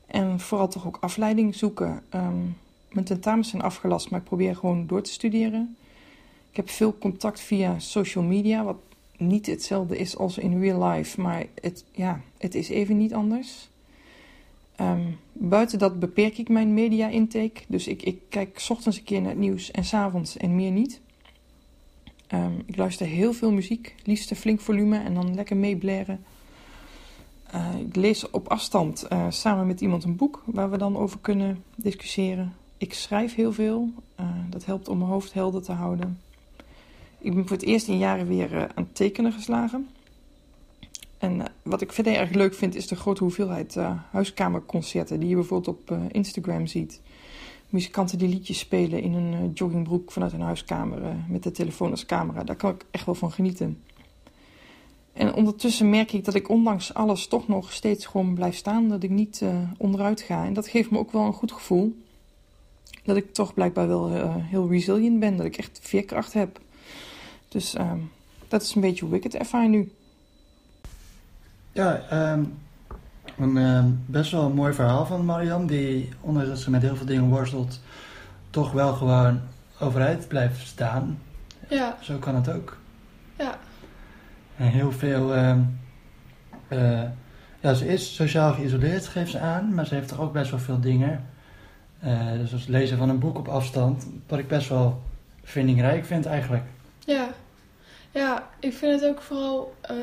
En 0.05 0.39
vooral 0.39 0.67
toch 0.67 0.87
ook 0.87 0.97
afleiding 1.01 1.55
zoeken. 1.55 2.03
Ehm, 2.09 2.45
mijn 2.89 3.05
tentamens 3.05 3.49
zijn 3.49 3.61
afgelast, 3.61 4.09
maar 4.09 4.19
ik 4.19 4.25
probeer 4.25 4.55
gewoon 4.55 4.87
door 4.87 5.01
te 5.01 5.11
studeren. 5.11 5.75
Ik 6.49 6.55
heb 6.55 6.69
veel 6.69 6.97
contact 6.97 7.39
via 7.39 7.79
social 7.79 8.23
media, 8.23 8.63
wat 8.63 8.77
niet 9.17 9.45
hetzelfde 9.45 9.97
is 9.97 10.17
als 10.17 10.37
in 10.37 10.59
real 10.61 10.83
life. 10.83 11.21
Maar 11.21 11.45
het, 11.61 11.85
ja, 11.91 12.21
het 12.37 12.55
is 12.55 12.69
even 12.69 12.97
niet 12.97 13.13
anders. 13.13 13.69
Ehm, 14.75 15.11
buiten 15.33 15.79
dat 15.79 15.99
beperk 15.99 16.37
ik 16.37 16.49
mijn 16.49 16.73
media 16.73 17.07
intake. 17.07 17.61
Dus 17.67 17.87
ik, 17.87 18.01
ik 18.01 18.19
kijk 18.29 18.65
ochtends 18.69 18.97
een 18.97 19.03
keer 19.03 19.21
naar 19.21 19.29
het 19.29 19.39
nieuws 19.39 19.71
en 19.71 19.85
's 19.85 19.93
avonds 19.93 20.37
en 20.37 20.55
meer 20.55 20.71
niet. 20.71 21.01
Ehm, 22.27 22.53
ik 22.65 22.75
luister 22.75 23.05
heel 23.05 23.33
veel 23.33 23.51
muziek, 23.51 23.95
liefst 24.03 24.29
een 24.29 24.37
flink 24.37 24.59
volume 24.59 24.99
en 24.99 25.13
dan 25.13 25.35
lekker 25.35 25.57
meeblaren. 25.57 26.23
Eh, 27.51 27.79
ik 27.79 27.95
lees 27.95 28.29
op 28.29 28.47
afstand 28.47 29.03
eh, 29.03 29.25
samen 29.29 29.67
met 29.67 29.81
iemand 29.81 30.03
een 30.03 30.15
boek 30.15 30.43
waar 30.45 30.71
we 30.71 30.77
dan 30.77 30.97
over 30.97 31.19
kunnen 31.19 31.63
discussiëren. 31.75 32.53
Ik 32.77 32.93
schrijf 32.93 33.35
heel 33.35 33.53
veel. 33.53 33.89
Eh, 34.15 34.25
dat 34.49 34.65
helpt 34.65 34.87
om 34.87 34.97
mijn 34.97 35.09
hoofd 35.09 35.33
helder 35.33 35.61
te 35.61 35.71
houden. 35.71 36.19
Ik 37.19 37.33
ben 37.33 37.47
voor 37.47 37.57
het 37.57 37.65
eerst 37.65 37.87
in 37.87 37.97
jaren 37.97 38.27
weer 38.27 38.55
eh, 38.55 38.61
aan 38.61 38.83
het 38.83 38.95
tekenen 38.95 39.31
geslagen. 39.31 39.87
En 41.17 41.41
eh, 41.41 41.47
wat 41.61 41.81
ik 41.81 41.91
verder 41.91 42.13
erg 42.13 42.31
leuk 42.31 42.53
vind 42.53 42.75
is 42.75 42.87
de 42.87 42.95
grote 42.95 43.23
hoeveelheid 43.23 43.75
huiskamerconcerten 44.11 45.19
die 45.19 45.29
je 45.29 45.35
bijvoorbeeld 45.35 45.77
op 45.77 45.97
Instagram 46.11 46.67
ziet. 46.67 47.01
Muzikanten 47.69 48.17
die 48.17 48.29
liedjes 48.29 48.59
spelen 48.59 49.01
in 49.01 49.13
een 49.13 49.51
joggingbroek 49.53 50.11
vanuit 50.11 50.33
een 50.33 50.41
huiskamer 50.41 51.15
met 51.29 51.43
de 51.43 51.51
telefoon 51.51 51.91
als 51.91 52.05
camera. 52.05 52.43
Daar 52.43 52.55
kan 52.55 52.73
ik 52.73 52.85
echt 52.91 53.05
wel 53.05 53.15
van 53.15 53.31
genieten. 53.31 53.81
En 55.13 55.33
ondertussen 55.33 55.89
merk 55.89 56.13
ik 56.13 56.25
dat 56.25 56.33
ik 56.33 56.49
ondanks 56.49 56.93
alles 56.93 57.27
toch 57.27 57.47
nog 57.47 57.73
steeds 57.73 58.05
gewoon 58.05 58.33
blijf 58.33 58.55
staan. 58.55 58.89
Dat 58.89 59.03
ik 59.03 59.09
niet 59.09 59.43
onderuit 59.77 60.21
ga. 60.21 60.45
En 60.45 60.53
dat 60.53 60.67
geeft 60.67 60.91
me 60.91 60.97
ook 60.97 61.11
wel 61.11 61.25
een 61.25 61.33
goed 61.33 61.51
gevoel. 61.51 61.95
Dat 63.07 63.15
ik 63.15 63.33
toch 63.33 63.53
blijkbaar 63.53 63.87
wel 63.87 64.11
uh, 64.11 64.35
heel 64.37 64.69
resilient 64.69 65.19
ben. 65.19 65.37
Dat 65.37 65.45
ik 65.45 65.57
echt 65.57 65.79
veerkracht 65.81 66.33
heb. 66.33 66.59
Dus 67.47 67.75
uh, 67.75 67.91
dat 68.47 68.61
is 68.61 68.75
een 68.75 68.81
beetje 68.81 69.05
hoe 69.05 69.15
ik 69.15 69.23
het 69.23 69.35
ervaar 69.35 69.69
nu. 69.69 69.91
Ja, 71.71 72.03
um, 72.31 72.57
een 73.37 73.55
uh, 73.55 73.85
best 74.05 74.31
wel 74.31 74.43
een 74.43 74.53
mooi 74.53 74.73
verhaal 74.73 75.05
van 75.05 75.25
Marianne. 75.25 75.67
Die, 75.67 76.09
ondanks 76.21 76.49
dat 76.49 76.59
ze 76.59 76.69
met 76.69 76.81
heel 76.81 76.95
veel 76.95 77.05
dingen 77.05 77.29
worstelt, 77.29 77.79
toch 78.49 78.71
wel 78.71 78.93
gewoon 78.93 79.41
overeind 79.79 80.27
blijft 80.27 80.67
staan. 80.67 81.19
Ja. 81.69 81.97
Zo 82.01 82.17
kan 82.17 82.35
het 82.35 82.49
ook. 82.49 82.77
Ja. 83.37 83.59
En 84.55 84.67
heel 84.67 84.91
veel. 84.91 85.35
Uh, 85.35 87.03
ja, 87.59 87.73
ze 87.73 87.87
is 87.87 88.15
sociaal 88.15 88.53
geïsoleerd, 88.53 89.07
geeft 89.07 89.31
ze 89.31 89.39
aan, 89.39 89.73
maar 89.73 89.85
ze 89.85 89.95
heeft 89.95 90.07
toch 90.07 90.19
ook 90.19 90.33
best 90.33 90.51
wel 90.51 90.59
veel 90.59 90.79
dingen. 90.79 91.25
Uh, 92.03 92.31
dus 92.31 92.53
als 92.53 92.67
lezen 92.67 92.97
van 92.97 93.09
een 93.09 93.19
boek 93.19 93.37
op 93.37 93.47
afstand, 93.47 94.07
wat 94.27 94.39
ik 94.39 94.47
best 94.47 94.69
wel 94.69 95.01
vindingrijk 95.43 96.05
vind 96.05 96.25
eigenlijk. 96.25 96.63
Ja, 96.99 97.29
ja 98.11 98.49
ik 98.59 98.73
vind 98.73 99.01
het 99.01 99.09
ook 99.09 99.21
vooral 99.21 99.75
uh, 99.91 99.97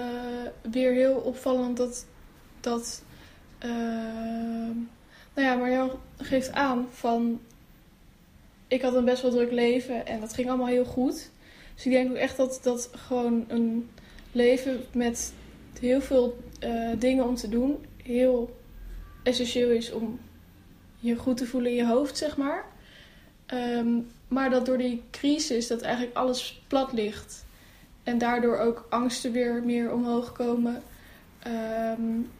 weer 0.71 0.93
heel 0.93 1.15
opvallend 1.15 1.77
dat. 1.77 2.07
dat 2.61 3.03
nou 5.35 5.47
ja, 5.47 5.55
Marjan 5.55 5.91
geeft 6.17 6.53
aan 6.53 6.87
van. 6.91 7.41
Ik 8.69 8.83
had 8.83 8.95
een 8.95 9.05
best 9.05 9.23
wel 9.23 9.31
druk 9.31 9.51
leven 9.51 10.07
en 10.07 10.21
dat 10.21 10.35
ging 10.35 10.49
allemaal 10.49 10.67
heel 10.67 10.85
goed. 10.85 11.31
Dus 11.75 11.87
ik 11.87 11.93
denk 11.93 12.11
ook 12.11 12.17
echt 12.17 12.37
dat 12.37 12.61
dat 12.63 12.91
gewoon 12.93 13.45
een 13.49 13.91
leven 14.33 14.81
met 14.93 15.33
heel 15.81 16.01
veel 16.01 16.39
uh, 16.65 16.91
dingen 16.99 17.29
om 17.29 17.35
te 17.35 17.49
doen 17.49 17.85
heel 18.03 18.57
essentieel 19.23 19.71
is 19.71 19.93
om 19.93 20.19
je 21.05 21.17
goed 21.17 21.37
te 21.37 21.47
voelen 21.47 21.71
in 21.71 21.77
je 21.77 21.87
hoofd, 21.87 22.17
zeg 22.19 22.37
maar. 22.37 22.65
Um, 23.55 24.11
maar 24.29 24.51
dat 24.51 24.67
door 24.67 24.79
die 24.79 25.03
crisis 25.11 25.67
dat 25.67 25.83
eigenlijk 25.83 26.17
alles 26.17 26.63
plat 26.67 26.93
ligt. 26.93 27.45
En 28.03 28.19
daardoor 28.19 28.59
ook 28.59 28.87
angsten 28.91 29.33
weer 29.33 29.63
meer 29.65 29.93
omhoog 29.93 30.33
komen. 30.33 30.83
Um, 31.47 32.31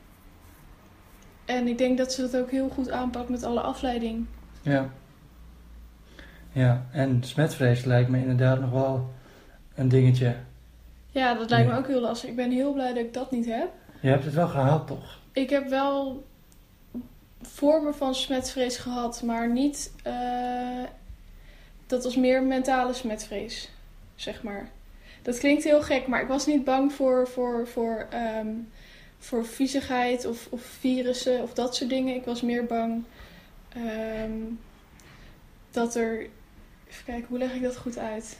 en 1.45 1.67
ik 1.67 1.79
denk 1.79 1.99
dat 1.99 2.13
ze 2.13 2.21
dat 2.21 2.37
ook 2.37 2.51
heel 2.51 2.69
goed 2.69 2.91
aanpakt 2.91 3.29
met 3.29 3.43
alle 3.43 3.61
afleiding. 3.61 4.27
Ja. 4.63 4.91
Ja, 6.53 6.87
en 6.93 7.23
smetvrees 7.25 7.85
lijkt 7.85 8.11
me 8.11 8.19
inderdaad 8.19 8.61
nog 8.61 8.71
wel 8.71 9.11
een 9.75 9.89
dingetje. 9.89 10.37
Ja, 11.11 11.35
dat 11.35 11.51
lijkt 11.51 11.71
me 11.71 11.77
ook 11.77 11.87
heel 11.87 12.01
lastig. 12.01 12.31
Ik 12.31 12.37
ben 12.37 12.51
heel 12.51 12.73
blij 12.73 12.89
dat 12.89 13.05
ik 13.05 13.15
dat 13.15 13.31
niet 13.31 13.47
heb. 13.47 13.71
Je 14.01 14.09
hebt 14.09 14.25
het 14.25 14.35
wel 14.35 14.49
gehaald, 14.49 14.87
toch? 14.87 15.19
Ik 15.33 15.51
heb 15.51 15.69
wel 15.69 16.25
vormen 17.47 17.95
van 17.95 18.15
smetvrees 18.15 18.77
gehad, 18.77 19.23
maar 19.23 19.51
niet. 19.51 19.93
Uh, 20.07 20.83
dat 21.87 22.05
was 22.05 22.17
meer 22.17 22.43
mentale 22.43 22.93
smetvrees, 22.93 23.71
zeg 24.15 24.43
maar. 24.43 24.69
Dat 25.23 25.39
klinkt 25.39 25.65
heel 25.65 25.83
gek, 25.83 26.07
maar 26.07 26.23
ik 26.23 26.29
was 26.29 26.47
niet 26.47 26.65
bang 26.65 26.93
voor, 26.93 27.29
voor, 27.29 27.69
voor, 27.69 28.07
um, 28.39 28.71
voor 29.19 29.47
viezigheid 29.47 30.25
of, 30.27 30.47
of 30.51 30.63
virussen 30.63 31.43
of 31.43 31.53
dat 31.53 31.77
soort 31.77 31.91
dingen. 31.91 32.15
Ik 32.15 32.25
was 32.25 32.43
meer 32.43 32.67
bang 32.67 33.05
um, 33.77 34.61
dat 35.71 35.95
er. 35.95 36.27
Even 36.89 37.05
kijken, 37.05 37.27
hoe 37.29 37.39
leg 37.39 37.55
ik 37.55 37.63
dat 37.63 37.77
goed 37.77 37.99
uit? 37.99 38.39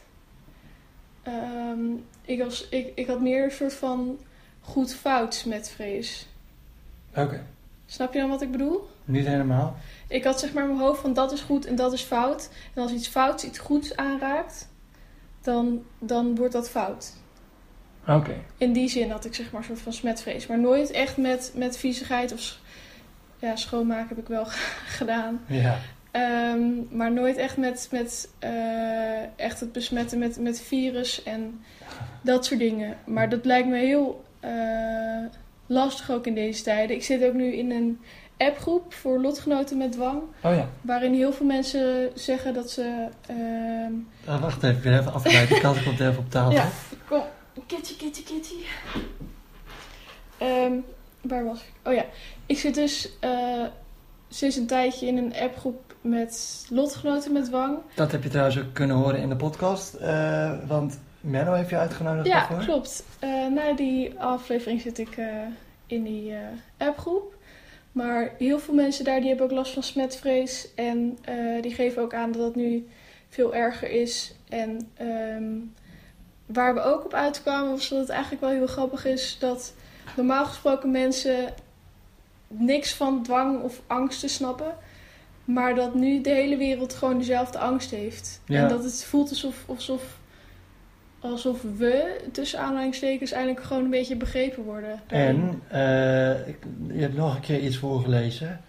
Um, 1.29 2.07
ik, 2.25 2.43
was, 2.43 2.69
ik, 2.69 2.93
ik 2.95 3.07
had 3.07 3.21
meer 3.21 3.45
een 3.45 3.51
soort 3.51 3.75
van 3.75 4.19
goed-fout 4.61 5.35
smetvrees. 5.35 6.27
Oké. 7.11 7.21
Okay. 7.21 7.43
Snap 7.87 8.13
je 8.13 8.21
dan 8.21 8.29
wat 8.29 8.43
ik 8.43 8.51
bedoel? 8.51 8.89
Niet 9.05 9.27
helemaal. 9.27 9.77
Ik 10.09 10.25
had 10.25 10.41
zeg 10.41 10.53
maar 10.53 10.63
in 10.63 10.69
mijn 10.69 10.81
hoofd 10.81 11.01
van 11.01 11.13
dat 11.13 11.33
is 11.33 11.41
goed 11.41 11.67
en 11.67 11.77
dat 11.77 11.93
is 11.93 12.03
fout. 12.03 12.51
En 12.75 12.83
als 12.83 12.93
iets 12.93 13.09
fouts 13.09 13.45
iets 13.45 13.59
goeds 13.59 13.97
aanraakt, 13.97 14.69
dan, 15.41 15.83
dan 15.99 16.35
wordt 16.35 16.53
dat 16.53 16.71
fout. 16.71 17.13
Oké. 18.03 18.13
Okay. 18.13 18.43
In 18.57 18.73
die 18.73 18.89
zin 18.89 19.11
had 19.11 19.25
ik 19.25 19.35
zeg 19.35 19.51
maar 19.51 19.61
een 19.61 19.67
soort 19.67 19.81
van 19.81 19.93
smetvrees. 19.93 20.47
Maar 20.47 20.59
nooit 20.59 20.91
echt 20.91 21.17
met, 21.17 21.53
met 21.55 21.77
viezigheid 21.77 22.33
of 22.33 22.59
ja, 23.39 23.57
schoonmaken 23.57 24.09
heb 24.09 24.19
ik 24.19 24.29
wel 24.29 24.45
gedaan. 24.99 25.41
Ja. 25.47 25.79
Um, 26.53 26.89
maar 26.91 27.13
nooit 27.13 27.37
echt 27.37 27.57
met, 27.57 27.89
met 27.91 28.31
uh, 28.45 29.39
echt 29.39 29.61
het 29.61 29.73
besmetten 29.73 30.19
met, 30.19 30.39
met 30.39 30.61
virus 30.61 31.23
en 31.23 31.61
dat 32.23 32.45
soort 32.45 32.61
dingen. 32.61 32.97
Maar 33.07 33.29
dat 33.29 33.45
lijkt 33.45 33.69
me 33.69 33.77
heel 33.77 34.25
uh, 34.45 35.25
lastig 35.67 36.11
ook 36.11 36.27
in 36.27 36.35
deze 36.35 36.63
tijden. 36.63 36.97
Ik 36.97 37.05
zit 37.05 37.25
ook 37.25 37.35
nu 37.35 37.53
in 37.53 37.71
een 37.71 38.01
appgroep 38.39 38.95
voor 38.95 39.21
lotgenoten 39.21 39.77
met 39.77 39.93
dwang. 39.93 40.23
Oh 40.43 40.55
ja. 40.55 40.69
Waarin 40.81 41.15
heel 41.15 41.33
veel 41.33 41.47
mensen 41.47 42.11
zeggen 42.15 42.55
dat 42.55 42.71
ze... 42.71 43.09
Uh, 43.31 44.35
ah, 44.35 44.43
wacht 44.43 44.63
even, 44.63 44.77
ik 44.77 44.83
ben 44.83 44.99
even 44.99 45.13
afgeleid. 45.13 45.49
De 45.49 45.61
kat 45.61 45.83
komt 45.83 46.01
even 46.01 46.19
op 46.19 46.31
tafel. 46.31 46.53
Ja, 46.53 46.69
kom. 47.09 47.23
Kitty, 47.67 47.97
kitty, 47.97 48.23
kitty. 48.23 48.55
Um, 50.43 50.85
waar 51.21 51.45
was 51.45 51.61
ik? 51.61 51.73
Oh 51.85 51.93
ja, 51.93 52.05
ik 52.47 52.59
zit 52.59 52.75
dus 52.75 53.11
uh, 53.21 53.65
sinds 54.29 54.57
een 54.57 54.67
tijdje 54.67 55.07
in 55.07 55.17
een 55.17 55.35
appgroep 55.35 55.95
met 56.01 56.67
lotgenoten 56.71 57.33
met 57.33 57.45
dwang. 57.45 57.79
Dat 57.95 58.13
heb 58.13 58.23
je 58.23 58.29
trouwens 58.29 58.59
ook 58.59 58.73
kunnen 58.73 58.97
horen 58.97 59.21
in 59.21 59.29
de 59.29 59.37
podcast. 59.37 59.97
Uh, 60.01 60.53
want 60.67 61.01
Menno 61.21 61.53
heeft 61.53 61.71
je 61.71 61.77
uitgenodigd 61.77 62.27
ja, 62.27 62.39
daarvoor. 62.39 62.59
Ja, 62.59 62.65
klopt. 62.65 63.05
Uh, 63.21 63.47
na 63.47 63.73
die 63.73 64.21
aflevering 64.21 64.81
zit 64.81 64.99
ik 64.99 65.17
uh, 65.17 65.27
in 65.87 66.03
die 66.03 66.31
uh, 66.31 66.39
appgroep. 66.77 67.34
Maar 67.95 68.33
heel 68.39 68.59
veel 68.59 68.75
mensen 68.75 69.05
daar 69.05 69.19
die 69.21 69.29
hebben 69.29 69.47
ook 69.47 69.53
last 69.53 69.73
van 69.73 69.83
smetvrees. 69.83 70.69
En 70.75 71.19
die 71.61 71.75
geven 71.75 72.03
ook 72.03 72.15
aan 72.15 72.33
dat 72.33 72.45
het 72.45 72.55
nu 72.55 72.87
veel 73.29 73.55
erger 73.55 73.91
is. 73.91 74.35
En 74.49 74.91
um, 75.01 75.75
waar 76.47 76.75
we 76.75 76.81
ook 76.81 77.05
op 77.05 77.15
uitkwamen 77.15 77.71
was 77.71 77.89
dat 77.89 77.99
het 77.99 78.09
eigenlijk 78.09 78.41
wel 78.41 78.51
heel 78.51 78.67
grappig 78.67 79.05
is 79.05 79.37
dat 79.41 79.75
normaal 80.17 80.45
gesproken 80.45 80.91
mensen 80.91 81.55
niks 82.49 82.95
van 82.95 83.23
dwang 83.23 83.63
of 83.63 83.83
angsten 83.87 84.29
snappen. 84.29 84.77
Maar 85.45 85.75
dat 85.75 85.95
nu 85.95 86.21
de 86.21 86.31
hele 86.31 86.57
wereld 86.57 86.95
gewoon 86.95 87.19
dezelfde 87.19 87.59
angst 87.59 87.91
heeft. 87.91 88.41
Ja. 88.47 88.63
En 88.63 88.69
dat 88.69 88.85
het 88.85 89.05
voelt 89.05 89.29
alsof, 89.29 89.65
alsof, 89.67 90.19
alsof 91.31 91.63
we, 91.63 92.21
tussen 92.33 92.61
aanhalingstekens, 92.61 93.33
eigenlijk 93.33 93.65
gewoon 93.67 93.85
een 93.85 93.91
beetje 93.91 94.17
begrepen 94.17 94.63
worden. 94.63 95.01
En 95.07 95.63
uh, 95.73 95.79
je 96.97 97.01
hebt 97.01 97.17
nog 97.17 97.35
een 97.35 97.41
keer 97.41 97.61
iets 97.61 97.77
voorgelezen. 97.77 98.61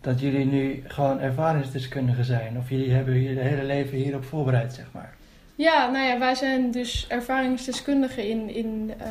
Dat 0.00 0.20
jullie 0.20 0.44
nu 0.44 0.82
gewoon 0.86 1.20
ervaringsdeskundigen 1.20 2.24
zijn. 2.24 2.58
Of 2.58 2.70
jullie 2.70 2.90
hebben 2.90 3.22
je 3.22 3.38
hele 3.38 3.64
leven 3.64 3.98
hierop 3.98 4.24
voorbereid, 4.24 4.72
zeg 4.72 4.86
maar. 4.92 5.14
Ja, 5.54 5.90
nou 5.90 6.06
ja, 6.06 6.18
wij 6.18 6.34
zijn 6.34 6.70
dus 6.70 7.06
ervaringsdeskundigen 7.08 8.28
in, 8.28 8.54
in 8.54 8.90
uh, 9.00 9.06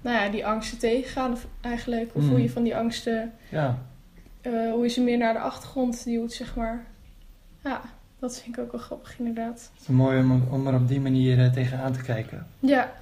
nou 0.00 0.16
ja, 0.24 0.28
die 0.28 0.46
angsten 0.46 0.78
tegengaan 0.78 1.36
eigenlijk. 1.60 2.10
Of 2.14 2.22
Mm. 2.22 2.28
hoe 2.30 2.42
je 2.42 2.50
van 2.50 2.62
die 2.62 2.76
angsten 2.76 3.32
Ja, 3.48 3.78
uh, 4.42 4.70
hoe 4.72 4.82
je 4.82 4.88
ze 4.88 5.00
meer 5.00 5.18
naar 5.18 5.32
de 5.32 5.38
achtergrond 5.38 6.04
duwt, 6.04 6.32
zeg 6.32 6.56
maar. 6.56 6.84
Ja, 7.64 7.80
dat 8.24 8.40
vind 8.40 8.56
ik 8.56 8.62
ook 8.62 8.72
wel 8.72 8.80
grappig, 8.80 9.18
inderdaad. 9.18 9.70
het 9.72 9.80
is 9.80 9.86
mooi 9.86 10.18
om, 10.20 10.48
om 10.50 10.66
er 10.66 10.74
op 10.74 10.88
die 10.88 11.00
manier 11.00 11.38
uh, 11.38 11.52
tegenaan 11.52 11.92
te 11.92 12.02
kijken. 12.02 12.46
Ja, 12.58 12.92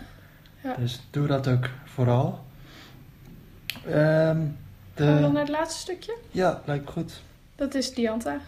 Ja. 0.63 0.75
Dus 0.75 1.01
doe 1.11 1.27
dat 1.27 1.49
ook 1.49 1.71
vooral. 1.85 2.45
Ehm, 3.87 4.47
de... 4.95 5.05
gaan 5.05 5.15
we 5.15 5.21
dan 5.21 5.33
naar 5.33 5.43
het 5.43 5.51
laatste 5.51 5.81
stukje? 5.81 6.17
Ja, 6.31 6.63
lijkt 6.67 6.91
goed. 6.91 7.23
Dat 7.55 7.75
is 7.75 7.95
Dianta. 7.95 8.41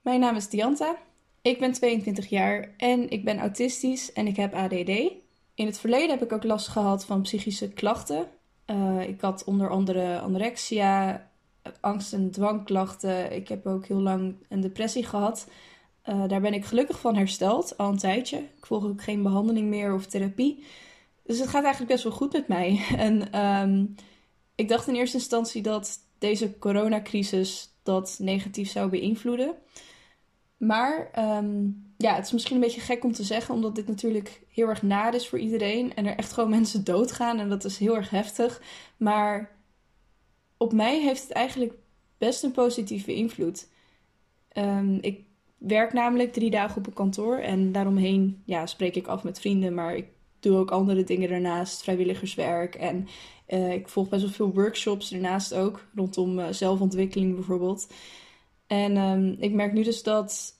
Mijn 0.00 0.20
naam 0.20 0.36
is 0.36 0.48
Dianta. 0.48 0.96
Ik 1.42 1.58
ben 1.58 1.72
22 1.72 2.26
jaar 2.28 2.68
en 2.76 3.10
ik 3.10 3.24
ben 3.24 3.38
autistisch 3.38 4.12
en 4.12 4.26
ik 4.26 4.36
heb 4.36 4.54
ADD. 4.54 4.90
In 5.54 5.66
het 5.66 5.78
verleden 5.78 6.10
heb 6.10 6.22
ik 6.22 6.32
ook 6.32 6.44
last 6.44 6.68
gehad 6.68 7.04
van 7.04 7.22
psychische 7.22 7.68
klachten. 7.68 8.26
Uh, 8.66 9.08
ik 9.08 9.20
had 9.20 9.44
onder 9.44 9.70
andere 9.70 10.18
anorexia, 10.18 11.26
angst- 11.80 12.12
en 12.12 12.30
dwangklachten. 12.30 13.32
Ik 13.32 13.48
heb 13.48 13.66
ook 13.66 13.86
heel 13.86 14.00
lang 14.00 14.34
een 14.48 14.60
depressie 14.60 15.04
gehad. 15.04 15.48
Uh, 16.08 16.28
daar 16.28 16.40
ben 16.40 16.54
ik 16.54 16.64
gelukkig 16.64 17.00
van 17.00 17.16
hersteld, 17.16 17.76
al 17.76 17.88
een 17.88 17.98
tijdje. 17.98 18.36
Ik 18.36 18.66
volg 18.66 18.84
ook 18.84 19.02
geen 19.02 19.22
behandeling 19.22 19.68
meer 19.68 19.94
of 19.94 20.06
therapie. 20.06 20.64
Dus 21.22 21.38
het 21.38 21.48
gaat 21.48 21.62
eigenlijk 21.62 21.92
best 21.92 22.04
wel 22.04 22.12
goed 22.12 22.32
met 22.32 22.48
mij. 22.48 22.84
En 22.96 23.40
um, 23.44 23.94
ik 24.54 24.68
dacht 24.68 24.88
in 24.88 24.94
eerste 24.94 25.16
instantie 25.16 25.62
dat 25.62 25.98
deze 26.18 26.58
coronacrisis 26.58 27.74
dat 27.82 28.16
negatief 28.18 28.70
zou 28.70 28.90
beïnvloeden. 28.90 29.54
Maar 30.56 31.10
um, 31.38 31.84
ja, 31.96 32.14
het 32.14 32.24
is 32.24 32.32
misschien 32.32 32.54
een 32.54 32.62
beetje 32.62 32.80
gek 32.80 33.04
om 33.04 33.12
te 33.12 33.24
zeggen, 33.24 33.54
omdat 33.54 33.74
dit 33.74 33.86
natuurlijk 33.86 34.40
heel 34.48 34.68
erg 34.68 34.82
naar 34.82 35.14
is 35.14 35.28
voor 35.28 35.38
iedereen. 35.38 35.94
En 35.94 36.06
er 36.06 36.16
echt 36.16 36.32
gewoon 36.32 36.50
mensen 36.58 36.84
doodgaan 36.84 37.38
en 37.38 37.48
dat 37.48 37.64
is 37.64 37.78
heel 37.78 37.96
erg 37.96 38.10
heftig. 38.10 38.62
Maar 38.96 39.58
op 40.60 40.72
mij 40.72 41.00
heeft 41.00 41.22
het 41.22 41.32
eigenlijk 41.32 41.74
best 42.18 42.42
een 42.42 42.52
positieve 42.52 43.14
invloed. 43.14 43.68
Um, 44.56 44.98
ik 45.00 45.24
werk 45.58 45.92
namelijk 45.92 46.32
drie 46.32 46.50
dagen 46.50 46.76
op 46.76 46.86
een 46.86 46.92
kantoor 46.92 47.36
en 47.36 47.72
daaromheen 47.72 48.42
ja, 48.44 48.66
spreek 48.66 48.94
ik 48.94 49.06
af 49.06 49.24
met 49.24 49.40
vrienden. 49.40 49.74
Maar 49.74 49.96
ik 49.96 50.06
doe 50.40 50.56
ook 50.56 50.70
andere 50.70 51.04
dingen 51.04 51.28
daarnaast, 51.28 51.82
vrijwilligerswerk. 51.82 52.74
En 52.74 53.08
eh, 53.46 53.72
ik 53.72 53.88
volg 53.88 54.08
best 54.08 54.22
wel 54.22 54.30
veel 54.30 54.52
workshops 54.52 55.10
daarnaast 55.10 55.54
ook, 55.54 55.86
rondom 55.94 56.38
uh, 56.38 56.46
zelfontwikkeling 56.50 57.34
bijvoorbeeld. 57.34 57.92
En 58.66 58.96
um, 58.96 59.36
ik 59.38 59.52
merk 59.52 59.72
nu 59.72 59.82
dus 59.82 60.02
dat 60.02 60.59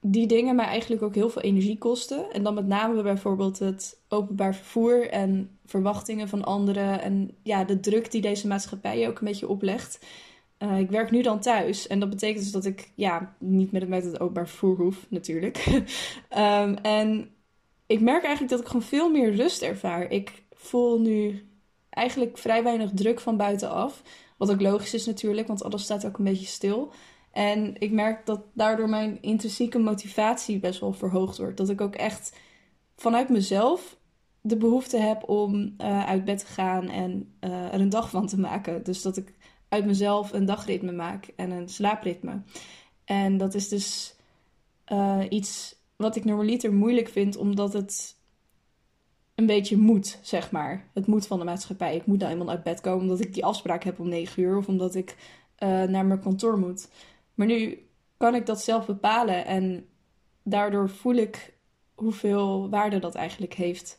die 0.00 0.26
dingen 0.26 0.56
mij 0.56 0.66
eigenlijk 0.66 1.02
ook 1.02 1.14
heel 1.14 1.30
veel 1.30 1.42
energie 1.42 1.78
kosten. 1.78 2.32
En 2.32 2.42
dan 2.42 2.54
met 2.54 2.66
name 2.66 3.02
bijvoorbeeld 3.02 3.58
het 3.58 4.00
openbaar 4.08 4.54
vervoer 4.54 5.10
en 5.10 5.58
verwachtingen 5.66 6.28
van 6.28 6.44
anderen. 6.44 7.02
En 7.02 7.30
ja, 7.42 7.64
de 7.64 7.80
druk 7.80 8.10
die 8.10 8.20
deze 8.20 8.46
maatschappij 8.46 9.08
ook 9.08 9.18
een 9.18 9.26
beetje 9.26 9.48
oplegt. 9.48 10.06
Uh, 10.58 10.78
ik 10.78 10.90
werk 10.90 11.10
nu 11.10 11.22
dan 11.22 11.40
thuis. 11.40 11.86
En 11.86 12.00
dat 12.00 12.10
betekent 12.10 12.42
dus 12.42 12.52
dat 12.52 12.64
ik 12.64 12.92
ja, 12.94 13.36
niet 13.38 13.72
met 13.72 13.88
met 13.88 14.04
het 14.04 14.20
openbaar 14.20 14.48
vervoer 14.48 14.76
hoef, 14.76 15.06
natuurlijk. 15.08 15.66
um, 16.36 16.76
en 16.98 17.30
ik 17.86 18.00
merk 18.00 18.22
eigenlijk 18.22 18.50
dat 18.50 18.60
ik 18.60 18.66
gewoon 18.66 18.82
veel 18.82 19.10
meer 19.10 19.34
rust 19.34 19.62
ervaar. 19.62 20.10
Ik 20.10 20.42
voel 20.52 21.00
nu 21.00 21.48
eigenlijk 21.90 22.38
vrij 22.38 22.62
weinig 22.62 22.90
druk 22.94 23.20
van 23.20 23.36
buitenaf. 23.36 24.02
Wat 24.36 24.50
ook 24.50 24.60
logisch 24.60 24.94
is 24.94 25.06
natuurlijk, 25.06 25.46
want 25.46 25.64
alles 25.64 25.82
staat 25.82 26.06
ook 26.06 26.18
een 26.18 26.24
beetje 26.24 26.46
stil. 26.46 26.92
En 27.38 27.74
ik 27.78 27.90
merk 27.90 28.26
dat 28.26 28.40
daardoor 28.52 28.88
mijn 28.88 29.22
intrinsieke 29.22 29.78
motivatie 29.78 30.58
best 30.58 30.80
wel 30.80 30.92
verhoogd 30.92 31.38
wordt. 31.38 31.56
Dat 31.56 31.68
ik 31.68 31.80
ook 31.80 31.94
echt 31.94 32.38
vanuit 32.96 33.28
mezelf 33.28 33.98
de 34.40 34.56
behoefte 34.56 34.96
heb 34.96 35.28
om 35.28 35.74
uh, 35.78 36.06
uit 36.06 36.24
bed 36.24 36.38
te 36.38 36.46
gaan 36.46 36.88
en 36.88 37.34
uh, 37.40 37.74
er 37.74 37.80
een 37.80 37.88
dag 37.88 38.10
van 38.10 38.26
te 38.26 38.38
maken. 38.38 38.84
Dus 38.84 39.02
dat 39.02 39.16
ik 39.16 39.34
uit 39.68 39.86
mezelf 39.86 40.32
een 40.32 40.44
dagritme 40.44 40.92
maak 40.92 41.32
en 41.36 41.50
een 41.50 41.68
slaapritme. 41.68 42.42
En 43.04 43.36
dat 43.36 43.54
is 43.54 43.68
dus 43.68 44.16
uh, 44.92 45.24
iets 45.28 45.76
wat 45.96 46.16
ik 46.16 46.24
normaliter 46.24 46.72
moeilijk 46.72 47.08
vind, 47.08 47.36
omdat 47.36 47.72
het 47.72 48.16
een 49.34 49.46
beetje 49.46 49.76
moet, 49.76 50.18
zeg 50.22 50.50
maar. 50.50 50.90
Het 50.94 51.06
moet 51.06 51.26
van 51.26 51.38
de 51.38 51.44
maatschappij. 51.44 51.96
Ik 51.96 52.06
moet 52.06 52.18
nou 52.18 52.32
eenmaal 52.32 52.50
uit 52.50 52.62
bed 52.62 52.80
komen 52.80 53.00
omdat 53.00 53.20
ik 53.20 53.34
die 53.34 53.44
afspraak 53.44 53.84
heb 53.84 54.00
om 54.00 54.08
9 54.08 54.42
uur 54.42 54.56
of 54.56 54.68
omdat 54.68 54.94
ik 54.94 55.16
naar 55.60 56.06
mijn 56.06 56.20
kantoor 56.20 56.58
moet. 56.58 56.88
Maar 57.38 57.46
nu 57.46 57.86
kan 58.16 58.34
ik 58.34 58.46
dat 58.46 58.60
zelf 58.60 58.86
bepalen 58.86 59.46
en 59.46 59.86
daardoor 60.42 60.90
voel 60.90 61.14
ik 61.14 61.54
hoeveel 61.94 62.70
waarde 62.70 62.98
dat 62.98 63.14
eigenlijk 63.14 63.54
heeft. 63.54 63.98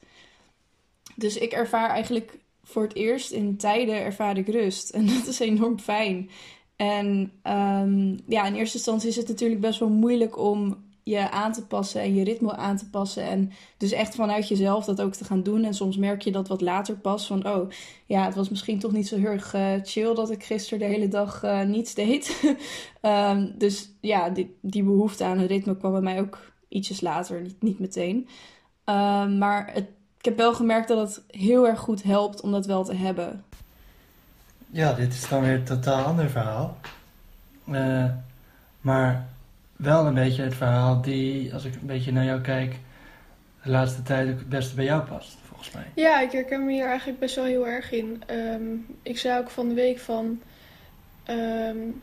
Dus 1.16 1.38
ik 1.38 1.52
ervaar 1.52 1.90
eigenlijk 1.90 2.38
voor 2.64 2.84
het 2.84 2.96
eerst 2.96 3.32
in 3.32 3.58
tijden 3.58 3.96
ervaar 3.96 4.38
ik 4.38 4.48
rust. 4.48 4.90
En 4.90 5.08
dat 5.18 5.28
is 5.28 5.40
enorm 5.40 5.80
fijn. 5.80 6.30
En 6.76 7.32
um, 7.44 8.20
ja, 8.28 8.46
in 8.46 8.56
eerste 8.56 8.78
instantie 8.78 9.10
is 9.10 9.16
het 9.16 9.28
natuurlijk 9.28 9.62
best 9.62 9.80
wel 9.80 9.90
moeilijk 9.90 10.38
om 10.38 10.89
je 11.10 11.32
aan 11.32 11.54
te 11.54 11.66
passen 11.66 12.02
en 12.02 12.16
je 12.16 12.24
ritme 12.24 12.56
aan 12.56 12.78
te 12.78 12.90
passen. 12.90 13.24
En 13.24 13.52
dus 13.78 13.92
echt 13.92 14.16
vanuit 14.16 14.48
jezelf 14.48 14.86
dat 14.86 15.02
ook 15.02 15.14
te 15.14 15.24
gaan 15.24 15.44
doen. 15.44 15.64
En 15.64 15.74
soms 15.74 15.98
merk 15.98 16.22
je 16.22 16.32
dat 16.32 16.48
wat 16.48 16.62
later 16.62 16.96
pas. 16.96 17.28
Van 17.28 17.48
oh, 17.48 17.70
ja, 18.06 18.26
het 18.26 18.36
was 18.36 18.50
misschien 18.50 18.80
toch 18.80 18.92
niet 18.92 19.08
zo 19.08 19.16
heel 19.16 19.30
erg 19.30 19.54
uh, 19.54 19.74
chill 19.84 20.14
dat 20.14 20.32
ik 20.32 20.44
gisteren 20.44 20.80
de 20.80 20.96
hele 20.96 21.08
dag 21.08 21.44
uh, 21.44 21.62
niets 21.62 21.94
deed. 21.94 22.56
um, 23.02 23.54
dus 23.58 23.90
ja, 24.02 24.30
die, 24.30 24.58
die 24.62 24.84
behoefte 24.84 25.24
aan 25.24 25.40
een 25.40 25.48
ritme 25.48 25.78
kwam 25.78 25.92
bij 25.92 26.02
mij 26.02 26.20
ook 26.20 26.40
ietsjes 26.68 27.02
later, 27.02 27.42
niet, 27.42 27.62
niet 27.62 27.80
meteen. 27.80 28.28
Um, 28.86 29.38
maar 29.38 29.76
ik 30.18 30.26
heb 30.26 30.38
wel 30.38 30.54
gemerkt 30.54 30.88
dat 30.88 31.08
het 31.08 31.24
heel 31.28 31.68
erg 31.68 31.80
goed 31.80 32.04
helpt 32.04 32.42
om 32.42 32.52
dat 32.52 32.66
wel 32.66 32.84
te 32.84 32.96
hebben. 32.96 33.44
Ja, 34.72 34.94
dit 34.94 35.14
is 35.14 35.28
dan 35.28 35.42
weer 35.42 35.54
een 35.54 35.64
totaal 35.64 36.04
ander 36.04 36.30
verhaal. 36.30 36.78
Uh, 37.66 38.06
maar 38.82 39.30
wel 39.80 40.06
een 40.06 40.14
beetje 40.14 40.44
het 40.44 40.56
verhaal 40.56 41.02
die, 41.02 41.54
als 41.54 41.66
ik 41.66 41.74
een 41.74 41.88
beetje 41.88 42.12
naar 42.12 42.26
jou 42.26 42.42
kijk, 42.42 42.76
de 43.64 43.70
laatste 43.70 44.02
tijd 44.02 44.30
ook 44.30 44.40
het 44.40 44.50
beste 44.50 44.76
bij 44.76 44.86
jou 44.86 45.04
past, 45.04 45.38
volgens 45.44 45.72
mij. 45.72 45.86
Ja, 45.96 46.22
ik 46.22 46.32
herken 46.32 46.66
me 46.66 46.72
hier 46.72 46.86
eigenlijk 46.86 47.20
best 47.20 47.36
wel 47.36 47.46
heel 47.46 47.68
erg 47.68 47.92
in. 47.92 48.24
Um, 48.32 48.86
ik 49.04 49.18
zei 49.18 49.40
ook 49.40 49.50
van 49.50 49.68
de 49.68 49.74
week 49.74 50.00
van 50.00 50.42
um, 51.30 52.02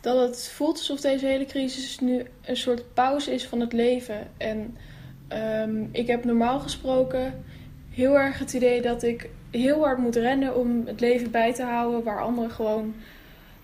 dat 0.00 0.28
het 0.28 0.48
voelt 0.48 0.76
alsof 0.76 1.00
deze 1.00 1.26
hele 1.26 1.46
crisis 1.46 2.00
nu 2.00 2.26
een 2.44 2.56
soort 2.56 2.94
pauze 2.94 3.32
is 3.32 3.46
van 3.46 3.60
het 3.60 3.72
leven. 3.72 4.30
En 4.36 4.76
um, 5.68 5.88
ik 5.92 6.06
heb 6.06 6.24
normaal 6.24 6.60
gesproken 6.60 7.44
heel 7.90 8.18
erg 8.18 8.38
het 8.38 8.52
idee 8.52 8.82
dat 8.82 9.02
ik 9.02 9.28
heel 9.50 9.82
hard 9.82 9.98
moet 9.98 10.16
rennen 10.16 10.56
om 10.56 10.86
het 10.86 11.00
leven 11.00 11.30
bij 11.30 11.54
te 11.54 11.62
houden, 11.62 12.02
waar 12.02 12.22
anderen 12.22 12.50
gewoon 12.50 12.94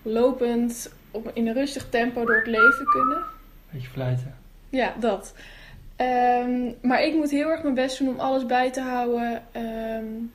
lopend 0.01 0.91
op, 1.11 1.31
in 1.33 1.47
een 1.47 1.53
rustig 1.53 1.89
tempo 1.89 2.25
door 2.25 2.37
het 2.37 2.47
leven 2.47 2.85
kunnen. 2.85 3.37
Beetje 3.71 3.87
fluiten. 3.87 4.35
Ja, 4.69 4.93
dat. 4.99 5.33
Um, 5.97 6.75
maar 6.81 7.03
ik 7.03 7.13
moet 7.13 7.31
heel 7.31 7.49
erg 7.49 7.63
mijn 7.63 7.75
best 7.75 7.97
doen 7.97 8.07
om 8.07 8.19
alles 8.19 8.45
bij 8.45 8.71
te 8.71 8.81
houden. 8.81 9.41
Um, 9.55 10.31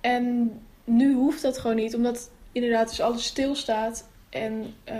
en 0.00 0.52
nu 0.84 1.14
hoeft 1.14 1.42
dat 1.42 1.58
gewoon 1.58 1.76
niet, 1.76 1.94
omdat 1.94 2.30
inderdaad 2.52 2.88
dus 2.88 3.00
alles 3.00 3.24
stilstaat. 3.24 4.08
En 4.28 4.74
uh, 4.88 4.94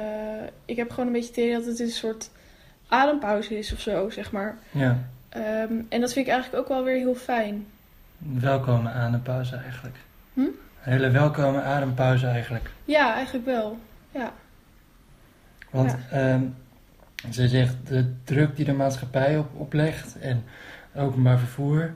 ik 0.65 0.77
heb 0.77 0.91
gewoon 0.91 1.07
een 1.07 1.13
beetje 1.13 1.29
het 1.29 1.37
idee 1.37 1.53
dat 1.53 1.67
het 1.67 1.81
een 1.81 1.91
soort 1.91 2.31
adempauze 2.89 3.59
is 3.59 3.73
of 3.73 3.81
zo, 3.81 4.11
zeg 4.11 4.33
maar. 4.33 4.59
Ja. 4.71 4.99
Um, 5.37 5.87
en 5.89 6.01
dat 6.01 6.13
vind 6.13 6.27
ik 6.27 6.33
eigenlijk 6.33 6.63
ook 6.63 6.69
wel 6.69 6.85
weer 6.85 6.97
heel 6.97 7.15
fijn. 7.15 7.67
Welkome 8.19 8.91
adempauze 8.91 9.57
eigenlijk. 9.57 9.97
Hm? 10.35 10.41
Een 10.41 10.53
hele 10.93 11.11
welkome 11.11 11.63
adempauze 11.63 12.27
eigenlijk. 12.27 12.71
Ja, 12.85 13.15
eigenlijk 13.15 13.47
wel. 13.47 13.79
Ja. 14.11 14.33
Want 15.71 15.97
ja. 16.11 16.33
Um, 16.33 16.57
ze 17.31 17.49
zegt 17.49 17.77
de 17.87 18.13
druk 18.25 18.57
die 18.57 18.65
de 18.65 18.73
maatschappij 18.73 19.39
op, 19.39 19.49
oplegt 19.57 20.19
en 20.19 20.45
openbaar 20.97 21.39
vervoer. 21.39 21.95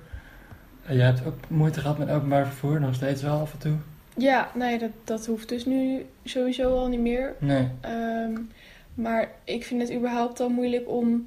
Je 0.89 1.01
hebt 1.01 1.27
ook 1.27 1.49
moeite 1.49 1.81
gehad 1.81 1.99
met 1.99 2.11
openbaar 2.11 2.47
vervoer, 2.47 2.81
nog 2.81 2.95
steeds 2.95 3.23
wel 3.23 3.41
af 3.41 3.53
en 3.53 3.59
toe. 3.59 3.77
Ja, 4.17 4.51
nee, 4.55 4.79
dat, 4.79 4.91
dat 5.05 5.27
hoeft 5.27 5.49
dus 5.49 5.65
nu 5.65 6.07
sowieso 6.25 6.77
al 6.77 6.89
niet 6.89 7.01
meer. 7.01 7.35
Nee. 7.39 7.69
Um, 7.87 8.51
maar 8.95 9.29
ik 9.45 9.65
vind 9.65 9.81
het 9.81 9.93
überhaupt 9.93 10.41
al 10.41 10.49
moeilijk 10.49 10.89
om 10.89 11.25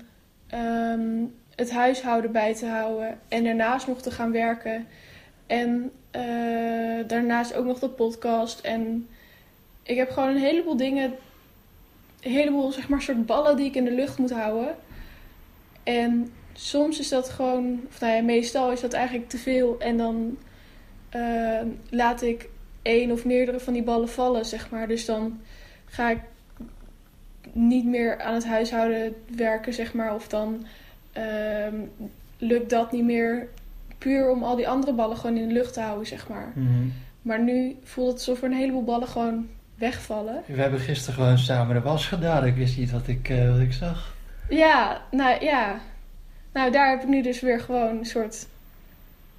um, 0.53 1.33
het 1.55 1.71
huishouden 1.71 2.31
bij 2.31 2.55
te 2.55 2.65
houden 2.65 3.19
en 3.27 3.43
daarnaast 3.43 3.87
nog 3.87 4.01
te 4.01 4.11
gaan 4.11 4.31
werken. 4.31 4.87
En 5.47 5.91
uh, 6.15 7.07
daarnaast 7.07 7.53
ook 7.53 7.65
nog 7.65 7.79
de 7.79 7.89
podcast. 7.89 8.59
En 8.59 9.07
ik 9.83 9.97
heb 9.97 10.09
gewoon 10.09 10.29
een 10.29 10.41
heleboel 10.41 10.77
dingen 10.77 11.13
een 12.27 12.33
heleboel 12.33 12.71
zeg 12.71 12.89
maar, 12.89 13.01
soort 13.01 13.25
ballen 13.25 13.55
die 13.55 13.65
ik 13.65 13.75
in 13.75 13.85
de 13.85 13.91
lucht 13.91 14.17
moet 14.17 14.31
houden. 14.31 14.75
En 15.83 16.31
soms 16.53 16.99
is 16.99 17.09
dat 17.09 17.29
gewoon, 17.29 17.79
of 17.87 17.99
nou 17.99 18.13
ja, 18.13 18.21
meestal 18.21 18.71
is 18.71 18.81
dat 18.81 18.93
eigenlijk 18.93 19.29
te 19.29 19.37
veel. 19.37 19.75
En 19.79 19.97
dan 19.97 20.37
uh, 21.15 21.61
laat 21.89 22.21
ik 22.21 22.49
één 22.81 23.11
of 23.11 23.25
meerdere 23.25 23.59
van 23.59 23.73
die 23.73 23.83
ballen 23.83 24.09
vallen, 24.09 24.45
zeg 24.45 24.69
maar. 24.69 24.87
Dus 24.87 25.05
dan 25.05 25.39
ga 25.85 26.09
ik 26.09 26.19
niet 27.51 27.85
meer 27.85 28.21
aan 28.21 28.33
het 28.33 28.45
huishouden 28.45 29.15
werken, 29.35 29.73
zeg 29.73 29.93
maar. 29.93 30.15
Of 30.15 30.27
dan 30.27 30.65
uh, 31.17 31.79
lukt 32.37 32.69
dat 32.69 32.91
niet 32.91 33.05
meer 33.05 33.47
puur 33.97 34.29
om 34.29 34.43
al 34.43 34.55
die 34.55 34.69
andere 34.69 34.93
ballen 34.93 35.17
gewoon 35.17 35.37
in 35.37 35.47
de 35.47 35.53
lucht 35.53 35.73
te 35.73 35.81
houden, 35.81 36.07
zeg 36.07 36.29
maar. 36.29 36.51
Mm 36.55 36.67
-hmm. 36.67 36.93
Maar 37.21 37.43
nu 37.43 37.75
voelt 37.83 38.09
het 38.09 38.17
alsof 38.17 38.37
er 38.41 38.49
een 38.49 38.57
heleboel 38.57 38.83
ballen 38.83 39.07
gewoon 39.07 39.47
wegvallen. 39.77 40.43
We 40.45 40.61
hebben 40.61 40.79
gisteren 40.79 41.13
gewoon 41.13 41.37
samen 41.37 41.75
de 41.75 41.81
was 41.81 42.07
gedaan. 42.07 42.45
Ik 42.45 42.55
wist 42.55 42.77
niet 42.77 42.91
wat 42.91 43.07
ik, 43.07 43.29
uh, 43.29 43.51
wat 43.51 43.59
ik 43.59 43.73
zag. 43.73 44.15
Ja, 44.49 45.01
nou 45.11 45.45
ja. 45.45 45.79
Nou, 46.53 46.71
daar 46.71 46.89
heb 46.89 47.01
ik 47.01 47.07
nu 47.07 47.21
dus 47.21 47.41
weer 47.41 47.59
gewoon 47.59 47.97
een 47.97 48.05
soort 48.05 48.47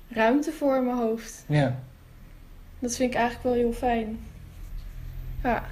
ruimte 0.09 0.53
voor 0.53 0.77
in 0.77 0.85
mijn 0.85 0.97
hoofd. 0.97 1.45
Ja. 1.47 1.79
Dat 2.79 2.97
vind 2.97 3.11
ik 3.11 3.17
eigenlijk 3.19 3.45
wel 3.45 3.55
heel 3.55 3.73
fijn. 3.73 4.19
Ja. 5.43 5.65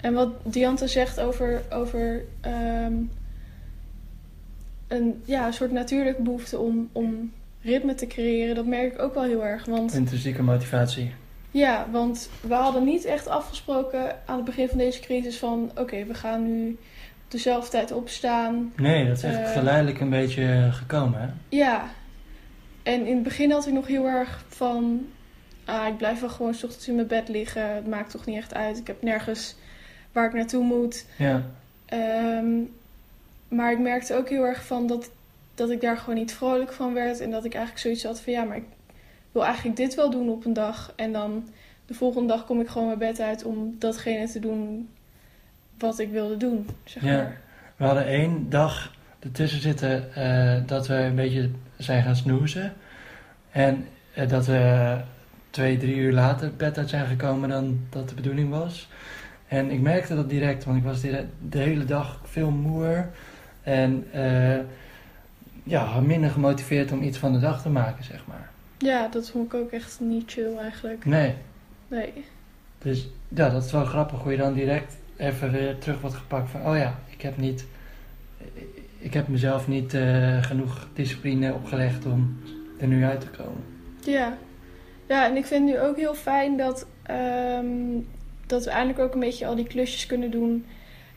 En 0.00 0.14
wat 0.14 0.28
Diante 0.42 0.88
zegt 0.88 1.20
over, 1.20 1.62
over 1.70 2.24
um, 2.46 3.10
een 4.88 5.22
ja, 5.24 5.50
soort 5.50 5.72
natuurlijke 5.72 6.22
behoefte 6.22 6.58
om, 6.58 6.88
om 6.92 7.32
ritme 7.62 7.94
te 7.94 8.06
creëren, 8.06 8.54
dat 8.54 8.66
merk 8.66 8.92
ik 8.92 9.02
ook 9.02 9.14
wel 9.14 9.22
heel 9.22 9.44
erg. 9.44 9.64
Want, 9.64 9.94
Intrinsieke 9.94 10.42
motivatie. 10.42 11.12
Ja, 11.54 11.86
want 11.90 12.28
we 12.40 12.54
hadden 12.54 12.84
niet 12.84 13.04
echt 13.04 13.28
afgesproken 13.28 14.16
aan 14.26 14.36
het 14.36 14.44
begin 14.44 14.68
van 14.68 14.78
deze 14.78 15.00
crisis 15.00 15.38
van... 15.38 15.70
oké, 15.70 15.80
okay, 15.80 16.06
we 16.06 16.14
gaan 16.14 16.42
nu 16.42 16.78
dezelfde 17.28 17.70
tijd 17.70 17.92
opstaan. 17.92 18.72
Nee, 18.76 19.06
dat 19.06 19.16
is 19.16 19.22
echt 19.22 19.40
uh, 19.40 19.52
geleidelijk 19.52 20.00
een 20.00 20.10
beetje 20.10 20.68
gekomen, 20.72 21.20
hè? 21.20 21.26
Ja. 21.48 21.88
En 22.82 23.06
in 23.06 23.14
het 23.14 23.22
begin 23.22 23.50
had 23.50 23.66
ik 23.66 23.72
nog 23.72 23.86
heel 23.86 24.06
erg 24.06 24.44
van... 24.48 25.06
Ah, 25.64 25.86
ik 25.86 25.96
blijf 25.96 26.20
wel 26.20 26.28
gewoon 26.28 26.54
's 26.54 26.62
ochtends 26.62 26.88
in 26.88 26.94
mijn 26.94 27.06
bed 27.06 27.28
liggen. 27.28 27.74
Het 27.74 27.86
maakt 27.86 28.10
toch 28.10 28.26
niet 28.26 28.36
echt 28.36 28.54
uit. 28.54 28.78
Ik 28.78 28.86
heb 28.86 29.02
nergens 29.02 29.56
waar 30.12 30.26
ik 30.26 30.32
naartoe 30.32 30.64
moet. 30.64 31.06
Ja. 31.18 31.42
Um, 32.38 32.74
maar 33.48 33.72
ik 33.72 33.78
merkte 33.78 34.16
ook 34.16 34.28
heel 34.28 34.44
erg 34.44 34.64
van 34.64 34.86
dat, 34.86 35.10
dat 35.54 35.70
ik 35.70 35.80
daar 35.80 35.96
gewoon 35.96 36.18
niet 36.18 36.34
vrolijk 36.34 36.72
van 36.72 36.94
werd. 36.94 37.20
En 37.20 37.30
dat 37.30 37.44
ik 37.44 37.54
eigenlijk 37.54 37.82
zoiets 37.82 38.04
had 38.04 38.20
van... 38.20 38.32
ja, 38.32 38.44
maar 38.44 38.56
ik 38.56 38.66
wil 39.34 39.44
eigenlijk 39.44 39.76
dit 39.76 39.94
wel 39.94 40.10
doen 40.10 40.28
op 40.28 40.44
een 40.44 40.52
dag. 40.52 40.92
En 40.96 41.12
dan 41.12 41.48
de 41.86 41.94
volgende 41.94 42.28
dag 42.28 42.44
kom 42.44 42.60
ik 42.60 42.68
gewoon 42.68 42.86
mijn 42.86 42.98
bed 42.98 43.20
uit 43.20 43.44
om 43.44 43.76
datgene 43.78 44.28
te 44.28 44.38
doen 44.38 44.88
wat 45.78 45.98
ik 45.98 46.10
wilde 46.10 46.36
doen. 46.36 46.68
Zeg 46.84 47.02
ja, 47.02 47.16
maar. 47.16 47.40
we 47.76 47.84
hadden 47.84 48.06
één 48.06 48.50
dag 48.50 48.92
ertussen 49.18 49.60
zitten 49.60 50.08
uh, 50.18 50.66
dat 50.66 50.86
we 50.86 50.94
een 50.94 51.14
beetje 51.14 51.50
zijn 51.76 52.02
gaan 52.02 52.16
snoezen. 52.16 52.72
En 53.50 53.86
eh, 54.14 54.28
dat 54.28 54.46
we 54.46 54.96
twee, 55.50 55.76
drie 55.76 55.96
uur 55.96 56.12
later 56.12 56.54
bed 56.56 56.78
uit 56.78 56.88
zijn 56.88 57.06
gekomen 57.06 57.48
dan 57.48 57.80
dat 57.90 58.08
de 58.08 58.14
bedoeling 58.14 58.50
was. 58.50 58.88
En 59.48 59.70
ik 59.70 59.80
merkte 59.80 60.14
dat 60.14 60.30
direct, 60.30 60.64
want 60.64 60.78
ik 60.78 60.84
was 60.84 61.00
de 61.00 61.58
hele 61.58 61.84
dag 61.84 62.20
veel 62.24 62.50
moer. 62.50 63.10
En 63.62 64.06
eh, 64.12 64.58
ja, 65.62 66.00
minder 66.00 66.30
gemotiveerd 66.30 66.92
om 66.92 67.02
iets 67.02 67.18
van 67.18 67.32
de 67.32 67.38
dag 67.38 67.62
te 67.62 67.68
maken, 67.68 68.04
zeg 68.04 68.26
maar. 68.26 68.52
Ja, 68.84 69.08
dat 69.08 69.30
vond 69.30 69.52
ik 69.52 69.60
ook 69.60 69.70
echt 69.70 70.00
niet 70.00 70.30
chill 70.30 70.56
eigenlijk. 70.56 71.04
Nee, 71.04 71.34
Nee. 71.88 72.12
dus 72.78 73.08
ja, 73.28 73.48
dat 73.48 73.64
is 73.64 73.72
wel 73.72 73.84
grappig 73.84 74.22
hoe 74.22 74.32
je 74.32 74.38
dan 74.38 74.54
direct 74.54 74.96
even 75.16 75.52
weer 75.52 75.78
terug 75.78 76.00
wordt 76.00 76.16
gepakt 76.16 76.50
van... 76.50 76.66
Oh 76.66 76.76
ja, 76.76 76.98
ik 77.10 77.22
heb 77.22 77.36
niet... 77.36 77.66
Ik 78.98 79.14
heb 79.14 79.28
mezelf 79.28 79.68
niet 79.68 79.94
eh, 79.94 80.42
genoeg 80.42 80.88
discipline 80.94 81.54
opgelegd 81.54 82.06
om 82.06 82.38
er 82.78 82.86
nu 82.86 83.04
uit 83.04 83.20
te 83.20 83.26
komen. 83.26 83.64
Ja. 84.00 84.36
Ja, 85.06 85.26
en 85.28 85.36
ik 85.36 85.46
vind 85.46 85.64
nu 85.64 85.80
ook 85.80 85.96
heel 85.96 86.14
fijn 86.14 86.56
dat, 86.56 86.86
ehm, 87.02 87.66
dat 88.46 88.64
we 88.64 88.70
eindelijk 88.70 88.98
ook 88.98 89.14
een 89.14 89.20
beetje 89.20 89.46
al 89.46 89.54
die 89.54 89.66
klusjes 89.66 90.06
kunnen 90.06 90.30
doen 90.30 90.64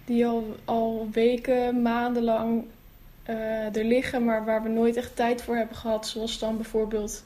die 0.06 0.26
al, 0.26 0.56
al 0.66 1.08
weken, 1.12 1.82
maandenlang 1.82 2.64
eh, 3.24 3.76
er 3.76 3.84
liggen, 3.84 4.26
maar 4.26 4.46
waar 4.46 4.64
we 4.64 4.70
nooit 4.70 4.96
echt 4.96 5.16
tijd 5.16 5.42
voor 5.42 5.56
hebben 5.56 5.76
gehad. 5.76 6.08
Zoals 6.08 6.40
dan 6.40 6.56
bijvoorbeeld 6.56 7.24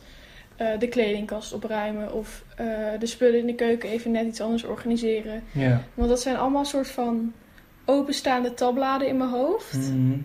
eh, 0.61 0.79
de 0.79 0.87
kledingkast 0.87 1.53
opruimen 1.53 2.13
of 2.13 2.43
eh, 2.55 2.65
de 2.99 3.05
spullen 3.05 3.39
in 3.39 3.45
de 3.45 3.55
keuken 3.55 3.89
even 3.89 4.11
net 4.11 4.25
iets 4.27 4.41
anders 4.41 4.63
organiseren. 4.63 5.43
Ja. 5.51 5.81
Want 5.93 6.09
dat 6.09 6.21
zijn 6.21 6.37
allemaal 6.37 6.65
soort 6.65 6.87
van 6.87 7.33
openstaande 7.85 8.53
tabbladen 8.53 9.07
in 9.07 9.17
mijn 9.17 9.29
hoofd. 9.29 9.73
Mhm. 9.73 10.17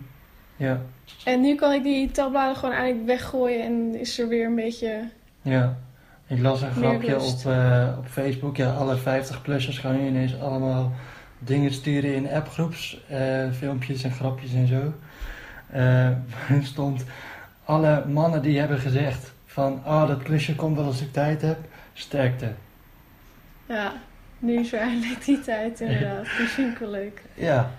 Ja, 0.55 0.81
En 1.23 1.41
nu 1.41 1.55
kan 1.55 1.73
ik 1.73 1.83
die 1.83 2.11
tabbladen 2.11 2.55
gewoon 2.55 2.75
eigenlijk 2.75 3.05
weggooien 3.05 3.63
en 3.63 3.95
is 3.95 4.19
er 4.19 4.27
weer 4.27 4.45
een 4.45 4.55
beetje... 4.55 5.09
ja. 5.41 5.77
Ik 6.27 6.39
las 6.39 6.61
een 6.61 6.71
grapje 6.71 7.21
op, 7.21 7.45
eh, 7.45 7.95
op 7.97 8.07
Facebook. 8.07 8.57
Ja, 8.57 8.71
alle 8.71 8.97
50-plussers 8.97 9.79
gaan 9.79 9.97
nu 9.97 10.07
ineens 10.07 10.39
allemaal 10.39 10.91
dingen 11.39 11.71
sturen 11.73 12.15
in 12.15 12.29
appgroeps. 12.29 13.01
filmpjes 13.51 14.03
en 14.03 14.11
grapjes 14.11 14.53
en 14.53 14.67
zo. 14.67 14.93
Er 16.49 16.63
stond 16.63 17.03
alle 17.65 18.03
mannen 18.07 18.41
die 18.41 18.59
hebben 18.59 18.79
gezegd 18.79 19.35
van... 19.57 19.81
Oh, 19.85 20.07
dat 20.07 20.23
klusje 20.23 20.55
komt 20.55 20.75
wel 20.75 20.85
als 20.85 21.01
ik 21.01 21.11
tijd 21.13 21.41
heb. 21.41 21.57
Sterkte. 21.93 22.51
Ja, 23.67 23.93
nu 24.39 24.59
is 24.59 24.73
er 24.73 24.79
eindelijk 24.79 25.25
die 25.25 25.39
tijd 25.39 25.79
inderdaad. 25.79 26.25
Ik 26.57 26.77
wel 26.79 26.89
leuk. 26.89 27.21
Ja, 27.33 27.71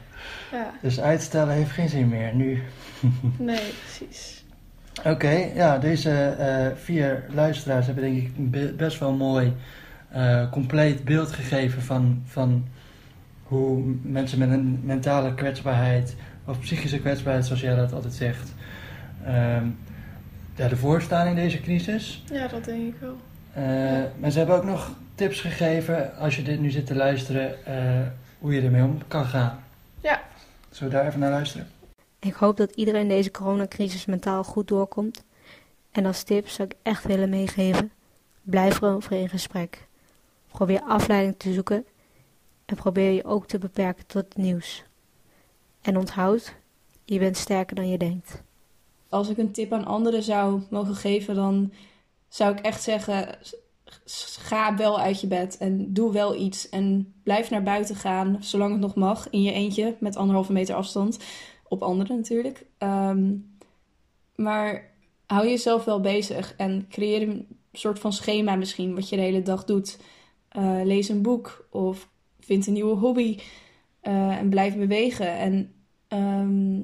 Ja, 0.53 0.71
dus 0.83 1.01
uitstellen 1.01 1.55
heeft 1.55 1.71
geen 1.71 1.89
zin 1.89 2.09
meer 2.09 2.35
nu. 2.35 2.63
nee, 3.39 3.73
precies. 3.85 4.45
Oké, 5.05 5.31
ja, 5.55 5.79
deze 5.79 6.11
eh, 6.11 6.77
vier 6.77 7.25
luisteraars 7.29 7.87
hebben 7.87 8.05
denk 8.05 8.17
ik 8.17 8.51
be- 8.51 8.75
best 8.77 8.99
wel 8.99 9.13
mooi 9.13 9.53
eh, 10.11 10.51
compleet 10.51 11.05
beeld 11.05 11.33
gegeven 11.33 11.83
van, 11.83 12.23
van 12.27 12.67
hoe 13.43 13.95
mensen 14.03 14.39
met 14.39 14.51
een 14.51 14.81
mentale 14.85 15.35
kwetsbaarheid 15.35 16.17
of 16.45 16.61
psychische 16.61 16.99
kwetsbaarheid, 17.01 17.47
zoals 17.47 17.61
jij 17.61 17.75
dat 17.75 17.93
altijd 17.93 18.15
zegt, 18.15 18.55
ehm 19.25 19.67
ja, 20.59 20.71
ervoor 20.71 21.03
staan 21.03 21.27
in 21.27 21.35
deze 21.35 21.61
crisis. 21.61 22.23
Ja, 22.33 22.49
dat 22.49 22.65
denk 22.65 22.95
ik 22.95 23.01
wel. 23.01 23.17
Eh, 23.53 23.63
maar 24.21 24.31
ze 24.31 24.39
hebben 24.39 24.57
ook 24.57 24.65
nog 24.65 24.93
tips 25.15 25.41
gegeven, 25.41 26.17
als 26.17 26.37
je 26.37 26.43
dit 26.43 26.61
nu 26.61 26.71
zit 26.71 26.87
te 26.87 26.95
luisteren, 26.95 27.67
eh, 27.67 28.07
hoe 28.39 28.55
je 28.55 28.61
ermee 28.61 28.83
om 28.83 28.99
kan 29.09 29.25
gaan. 29.25 29.65
Ja. 30.01 30.23
Zullen 30.71 30.93
we 30.93 30.99
daar 30.99 31.07
even 31.07 31.21
naar 31.21 31.31
luisteren? 31.31 31.67
Ik 32.19 32.35
hoop 32.35 32.57
dat 32.57 32.75
iedereen 32.75 33.09
deze 33.09 33.31
coronacrisis 33.31 34.07
mentaal 34.07 34.45
goed 34.45 34.69
doorkomt. 34.69 35.25
En 35.91 36.07
als 36.07 36.23
tip 36.23 36.49
zou 36.49 36.69
ik 36.69 36.77
echt 36.83 37.05
willen 37.05 37.29
meegeven: 37.29 37.93
blijf 38.43 38.81
erover 38.81 39.13
in 39.13 39.29
gesprek. 39.29 39.87
Probeer 40.53 40.81
afleiding 40.81 41.35
te 41.39 41.53
zoeken 41.53 41.85
en 42.65 42.77
probeer 42.77 43.11
je 43.11 43.25
ook 43.25 43.47
te 43.47 43.59
beperken 43.59 44.07
tot 44.07 44.25
het 44.25 44.37
nieuws. 44.37 44.85
En 45.83 45.97
onthoud, 45.97 46.55
je 47.05 47.19
bent 47.19 47.37
sterker 47.37 47.77
dan 47.77 47.89
je 47.89 47.99
denkt. 47.99 48.43
Als 49.09 49.29
ik 49.29 49.39
een 49.39 49.53
tip 49.53 49.73
aan 49.73 49.87
anderen 49.87 50.23
zou 50.23 50.63
mogen 50.71 50.95
geven, 50.95 51.35
dan 51.35 51.73
zou 52.29 52.53
ik 52.53 52.61
echt 52.65 52.83
zeggen: 52.83 53.39
ga 54.39 54.77
wel 54.77 55.01
uit 55.01 55.21
je 55.21 55.27
bed 55.27 55.57
en 55.59 55.93
doe 55.93 56.13
wel 56.13 56.37
iets. 56.37 56.69
En 56.69 57.15
blijf 57.23 57.51
naar 57.51 57.63
buiten 57.63 57.97
gaan, 57.97 58.37
zolang 58.41 58.73
het 58.73 58.81
nog 58.81 58.95
mag, 58.95 59.31
in 59.31 59.43
je 59.43 59.53
eentje, 59.53 59.97
met 60.01 60.17
anderhalve 60.17 60.53
meter 60.53 60.75
afstand. 60.75 61.19
Op 61.69 61.83
anderen 61.83 62.17
natuurlijk. 62.17 62.67
Ehm, 62.79 63.35
maar 64.35 64.91
hou 65.27 65.49
jezelf 65.49 65.85
wel 65.85 66.01
bezig 66.01 66.55
en 66.57 66.87
creëer 66.89 67.23
een 67.23 67.47
soort 67.73 67.99
van 67.99 68.13
schema 68.13 68.57
misschien, 68.57 68.95
wat 68.95 69.09
je 69.09 69.17
de 69.17 69.23
hele 69.23 69.43
dag 69.43 69.65
doet. 69.65 69.99
Eh, 70.49 70.81
lees 70.85 71.09
een 71.09 71.23
boek 71.23 71.69
of 71.71 72.09
vind 72.41 72.67
een 72.67 72.73
nieuwe 72.73 72.97
hobby 72.97 73.39
eh, 74.01 74.39
en 74.39 74.49
blijf 74.49 74.77
bewegen. 74.77 75.33
En 75.33 75.73
ehm, 76.09 76.81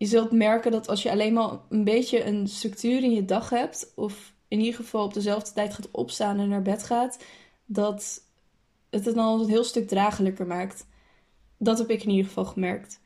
je 0.00 0.06
zult 0.06 0.30
merken 0.30 0.70
dat 0.70 0.88
als 0.88 1.02
je 1.02 1.10
alleen 1.10 1.32
maar 1.32 1.50
een 1.68 1.84
beetje 1.84 2.24
een 2.24 2.48
structuur 2.48 3.02
in 3.02 3.10
je 3.10 3.24
dag 3.24 3.50
hebt, 3.50 3.92
of 3.94 4.34
in 4.48 4.58
ieder 4.58 4.74
geval 4.74 5.04
op 5.04 5.14
dezelfde 5.14 5.52
tijd 5.52 5.74
gaat 5.74 5.90
opstaan 5.90 6.38
en 6.38 6.48
naar 6.48 6.62
bed 6.62 6.82
gaat, 6.82 7.24
dat 7.64 8.22
het 8.90 9.04
het 9.04 9.14
dan 9.14 9.40
een 9.40 9.48
heel 9.48 9.64
stuk 9.64 9.88
draaglijker 9.88 10.46
maakt. 10.46 10.86
Dat 11.56 11.78
heb 11.78 11.90
ik 11.90 12.02
in 12.02 12.10
ieder 12.10 12.26
geval 12.26 12.44
gemerkt. 12.44 13.00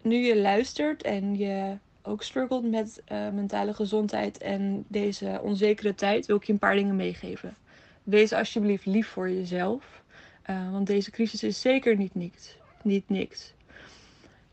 nu 0.00 0.16
je 0.16 0.40
luistert 0.40 1.02
en 1.02 1.36
je 1.36 1.78
ook 2.02 2.22
struggelt 2.22 2.70
met 2.70 3.02
eh, 3.04 3.28
mentale 3.30 3.74
gezondheid 3.74 4.38
en 4.38 4.84
deze 4.88 5.40
onzekere 5.42 5.94
tijd, 5.94 6.26
wil 6.26 6.36
ik 6.36 6.44
je 6.44 6.52
een 6.52 6.58
paar 6.58 6.74
dingen 6.74 6.96
meegeven. 6.96 7.56
Wees 8.02 8.32
alsjeblieft 8.32 8.86
lief 8.86 9.08
voor 9.08 9.30
jezelf, 9.30 10.02
eh, 10.42 10.70
want 10.72 10.86
deze 10.86 11.10
crisis 11.10 11.42
is 11.42 11.60
zeker 11.60 11.96
niet 11.96 12.14
niks. 12.14 12.56
Niet 12.82 13.08
niks. 13.08 13.54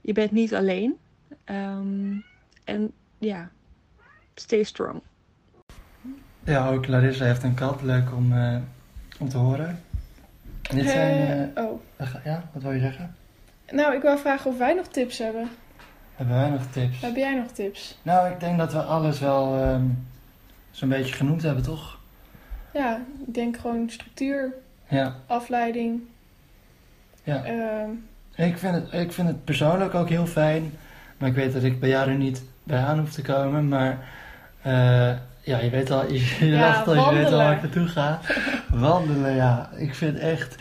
Je 0.01 0.13
bent 0.13 0.31
niet 0.31 0.55
alleen. 0.55 0.97
Ehm, 1.43 2.15
en 2.63 2.91
ja, 3.17 3.49
stay 4.35 4.63
strong. 4.63 5.01
Ja, 6.43 6.69
ook 6.69 6.87
Larissa 6.87 7.25
heeft 7.25 7.43
een 7.43 7.53
kat. 7.53 7.81
Leuk 7.81 8.13
om, 8.13 8.33
eh, 8.33 8.57
om 9.19 9.29
te 9.29 9.37
horen. 9.37 9.83
En 10.69 10.75
dit 10.75 10.89
zijn... 10.89 11.55
Eh, 11.55 11.63
oh. 11.63 11.81
ja, 12.23 12.49
wat 12.53 12.63
wil 12.63 12.71
je 12.71 12.79
zeggen? 12.79 13.15
Nou, 13.71 13.95
ik 13.95 14.01
wil 14.01 14.17
vragen 14.17 14.51
of 14.51 14.57
wij 14.57 14.73
nog 14.73 14.87
tips 14.87 15.17
hebben. 15.17 15.49
Hebben 16.15 16.35
wij 16.35 16.49
nog 16.49 16.65
tips? 16.71 17.01
Heb 17.01 17.15
jij 17.15 17.35
nog 17.35 17.47
tips? 17.51 17.97
Nou, 18.01 18.31
ik 18.31 18.39
denk 18.39 18.57
dat 18.57 18.73
we 18.73 18.81
alles 18.81 19.19
wel 19.19 19.55
ehm, 19.57 19.85
zo'n 20.71 20.89
beetje 20.89 21.13
genoemd 21.13 21.41
hebben, 21.41 21.63
toch? 21.63 21.99
Ja, 22.73 23.01
ik 23.27 23.33
denk 23.33 23.57
gewoon 23.57 23.89
structuur, 23.89 24.53
Ja. 24.87 25.15
afleiding. 25.27 26.01
Ja. 27.23 27.43
Ehm, 27.43 27.89
Ik 28.45 28.57
vind, 28.57 28.75
het, 28.75 28.93
ik 28.93 29.11
vind 29.11 29.27
het 29.27 29.43
persoonlijk 29.43 29.93
ook 29.93 30.09
heel 30.09 30.25
fijn. 30.25 30.71
Maar 31.17 31.29
ik 31.29 31.35
weet 31.35 31.53
dat 31.53 31.63
ik 31.63 31.79
bij 31.79 31.89
jou 31.89 32.09
er 32.09 32.15
niet 32.15 32.43
bij 32.63 32.79
aan 32.79 32.99
hoef 32.99 33.11
te 33.11 33.21
komen. 33.21 33.67
Maar 33.67 33.97
eh, 34.61 35.11
ja, 35.41 35.59
je 35.59 35.69
weet 35.69 35.91
al, 35.91 36.11
je, 36.11 36.35
je 36.39 36.45
Ja, 36.45 36.81
al, 36.81 37.13
je 37.13 37.17
weet 37.17 37.31
al 37.31 37.37
waar 37.37 37.55
ik 37.55 37.61
naartoe 37.61 37.87
ga. 37.87 38.19
wandelen, 38.69 39.35
ja. 39.35 39.69
Ik 39.75 39.95
vind 39.95 40.17
echt... 40.17 40.55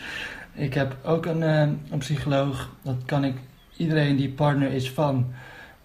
Ik 0.53 0.73
heb 0.73 0.95
ook 1.03 1.25
een, 1.25 1.43
eh, 1.43 1.59
een 1.59 1.97
psycholoog. 1.97 2.69
Dat 2.81 2.95
kan 3.05 3.23
ik 3.23 3.35
iedereen 3.77 4.15
die 4.15 4.29
partner 4.29 4.71
is 4.71 4.91
van 4.91 5.33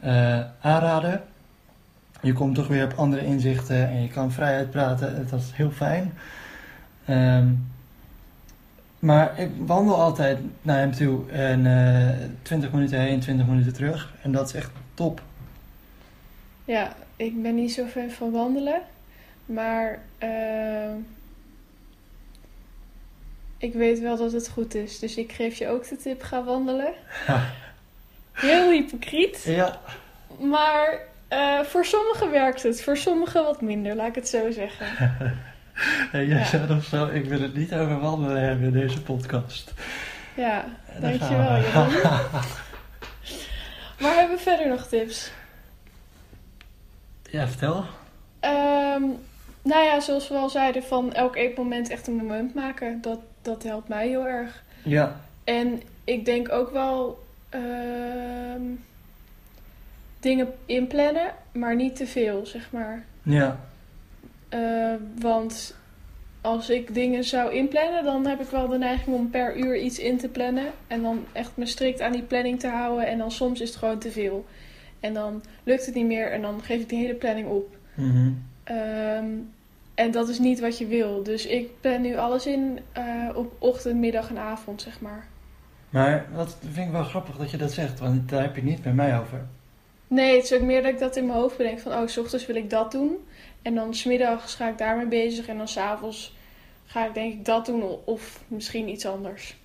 eh, 0.01 0.41
aanraden. 0.61 1.23
Je 2.21 2.33
komt 2.33 2.55
toch 2.55 2.69
weer 2.69 2.85
op 2.85 2.93
andere 2.97 3.25
inzichten 3.25 3.89
en 3.89 4.03
je 4.03 4.09
kan 4.09 4.33
vrij 4.33 4.57
uitpraten. 4.57 5.27
Dat 5.31 5.41
is 5.41 5.51
heel 5.53 5.71
fijn. 5.71 6.13
Ehm, 7.05 7.47
maar 9.05 9.41
ik 9.41 9.51
wandel 9.59 10.01
altijd 10.01 10.39
naar 10.63 10.79
hem 10.79 10.93
toe 10.93 11.31
en 11.31 11.67
eh 11.67 12.27
20 12.43 12.73
minuten 12.73 13.01
heen, 13.01 13.21
20 13.21 13.47
minuten 13.47 13.73
terug. 13.73 14.15
En 14.23 14.33
dat 14.33 14.49
is 14.49 14.55
echt 14.55 14.71
top. 14.95 15.23
ja, 16.65 16.97
ik 17.17 17.43
ben 17.43 17.55
niet 17.55 17.73
zo 17.73 17.87
fan 17.87 18.11
van 18.11 18.31
wandelen. 18.31 18.83
Maar 19.47 19.99
ehm, 20.19 20.97
ik 23.59 23.73
weet 23.73 24.01
wel 24.01 24.17
dat 24.17 24.33
het 24.33 24.49
goed 24.49 24.75
is. 24.75 24.99
Dus 24.99 25.17
ik 25.17 25.33
geef 25.33 25.57
je 25.57 25.69
ook 25.69 25.89
de 25.89 25.97
tip, 25.97 26.23
ga 26.23 26.45
wandelen. 26.45 26.93
Heel 28.33 28.71
hypocriet. 28.71 29.43
Ja, 29.47 29.81
Maar 30.41 30.99
eh, 31.29 31.61
voor 31.61 31.85
sommigen 31.85 32.31
werkt 32.31 32.63
het, 32.63 32.83
voor 32.83 32.97
sommigen 32.97 33.45
wat 33.45 33.61
minder, 33.61 33.95
laat 33.95 34.09
ik 34.09 34.15
het 34.15 34.29
zo 34.29 34.51
zeggen. 34.51 34.87
en 36.13 36.27
jij 36.27 36.39
Ja. 36.39 36.45
zei 36.45 36.67
nog 36.69 36.85
zo, 36.85 37.07
ik 37.07 37.25
wil 37.25 37.41
het 37.41 37.55
niet 37.55 37.75
over 37.75 38.01
wandelen 38.01 38.43
hebben 38.43 38.67
in 38.67 38.73
deze 38.73 39.03
podcast. 39.03 39.73
Ja, 40.37 40.65
dankjewel. 41.01 41.57
Jeroen. 41.57 41.93
Maar 44.01 44.15
hebben 44.17 44.37
we 44.37 44.43
verder 44.43 44.69
nog 44.69 44.87
tips? 44.87 45.31
Ja, 47.31 47.49
vertel. 47.49 47.85
Ehm, 48.41 49.03
nou 49.63 49.85
ja, 49.85 50.01
zoals 50.01 50.29
we 50.29 50.35
al 50.35 50.49
zeiden, 50.49 50.83
van 50.83 51.13
elk 51.13 51.37
eetmoment 51.37 51.89
echt 51.91 52.07
een 52.07 52.15
moment 52.17 52.55
maken. 52.55 53.01
Dat, 53.01 53.19
dat 53.43 53.63
helpt 53.63 53.89
mij 53.89 54.09
heel 54.09 54.27
erg. 54.27 54.63
Ja, 54.83 55.21
En 55.45 55.83
ik 56.05 56.25
denk 56.25 56.53
ook 56.53 56.71
wel 56.71 57.25
ehm, 57.49 58.63
dingen 60.21 60.55
inplannen, 60.67 61.35
maar 61.53 61.77
niet 61.77 61.97
te 61.97 62.07
veel, 62.07 62.47
zeg 62.47 62.71
maar. 62.71 63.05
ja, 63.23 63.59
Eh, 64.55 64.95
want 65.21 65.77
als 66.41 66.71
ik 66.71 66.95
dingen 66.95 67.25
zou 67.25 67.53
inplannen, 67.53 68.05
dan 68.05 68.27
heb 68.27 68.41
ik 68.41 68.49
wel 68.49 68.69
de 68.69 68.79
neiging 68.79 69.17
om 69.17 69.31
per 69.31 69.57
uur 69.57 69.77
iets 69.79 69.99
in 69.99 70.19
te 70.19 70.29
plannen. 70.29 70.67
En 70.87 71.03
dan 71.03 71.25
echt 71.33 71.51
me 71.55 71.67
strikt 71.67 72.01
aan 72.01 72.13
die 72.13 72.23
planning 72.23 72.61
te 72.61 72.69
houden. 72.69 73.07
En 73.07 73.19
dan 73.19 73.31
soms 73.31 73.61
is 73.61 73.69
het 73.69 73.79
gewoon 73.79 73.99
te 73.99 74.11
veel. 74.11 74.45
En 75.01 75.15
dan 75.15 75.43
lukt 75.65 75.87
het 75.87 75.95
niet 75.95 76.07
meer 76.07 76.33
en 76.33 76.43
dan 76.43 76.63
geef 76.63 76.81
ik 76.81 76.89
die 76.89 76.99
hele 76.99 77.15
planning 77.15 77.49
op. 77.49 77.77
Mhm. 77.95 78.31
Ehm, 78.65 79.27
en 79.95 80.11
dat 80.11 80.29
is 80.29 80.39
niet 80.39 80.61
wat 80.61 80.79
je 80.79 80.87
wil. 80.87 81.23
Dus 81.23 81.47
ik 81.47 81.81
plan 81.81 82.01
nu 82.01 82.17
alles 82.17 82.47
in 82.47 82.79
eh, 82.93 83.29
op 83.35 83.53
ochtend, 83.59 84.01
middag 84.01 84.31
en 84.31 84.39
avond, 84.39 84.83
zeg 84.83 85.01
maar. 85.01 85.27
Maar 85.91 86.27
wat 86.35 86.57
vind 86.61 86.87
ik 86.87 86.93
wel 86.93 87.05
grappig 87.05 87.37
dat 87.37 87.51
je 87.51 87.57
dat 87.57 87.73
zegt, 87.73 87.99
want 87.99 88.29
daar 88.29 88.43
heb 88.43 88.57
je 88.57 88.63
niet 88.63 88.85
met 88.85 88.95
mij 88.95 89.19
over. 89.19 89.47
Nee, 90.09 90.37
het 90.37 90.45
is 90.45 90.53
ook 90.53 90.61
meer 90.61 90.83
dat 90.83 90.93
ik 90.93 90.99
dat 90.99 91.17
in 91.17 91.27
mijn 91.27 91.39
hoofd 91.39 91.57
bedenk 91.57 91.79
van, 91.79 91.93
oh, 91.93 92.07
s 92.07 92.17
ochtends 92.17 92.47
wil 92.47 92.57
ik 92.57 92.71
dat 92.71 92.93
doen. 92.93 93.17
En 93.65 93.75
dan 93.75 93.95
smiddags 93.95 94.55
ga 94.55 94.69
ik 94.69 94.79
daarmee 94.79 95.07
bezig 95.07 95.47
en 95.47 95.57
dan 95.57 95.69
s'avonds 95.69 96.35
ga 96.87 97.07
ik 97.07 97.15
denk 97.15 97.33
ik 97.33 97.45
dat 97.45 97.67
doen 97.67 97.83
of 98.05 98.41
misschien 98.49 98.89
iets 98.89 99.07
anders. 99.07 99.57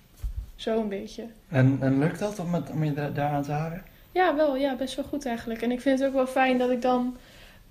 Zo 0.56 0.80
een 0.80 0.88
beetje. 0.88 1.26
En, 1.48 1.78
en 1.80 1.98
lukt 1.98 2.18
dat 2.18 2.38
om, 2.38 2.54
het, 2.54 2.70
om 2.70 2.84
je 2.84 2.92
da- 2.92 3.10
daaraan 3.10 3.42
te 3.42 3.52
houden? 3.52 3.82
Ja, 4.12 4.36
wel. 4.36 4.56
Ja, 4.56 4.76
best 4.76 4.96
wel 4.96 5.04
goed 5.04 5.26
eigenlijk. 5.26 5.62
En 5.62 5.70
ik 5.70 5.80
vind 5.80 5.98
het 5.98 6.08
ook 6.08 6.14
wel 6.14 6.26
fijn 6.26 6.58
dat 6.58 6.70
ik 6.70 6.82
dan 6.82 7.16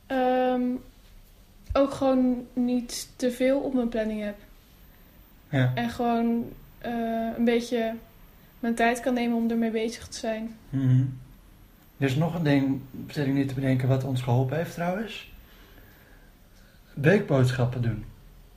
ehm, 0.06 0.62
ook 1.74 1.94
gewoon 1.94 2.48
niet 2.54 3.10
te 3.16 3.32
veel 3.32 3.60
op 3.60 3.74
mijn 3.74 3.90
planning 3.90 4.24
heb. 4.24 4.36
Ja. 5.50 5.72
En 5.76 5.90
gewoon 5.90 6.52
eh, 6.78 6.92
een 7.38 7.46
beetje 7.46 7.94
mijn 8.60 8.76
tijd 8.76 9.00
kan 9.00 9.14
nemen 9.14 9.38
om 9.38 9.50
ermee 9.50 9.72
bezig 9.72 10.08
te 10.08 10.18
zijn. 10.18 10.56
Mhm. 10.70 11.04
Er 11.98 12.06
is 12.06 12.16
nog 12.16 12.36
een 12.36 12.44
ding, 12.44 12.82
zit 13.08 13.28
ik 13.28 13.34
nu 13.34 13.46
te 13.46 13.54
bedenken, 13.54 13.88
wat 13.88 14.04
ons 14.04 14.22
geholpen 14.22 14.58
heeft 14.58 14.74
trouwens. 14.74 15.32
Weekboodschappen 17.02 17.82
doen. 17.82 18.06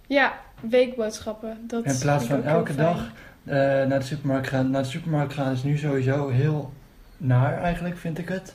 Ja, 0.07 0.33
weekboodschappen. 0.61 1.59
Dat 1.67 1.85
In 1.85 1.99
plaats 1.99 2.25
van 2.25 2.45
elke 2.45 2.75
dag 2.75 3.11
eh, 3.45 3.55
naar 3.57 3.99
de 3.99 4.05
supermarkt 4.05 4.49
gaan. 4.49 4.71
Naar 4.71 4.83
de 4.83 4.89
supermarkt 4.89 5.33
gaan 5.33 5.53
is 5.53 5.63
nu 5.63 5.77
sowieso 5.79 6.29
heel 6.29 6.73
naar 7.17 7.63
eigenlijk, 7.63 7.99
vind 7.99 8.19
ik 8.19 8.29
het. 8.29 8.55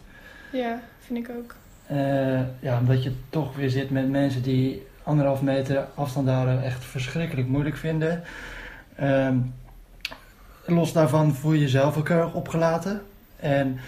Ja, 0.51 0.79
vind 0.99 1.19
ik 1.19 1.35
ook. 1.37 1.55
Eh, 1.87 2.39
ja, 2.59 2.79
omdat 2.79 3.03
je 3.03 3.11
toch 3.29 3.55
weer 3.55 3.69
zit 3.69 3.89
met 3.89 4.09
mensen 4.09 4.41
die 4.41 4.85
anderhalf 5.03 5.41
meter 5.41 5.87
afstand 5.95 6.29
houden 6.29 6.63
echt 6.63 6.85
verschrikkelijk 6.85 7.47
moeilijk 7.47 7.77
vinden. 7.77 8.23
Ehm, 8.95 9.37
los 10.65 10.93
daarvan 10.93 11.35
voel 11.35 11.53
je 11.53 11.59
jezelf 11.59 11.97
ook 11.97 12.09
erg 12.09 12.33
opgelaten. 12.33 13.01
En 13.39 13.79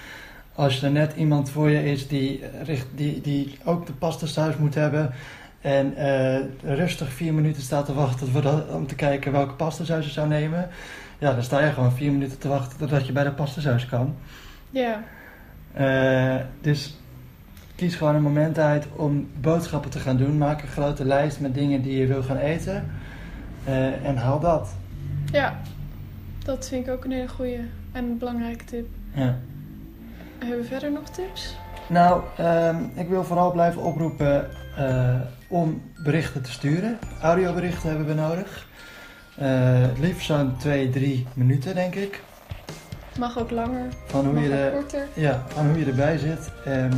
als 0.53 0.81
er 0.81 0.91
net 0.91 1.13
iemand 1.15 1.49
voor 1.49 1.69
je 1.69 1.91
is 1.91 2.07
die, 2.07 2.43
richt, 2.63 2.87
die, 2.95 3.21
die 3.21 3.57
ook 3.63 3.85
de 3.85 3.93
pastas 3.93 4.33
thuis 4.33 4.55
moet 4.55 4.75
hebben. 4.75 5.13
En 5.61 5.95
eh, 5.95 6.39
rustig 6.63 7.11
vier 7.13 7.33
minuten 7.33 7.61
staat 7.61 7.85
te 7.85 7.93
wachten 7.93 8.73
om 8.73 8.87
te 8.87 8.95
kijken 8.95 9.31
welke 9.31 9.53
pastasaus 9.53 10.05
je 10.05 10.11
zou 10.11 10.27
nemen. 10.27 10.69
Ja, 11.17 11.33
dan 11.33 11.43
sta 11.43 11.59
je 11.65 11.71
gewoon 11.71 11.91
vier 11.91 12.11
minuten 12.11 12.37
te 12.37 12.47
wachten 12.47 12.77
totdat 12.77 13.07
je 13.07 13.11
bij 13.13 13.23
de 13.23 13.31
pastasaus 13.31 13.85
kan. 13.85 14.15
Ja, 14.69 15.03
Eh, 15.73 16.35
dus 16.61 16.97
kies 17.75 17.95
gewoon 17.95 18.15
een 18.15 18.21
moment 18.21 18.59
uit 18.59 18.85
om 18.95 19.29
boodschappen 19.41 19.89
te 19.91 19.99
gaan 19.99 20.17
doen. 20.17 20.37
Maak 20.37 20.61
een 20.61 20.67
grote 20.67 21.05
lijst 21.05 21.39
met 21.39 21.53
dingen 21.53 21.81
die 21.81 21.97
je 21.97 22.05
wil 22.07 22.23
gaan 22.23 22.37
eten. 22.37 22.91
Eh, 23.63 24.05
en 24.05 24.17
haal 24.17 24.39
dat. 24.39 24.69
ja. 25.31 25.59
Dat 26.43 26.67
vind 26.67 26.87
ik 26.87 26.93
ook 26.93 27.03
een 27.05 27.11
hele 27.11 27.27
goede 27.27 27.59
en 27.91 28.17
belangrijke 28.17 28.65
tip. 28.65 28.87
Ja. 29.13 29.37
Hebben 30.37 30.57
we 30.57 30.63
verder 30.63 30.91
nog 30.91 31.09
tips? 31.09 31.55
Nou, 31.89 32.21
ehm, 32.37 32.75
ik 32.93 33.09
wil 33.09 33.23
vooral 33.23 33.51
blijven 33.51 33.81
oproepen 33.81 34.49
eh, 34.77 35.15
om 35.47 35.81
berichten 36.03 36.41
te 36.41 36.51
sturen. 36.51 36.99
Audioberichten 37.21 37.89
hebben 37.89 38.07
we 38.07 38.13
nodig. 38.13 38.67
Het 39.39 39.99
liefst 39.99 40.25
zo'n 40.25 40.57
2, 40.57 40.89
3 40.89 41.27
minuten, 41.33 41.75
denk 41.75 41.95
ik. 41.95 42.21
Mag 43.19 43.39
ook 43.39 43.51
langer, 43.51 43.85
Van 44.05 44.25
hoe 44.25 44.33
mag 44.33 44.43
je 44.43 44.49
ook 44.49 44.55
de, 44.55 44.71
korter. 44.73 45.07
Ja, 45.13 45.43
van 45.47 45.67
hoe 45.67 45.79
je 45.79 45.85
erbij 45.85 46.17
zit. 46.17 46.51
Ehm, 46.65 46.93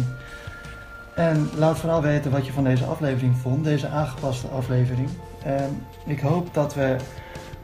en 1.15 1.49
laat 1.55 1.77
vooral 1.77 2.01
weten 2.01 2.31
wat 2.31 2.45
je 2.45 2.51
van 2.51 2.63
deze 2.63 2.85
aflevering 2.85 3.35
vond, 3.37 3.63
deze 3.63 3.87
aangepaste 3.87 4.47
aflevering. 4.47 5.09
Ehm, 5.45 5.71
ik 6.05 6.19
hoop 6.19 6.53
dat 6.53 6.73
we 6.73 6.95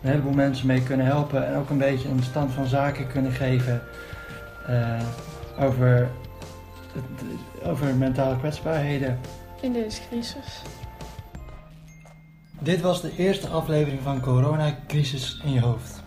een 0.01 0.09
heleboel 0.09 0.33
mensen 0.33 0.67
mee 0.67 0.83
kunnen 0.83 1.05
helpen 1.05 1.47
en 1.47 1.55
ook 1.55 1.69
een 1.69 1.77
beetje 1.77 2.09
een 2.09 2.23
stand 2.23 2.51
van 2.51 2.65
zaken 2.65 3.07
kunnen 3.07 3.31
geven 3.31 3.81
eh, 4.67 5.01
over, 5.59 6.07
over 7.63 7.95
mentale 7.95 8.37
kwetsbaarheden. 8.37 9.19
In 9.61 9.73
deze 9.73 10.01
crisis. 10.09 10.61
Dit 12.59 12.81
was 12.81 13.01
de 13.01 13.11
eerste 13.17 13.47
aflevering 13.47 14.01
van 14.01 14.21
Corona 14.21 14.77
Crisis 14.87 15.41
in 15.45 15.51
je 15.51 15.59
hoofd. 15.59 16.03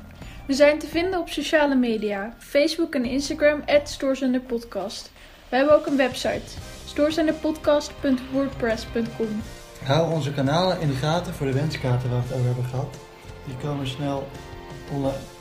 We 0.47 0.55
zijn 0.55 0.79
te 0.79 0.87
vinden 0.87 1.21
op 1.21 1.29
sociale 1.29 1.75
media, 1.75 2.35
Facebook 2.39 2.95
en 2.95 3.05
Instagram, 3.05 3.63
@stoorzenderpodcast. 3.85 5.13
We 5.49 5.57
hebben 5.57 5.75
ook 5.75 5.87
een 5.87 5.97
website, 5.97 6.51
stoorzenderpodcast.wordpress.com. 6.87 9.43
Hou 9.85 10.13
onze 10.13 10.33
kanalen 10.33 10.81
in 10.81 10.89
de 10.89 10.95
gaten 10.95 11.35
voor 11.35 11.47
de 11.47 11.53
wenskaarten 11.53 12.11
waar 12.11 12.21
we 12.21 12.27
het 12.27 12.35
over 12.35 12.47
hebben 12.47 12.65
gehad. 12.65 12.97
Die 13.47 13.57
komen 13.57 13.87
snel 13.87 14.29
online. 14.93 15.40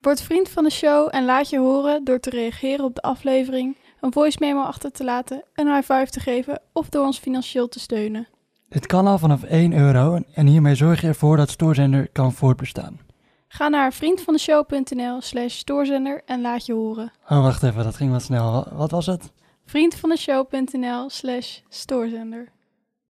Word 0.00 0.22
vriend 0.22 0.48
van 0.48 0.64
de 0.64 0.70
show 0.70 1.08
en 1.10 1.24
laat 1.24 1.50
je 1.50 1.58
horen 1.58 2.04
door 2.04 2.20
te 2.20 2.30
reageren 2.30 2.84
op 2.84 2.94
de 2.94 3.02
aflevering, 3.02 3.76
een 4.00 4.12
voice 4.12 4.36
memo 4.40 4.62
achter 4.62 4.92
te 4.92 5.04
laten, 5.04 5.44
een 5.54 5.66
high 5.66 5.92
five 5.92 6.10
te 6.10 6.20
geven 6.20 6.60
of 6.72 6.88
door 6.88 7.04
ons 7.04 7.18
financieel 7.18 7.68
te 7.68 7.80
steunen. 7.80 8.28
Dit 8.68 8.86
kan 8.86 9.06
al 9.06 9.18
vanaf 9.18 9.42
1 9.42 9.72
euro 9.72 10.20
en 10.34 10.46
hiermee 10.46 10.74
zorg 10.74 11.00
je 11.00 11.06
ervoor 11.06 11.36
dat 11.36 11.50
Stoorzender 11.50 12.08
kan 12.12 12.32
voortbestaan. 12.32 13.05
Ga 13.48 13.68
naar 13.68 13.92
vriendvandeshow.nl 13.92 15.20
slash 15.20 15.54
stoorzender 15.54 16.22
en 16.24 16.40
laat 16.40 16.66
je 16.66 16.72
horen. 16.72 17.12
Oh, 17.28 17.42
wacht 17.42 17.62
even, 17.62 17.84
dat 17.84 17.96
ging 17.96 18.12
wat 18.12 18.22
snel. 18.22 18.66
Wat 18.72 18.90
was 18.90 19.06
het? 19.06 19.32
vriendvandeshow.nl 19.66 21.10
slash 21.10 21.58
stoorzender. 21.68 22.48